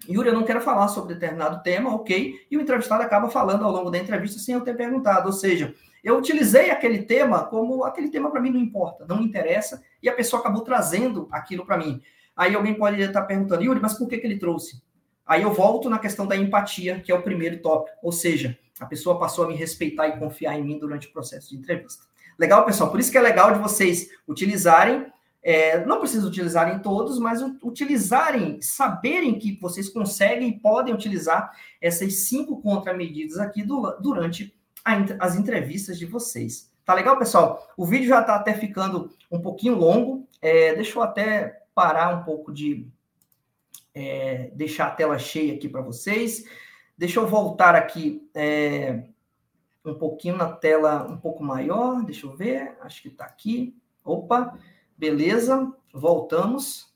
Yuri, 0.07 0.29
eu 0.29 0.33
não 0.33 0.43
quero 0.43 0.61
falar 0.61 0.87
sobre 0.87 1.13
determinado 1.13 1.63
tema, 1.63 1.93
ok? 1.93 2.45
E 2.49 2.57
o 2.57 2.61
entrevistado 2.61 3.03
acaba 3.03 3.29
falando 3.29 3.63
ao 3.63 3.71
longo 3.71 3.89
da 3.89 3.97
entrevista 3.97 4.39
sem 4.39 4.55
eu 4.55 4.61
ter 4.61 4.75
perguntado. 4.75 5.27
Ou 5.27 5.33
seja, 5.33 5.73
eu 6.03 6.17
utilizei 6.17 6.69
aquele 6.69 7.03
tema 7.03 7.43
como 7.45 7.83
aquele 7.83 8.09
tema 8.09 8.29
para 8.29 8.41
mim 8.41 8.51
não 8.51 8.59
importa, 8.59 9.05
não 9.07 9.21
interessa, 9.21 9.81
e 10.01 10.07
a 10.07 10.13
pessoa 10.13 10.39
acabou 10.39 10.61
trazendo 10.61 11.27
aquilo 11.31 11.65
para 11.65 11.77
mim. 11.77 12.01
Aí 12.35 12.53
alguém 12.53 12.73
pode 12.73 13.01
estar 13.01 13.23
perguntando, 13.23 13.63
Yuri, 13.63 13.79
mas 13.79 13.93
por 13.93 14.07
que, 14.07 14.17
que 14.17 14.27
ele 14.27 14.37
trouxe? 14.37 14.83
Aí 15.25 15.41
eu 15.41 15.51
volto 15.51 15.89
na 15.89 15.97
questão 15.97 16.27
da 16.27 16.35
empatia, 16.35 16.99
que 16.99 17.11
é 17.11 17.15
o 17.15 17.23
primeiro 17.23 17.59
tópico. 17.61 17.97
Ou 18.03 18.11
seja, 18.11 18.57
a 18.79 18.85
pessoa 18.85 19.17
passou 19.17 19.45
a 19.45 19.47
me 19.47 19.55
respeitar 19.55 20.07
e 20.07 20.19
confiar 20.19 20.59
em 20.59 20.63
mim 20.63 20.77
durante 20.77 21.07
o 21.07 21.13
processo 21.13 21.49
de 21.49 21.57
entrevista. 21.57 22.03
Legal, 22.37 22.65
pessoal? 22.65 22.91
Por 22.91 22.99
isso 22.99 23.11
que 23.11 23.17
é 23.17 23.21
legal 23.21 23.53
de 23.53 23.59
vocês 23.59 24.09
utilizarem, 24.27 25.07
é, 25.47 25.85
não 25.85 25.99
precisa 25.99 26.27
utilizarem 26.27 26.79
todos, 26.79 27.19
mas 27.19 27.39
utilizarem, 27.61 28.59
saberem 28.63 29.37
que 29.37 29.59
vocês 29.61 29.87
conseguem 29.87 30.49
e 30.49 30.59
podem 30.59 30.91
utilizar 30.91 31.55
essas 31.79 32.21
cinco 32.21 32.59
contramedidas 32.63 33.37
aqui 33.37 33.61
do, 33.61 33.95
durante 34.01 34.57
a, 34.83 34.95
as 35.19 35.35
entrevistas 35.35 35.99
de 35.99 36.07
vocês. 36.07 36.71
Tá 36.83 36.95
legal, 36.95 37.15
pessoal? 37.19 37.71
O 37.77 37.85
vídeo 37.85 38.07
já 38.07 38.21
está 38.21 38.33
até 38.33 38.55
ficando 38.55 39.11
um 39.31 39.39
pouquinho 39.39 39.75
longo. 39.75 40.27
É, 40.41 40.73
deixa 40.73 40.97
eu 40.97 41.03
até 41.03 41.61
parar 41.75 42.15
um 42.15 42.23
pouco 42.23 42.51
de 42.51 42.87
é, 43.93 44.49
deixar 44.55 44.87
a 44.87 44.91
tela 44.95 45.19
cheia 45.19 45.53
aqui 45.53 45.69
para 45.69 45.81
vocês. 45.81 46.43
Deixa 46.97 47.19
eu 47.19 47.27
voltar 47.27 47.75
aqui 47.75 48.27
é, 48.33 49.03
um 49.85 49.93
pouquinho 49.93 50.37
na 50.37 50.51
tela 50.51 51.05
um 51.07 51.17
pouco 51.17 51.43
maior. 51.43 52.03
Deixa 52.03 52.25
eu 52.25 52.35
ver. 52.35 52.75
Acho 52.81 53.03
que 53.03 53.09
está 53.09 53.25
aqui. 53.25 53.77
Opa, 54.03 54.57
beleza. 54.97 55.71
Voltamos. 55.93 56.93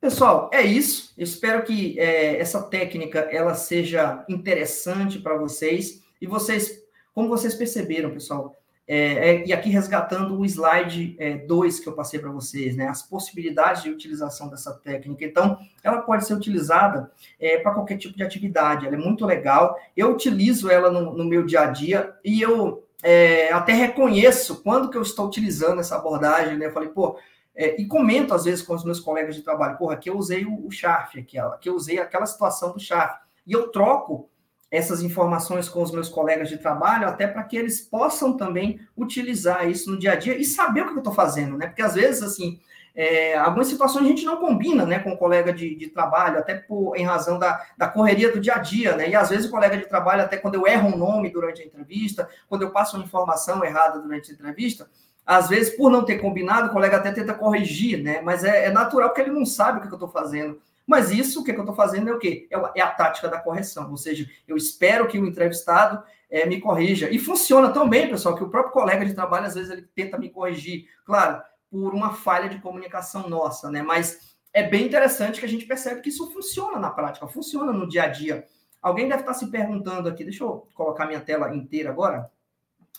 Pessoal, 0.00 0.48
é 0.52 0.62
isso. 0.62 1.12
Eu 1.18 1.24
espero 1.24 1.64
que 1.64 1.98
é, 1.98 2.40
essa 2.40 2.62
técnica 2.62 3.20
ela 3.30 3.54
seja 3.54 4.24
interessante 4.28 5.18
para 5.18 5.36
vocês 5.36 6.02
e 6.20 6.26
vocês 6.26 6.86
como 7.18 7.28
vocês 7.28 7.52
perceberam, 7.52 8.12
pessoal, 8.12 8.56
é, 8.86 8.96
é, 8.96 9.46
e 9.46 9.52
aqui 9.52 9.68
resgatando 9.68 10.38
o 10.38 10.44
slide 10.46 11.18
2 11.48 11.78
é, 11.78 11.82
que 11.82 11.88
eu 11.88 11.92
passei 11.92 12.20
para 12.20 12.30
vocês, 12.30 12.76
né, 12.76 12.86
as 12.86 13.02
possibilidades 13.02 13.82
de 13.82 13.90
utilização 13.90 14.48
dessa 14.48 14.72
técnica. 14.72 15.24
Então, 15.24 15.58
ela 15.82 16.00
pode 16.00 16.24
ser 16.24 16.34
utilizada 16.34 17.10
é, 17.40 17.58
para 17.58 17.74
qualquer 17.74 17.98
tipo 17.98 18.16
de 18.16 18.22
atividade, 18.22 18.86
ela 18.86 18.94
é 18.94 18.98
muito 18.98 19.26
legal. 19.26 19.76
Eu 19.96 20.12
utilizo 20.12 20.70
ela 20.70 20.92
no, 20.92 21.12
no 21.12 21.24
meu 21.24 21.44
dia 21.44 21.62
a 21.62 21.66
dia 21.66 22.14
e 22.24 22.40
eu 22.40 22.87
é, 23.02 23.52
até 23.52 23.72
reconheço 23.72 24.62
quando 24.62 24.90
que 24.90 24.96
eu 24.96 25.02
estou 25.02 25.26
utilizando 25.26 25.80
essa 25.80 25.96
abordagem, 25.96 26.58
né? 26.58 26.66
Eu 26.66 26.72
falei, 26.72 26.88
pô, 26.88 27.18
é, 27.54 27.80
e 27.80 27.86
comento 27.86 28.34
às 28.34 28.44
vezes 28.44 28.62
com 28.62 28.74
os 28.74 28.84
meus 28.84 29.00
colegas 29.00 29.34
de 29.34 29.42
trabalho, 29.42 29.76
porra, 29.76 29.94
aqui 29.94 30.10
eu 30.10 30.16
usei 30.16 30.44
o, 30.44 30.66
o 30.66 30.70
Sharp, 30.70 31.16
aqui, 31.16 31.38
aqui 31.38 31.68
eu 31.68 31.74
usei 31.74 31.98
aquela 31.98 32.26
situação 32.26 32.72
do 32.72 32.80
Sharp. 32.80 33.20
E 33.46 33.52
eu 33.52 33.68
troco 33.68 34.28
essas 34.70 35.02
informações 35.02 35.68
com 35.68 35.82
os 35.82 35.90
meus 35.90 36.08
colegas 36.08 36.48
de 36.48 36.58
trabalho, 36.58 37.08
até 37.08 37.26
para 37.26 37.42
que 37.42 37.56
eles 37.56 37.80
possam 37.80 38.36
também 38.36 38.80
utilizar 38.96 39.68
isso 39.68 39.90
no 39.90 39.98
dia 39.98 40.12
a 40.12 40.16
dia 40.16 40.36
e 40.36 40.44
saber 40.44 40.82
o 40.82 40.86
que 40.88 40.92
eu 40.92 40.98
estou 40.98 41.14
fazendo, 41.14 41.56
né? 41.56 41.66
Porque 41.66 41.82
às 41.82 41.94
vezes, 41.94 42.22
assim, 42.22 42.60
é, 43.00 43.38
algumas 43.38 43.68
situações 43.68 44.04
a 44.04 44.08
gente 44.08 44.24
não 44.24 44.38
combina, 44.38 44.84
né, 44.84 44.98
com 44.98 45.12
o 45.12 45.16
colega 45.16 45.52
de, 45.52 45.76
de 45.76 45.86
trabalho, 45.86 46.40
até 46.40 46.56
por, 46.56 46.96
em 46.96 47.04
razão 47.04 47.38
da, 47.38 47.64
da 47.76 47.86
correria 47.86 48.32
do 48.32 48.40
dia 48.40 48.56
a 48.56 48.58
dia, 48.58 48.96
né? 48.96 49.08
E 49.08 49.14
às 49.14 49.28
vezes 49.28 49.46
o 49.46 49.50
colega 49.52 49.76
de 49.76 49.86
trabalho, 49.86 50.24
até 50.24 50.36
quando 50.36 50.56
eu 50.56 50.66
erro 50.66 50.88
um 50.88 50.96
nome 50.96 51.30
durante 51.30 51.62
a 51.62 51.64
entrevista, 51.64 52.28
quando 52.48 52.62
eu 52.62 52.72
passo 52.72 52.96
uma 52.96 53.04
informação 53.04 53.64
errada 53.64 54.00
durante 54.00 54.32
a 54.32 54.34
entrevista, 54.34 54.90
às 55.24 55.48
vezes, 55.48 55.76
por 55.76 55.92
não 55.92 56.04
ter 56.04 56.18
combinado, 56.18 56.66
o 56.66 56.72
colega 56.72 56.96
até 56.96 57.12
tenta 57.12 57.34
corrigir, 57.34 58.02
né? 58.02 58.20
Mas 58.20 58.42
é, 58.42 58.64
é 58.64 58.70
natural 58.72 59.10
porque 59.10 59.20
ele 59.20 59.30
não 59.30 59.46
sabe 59.46 59.78
o 59.78 59.82
que 59.82 59.86
eu 59.86 59.92
estou 59.92 60.08
fazendo. 60.08 60.60
Mas 60.84 61.12
isso, 61.12 61.40
o 61.40 61.44
que, 61.44 61.52
eu 61.52 61.60
estou 61.60 61.76
fazendo 61.76 62.08
é 62.08 62.12
o 62.12 62.18
quê? 62.18 62.48
É, 62.50 62.80
é, 62.80 62.82
a 62.82 62.88
tática 62.88 63.28
da 63.28 63.38
correção, 63.38 63.88
ou 63.92 63.96
seja, 63.96 64.28
eu 64.48 64.56
espero 64.56 65.06
que 65.06 65.20
o 65.20 65.26
entrevistado 65.26 66.02
é, 66.28 66.46
me 66.46 66.60
corrija. 66.60 67.08
E 67.10 67.18
funciona 67.20 67.68
tão 67.68 67.88
bem, 67.88 68.10
pessoal, 68.10 68.34
que 68.34 68.42
o 68.42 68.48
próprio 68.48 68.72
colega 68.72 69.06
de 69.06 69.14
trabalho, 69.14 69.46
às 69.46 69.54
vezes, 69.54 69.70
ele 69.70 69.86
tenta 69.94 70.18
me 70.18 70.30
corrigir, 70.30 70.88
claro, 71.04 71.40
por 71.70 71.94
uma 71.94 72.12
falha 72.12 72.48
de 72.48 72.60
comunicação 72.60 73.28
nossa, 73.28 73.70
né? 73.70 73.82
Mas 73.82 74.36
é 74.52 74.62
bem 74.62 74.86
interessante 74.86 75.40
que 75.40 75.46
a 75.46 75.48
gente 75.48 75.66
percebe 75.66 76.00
que 76.00 76.08
isso 76.08 76.30
funciona 76.32 76.78
na 76.78 76.90
prática, 76.90 77.26
funciona 77.28 77.72
no 77.72 77.88
dia 77.88 78.04
a 78.04 78.08
dia. 78.08 78.46
Alguém 78.80 79.08
deve 79.08 79.20
estar 79.20 79.34
se 79.34 79.50
perguntando 79.50 80.08
aqui, 80.08 80.24
deixa 80.24 80.44
eu 80.44 80.66
colocar 80.74 81.06
minha 81.06 81.20
tela 81.20 81.54
inteira 81.54 81.90
agora, 81.90 82.30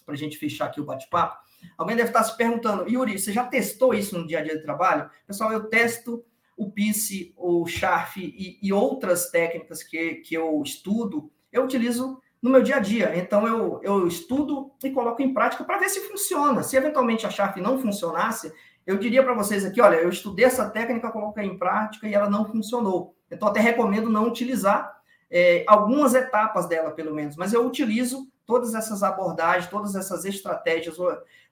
para 0.06 0.14
a 0.14 0.18
gente 0.18 0.38
fechar 0.38 0.66
aqui 0.66 0.82
o 0.82 0.86
bate-papo. 0.86 1.38
Alguém 1.78 1.96
deve 1.96 2.10
estar 2.10 2.24
se 2.24 2.36
perguntando, 2.38 2.88
Yuri, 2.90 3.18
você 3.18 3.32
já 3.32 3.46
testou 3.46 3.94
isso 3.94 4.18
no 4.18 4.28
dia 4.28 4.40
a 4.40 4.44
dia 4.44 4.58
de 4.58 4.64
trabalho? 4.64 5.10
Pessoal, 5.26 5.52
eu 5.52 5.68
testo 5.68 6.24
o 6.58 6.70
PICE, 6.70 7.34
o 7.38 7.66
SHARF 7.66 8.20
e, 8.22 8.60
e, 8.62 8.74
outras 8.74 9.30
técnicas 9.30 9.82
que, 9.82 10.16
que 10.16 10.36
eu 10.36 10.62
estudo, 10.62 11.32
eu 11.52 11.64
utilizo 11.64 12.22
no 12.42 12.50
meu 12.50 12.62
dia 12.62 12.78
a 12.78 12.80
dia. 12.80 13.18
Então, 13.18 13.48
eu, 13.48 13.80
eu 13.84 14.08
estudo 14.08 14.72
e 14.84 14.90
coloco 14.92 15.22
em 15.22 15.34
prática 15.34 15.64
para 15.64 15.78
ver 15.78 15.90
se 15.90 16.02
funciona. 16.08 16.64
Se 16.64 16.78
eventualmente 16.78 17.26
a 17.26 17.30
SHARF 17.30 17.60
não 17.60 17.80
funcionasse, 17.80 18.54
eu 18.86 18.98
diria 18.98 19.24
para 19.24 19.34
vocês 19.34 19.66
aqui, 19.66 19.82
olha, 19.82 19.98
eu 19.98 20.10
estudei 20.10 20.46
essa 20.46 20.70
técnica, 20.70 21.12
coloquei 21.12 21.44
em 21.44 21.58
prática 21.58 22.08
e 22.08 22.14
ela 22.14 22.30
não 22.30 22.46
funcionou. 22.46 23.16
Então, 23.30 23.48
até 23.48 23.60
recomendo 23.60 24.10
não 24.10 24.28
utilizar 24.28 25.00
é, 25.30 25.64
algumas 25.68 26.14
etapas 26.14 26.68
dela, 26.68 26.92
pelo 26.92 27.14
menos, 27.14 27.36
mas 27.36 27.54
eu 27.54 27.66
utilizo 27.66 28.28
todas 28.50 28.74
essas 28.74 29.04
abordagens, 29.04 29.70
todas 29.70 29.94
essas 29.94 30.26
estratégias, 30.26 30.98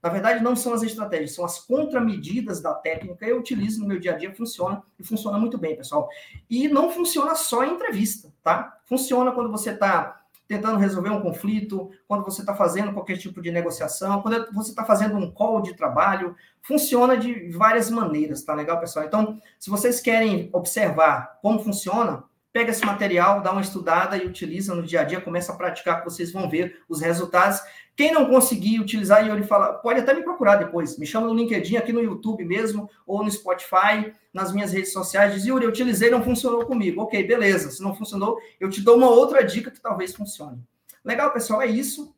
na 0.02 0.10
verdade 0.10 0.44
não 0.44 0.56
são 0.56 0.74
as 0.74 0.82
estratégias, 0.82 1.36
são 1.36 1.46
as 1.46 1.60
contramedidas 1.60 2.60
da 2.60 2.74
técnica, 2.74 3.24
eu 3.24 3.38
utilizo 3.38 3.82
no 3.82 3.88
meu 3.88 4.00
dia 4.00 4.16
a 4.16 4.18
dia, 4.18 4.34
funciona, 4.34 4.82
e 4.98 5.04
funciona 5.04 5.38
muito 5.38 5.60
bem, 5.60 5.76
pessoal. 5.76 6.10
E 6.50 6.68
não 6.68 6.90
funciona 6.90 7.36
só 7.36 7.64
em 7.64 7.76
entrevista, 7.76 8.34
tá? 8.42 8.80
Funciona 8.88 9.32
quando 9.32 9.52
você 9.52 9.70
está 9.70 10.20
tentando 10.48 10.78
resolver 10.78 11.10
um 11.10 11.22
conflito, 11.22 11.92
quando 12.08 12.24
você 12.24 12.42
está 12.42 12.56
fazendo 12.56 12.94
qualquer 12.94 13.18
tipo 13.18 13.42
de 13.42 13.52
negociação, 13.52 14.22
quando 14.22 14.52
você 14.54 14.70
está 14.70 14.86
fazendo 14.86 15.18
um 15.18 15.30
call 15.30 15.62
de 15.62 15.76
trabalho, 15.76 16.36
funciona 16.62 17.18
de 17.18 17.50
várias 17.50 17.90
maneiras, 17.90 18.44
tá 18.44 18.54
legal, 18.54 18.80
pessoal? 18.80 19.06
Então, 19.06 19.42
se 19.60 19.70
vocês 19.70 20.00
querem 20.00 20.50
observar 20.54 21.38
como 21.42 21.60
funciona, 21.60 22.24
pega 22.58 22.72
esse 22.72 22.84
material, 22.84 23.42
dá 23.44 23.52
uma 23.52 23.62
estudada 23.62 24.18
e 24.18 24.26
utiliza 24.26 24.74
no 24.74 24.82
dia 24.82 25.02
a 25.02 25.04
dia, 25.04 25.22
começa 25.22 25.54
a 25.54 25.56
praticar, 25.56 26.00
que 26.00 26.06
vocês 26.06 26.32
vão 26.32 26.50
ver 26.50 26.82
os 26.90 27.00
resultados. 27.00 27.62
Quem 27.96 28.12
não 28.12 28.26
conseguir 28.26 28.80
utilizar, 28.80 29.24
e 29.24 29.30
ele 29.30 29.44
fala, 29.44 29.74
pode 29.74 30.00
até 30.00 30.12
me 30.12 30.24
procurar 30.24 30.56
depois, 30.56 30.98
me 30.98 31.06
chama 31.06 31.28
no 31.28 31.36
LinkedIn, 31.36 31.78
aqui 31.78 31.94
no 31.94 32.02
YouTube 32.02 32.44
mesmo, 32.44 32.90
ou 33.06 33.24
no 33.24 33.30
Spotify, 33.30 34.12
nas 34.34 34.52
minhas 34.52 34.74
redes 34.74 34.92
sociais, 34.92 35.36
diz, 35.36 35.46
Yuri, 35.46 35.66
eu 35.66 35.70
utilizei, 35.70 36.10
não 36.10 36.24
funcionou 36.24 36.66
comigo. 36.66 37.00
Ok, 37.04 37.24
beleza, 37.28 37.70
se 37.70 37.84
não 37.84 37.94
funcionou, 37.94 38.40
eu 38.60 38.72
te 38.72 38.82
dou 38.82 38.98
uma 38.98 39.10
outra 39.12 39.44
dica 39.44 39.70
que 39.70 39.80
talvez 39.80 40.16
funcione. 40.16 40.60
Legal, 41.06 41.32
pessoal, 41.32 41.62
é 41.62 41.68
isso. 41.68 42.12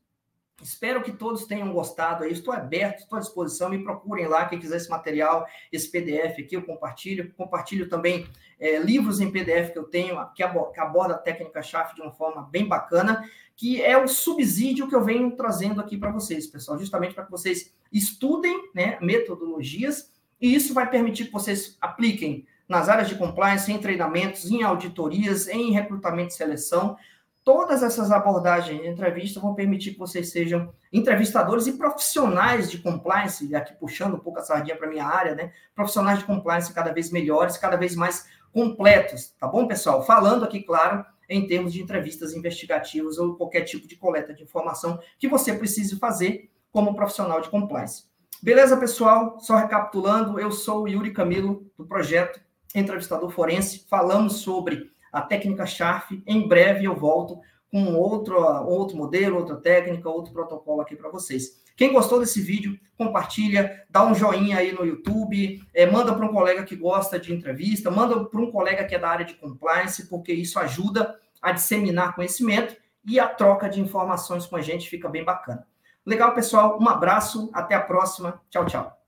Espero 0.62 1.01
que 1.01 1.12
todos 1.12 1.45
tenham 1.45 1.72
gostado 1.72 2.24
aí. 2.24 2.32
Estou 2.32 2.53
aberto, 2.53 2.99
estou 2.99 3.18
à 3.18 3.20
disposição. 3.20 3.70
Me 3.70 3.84
procurem 3.84 4.28
lá, 4.28 4.45
quem 4.45 4.60
quiser 4.60 4.78
esse 4.78 4.89
material, 4.89 5.45
esse 5.72 5.89
PDF 5.89 6.39
aqui, 6.39 6.55
eu 6.55 6.64
compartilho. 6.64 7.34
Compartilho 7.34 7.89
também 7.89 8.28
é, 8.60 8.78
livros 8.80 9.20
em 9.20 9.32
PDF 9.32 9.72
que 9.72 9.80
eu 9.80 9.86
tenho, 9.86 10.18
que 10.36 10.43
aborda 10.43 11.16
a 11.16 11.18
técnica 11.18 11.62
chave 11.62 11.95
de 11.95 12.01
uma 12.01 12.12
forma 12.12 12.43
bem 12.51 12.68
bacana, 12.68 13.24
que 13.55 13.82
é 13.82 13.97
o 13.97 14.07
subsídio 14.07 14.88
que 14.88 14.95
eu 14.95 15.03
venho 15.03 15.32
trazendo 15.36 15.82
aqui 15.82 15.97
para 15.97 16.12
vocês, 16.12 16.47
pessoal, 16.47 16.78
justamente 16.78 17.14
para 17.14 17.26
que 17.26 17.32
vocês 17.32 17.74
estudem 17.91 18.70
né, 18.74 18.97
metodologias, 19.01 20.12
e 20.39 20.55
isso 20.55 20.74
vai 20.74 20.89
permitir 20.89 21.26
que 21.26 21.34
vocês 21.34 21.78
apliquem 21.82 22.45
nas 22.68 22.88
áreas 22.88 23.10
de 23.10 23.16
compliance, 23.16 23.72
em 23.72 23.80
treinamentos, 23.80 24.49
em 24.49 24.64
auditorias, 24.64 25.47
em 25.47 25.72
recrutamento 25.72 26.30
e 26.30 26.38
seleção, 26.38 26.95
todas 27.43 27.83
essas 27.83 28.11
abordagens 28.11 28.81
de 28.81 28.87
entrevista 28.87 29.39
vão 29.39 29.55
permitir 29.55 29.93
que 29.93 29.99
vocês 29.99 30.31
sejam 30.31 30.73
entrevistadores 30.91 31.67
e 31.67 31.73
profissionais 31.73 32.69
de 32.69 32.79
compliance, 32.79 33.55
aqui 33.55 33.73
puxando 33.73 34.15
um 34.15 34.19
pouco 34.19 34.39
a 34.39 34.43
sardinha 34.43 34.75
para 34.75 34.89
minha 34.89 35.05
área, 35.05 35.35
né? 35.35 35.51
Profissionais 35.73 36.19
de 36.19 36.25
compliance 36.25 36.73
cada 36.73 36.91
vez 36.91 37.11
melhores, 37.11 37.57
cada 37.57 37.77
vez 37.77 37.95
mais 37.95 38.27
completos, 38.51 39.33
tá 39.39 39.47
bom, 39.47 39.67
pessoal? 39.67 40.05
Falando 40.05 40.43
aqui, 40.43 40.61
claro, 40.61 41.05
em 41.29 41.45
termos 41.45 41.71
de 41.71 41.81
entrevistas 41.81 42.33
investigativas 42.33 43.17
ou 43.17 43.35
qualquer 43.35 43.61
tipo 43.61 43.87
de 43.87 43.95
coleta 43.95 44.33
de 44.33 44.43
informação 44.43 44.99
que 45.19 45.27
você 45.27 45.53
precise 45.53 45.97
fazer 45.97 46.49
como 46.71 46.95
profissional 46.95 47.39
de 47.39 47.49
compliance. 47.49 48.05
Beleza, 48.41 48.77
pessoal? 48.77 49.39
Só 49.39 49.55
recapitulando, 49.57 50.39
eu 50.39 50.51
sou 50.51 50.83
o 50.83 50.87
Yuri 50.87 51.11
Camilo, 51.11 51.69
do 51.77 51.85
projeto 51.85 52.39
Entrevistador 52.73 53.29
Forense. 53.29 53.85
Falamos 53.89 54.37
sobre 54.37 54.89
a 55.12 55.22
técnica 55.22 55.66
Sharp. 55.66 56.12
Em 56.26 56.47
breve 56.47 56.86
eu 56.86 56.95
volto 56.95 57.39
com 57.72 57.95
outro, 57.95 58.38
outro 58.66 58.97
modelo, 58.97 59.38
outra 59.38 59.55
técnica, 59.55 60.10
outro 60.10 60.34
protocolo 60.34 60.82
aqui 60.82 60.95
para 60.95 61.10
vocês. 61.10 61.60
Quem 61.76 61.93
gostou 61.93 62.20
desse 62.20 62.41
vídeo, 62.41 62.78
compartilha, 62.97 63.86
dá 63.89 64.05
um 64.05 64.14
joinha 64.14 64.57
aí 64.57 64.74
no 64.74 64.86
YouTube, 64.86 65.62
é, 65.74 65.86
manda 65.86 66.14
para 66.14 66.26
um 66.26 66.34
colega 66.34 66.64
que 66.66 66.76
gosta 66.76 67.18
de 67.18 67.34
entrevista, 67.34 67.89
manda 67.89 68.26
para 68.26 68.41
um 68.41 68.51
colega 68.51 68.84
que 68.84 68.95
é 68.95 68.99
da 68.99 69.10
área 69.10 69.26
de 69.26 69.36
compliance, 69.36 70.10
porque 70.10 70.34
isso 70.34 70.60
ajuda 70.60 71.16
a 71.41 71.53
disseminar 71.53 72.16
conhecimento 72.16 72.76
e 73.05 73.18
a 73.18 73.28
troca 73.28 73.70
de 73.70 73.80
informações 73.80 74.45
com 74.45 74.57
a 74.57 74.62
gente 74.62 74.89
fica 74.89 75.07
bem 75.07 75.24
bacana. 75.24 75.66
Legal, 76.05 76.34
pessoal? 76.34 76.78
Um 76.82 76.89
abraço, 76.89 77.49
até 77.53 77.76
a 77.76 77.82
próxima. 77.82 78.41
Tchau, 78.49 78.66
tchau. 78.66 78.98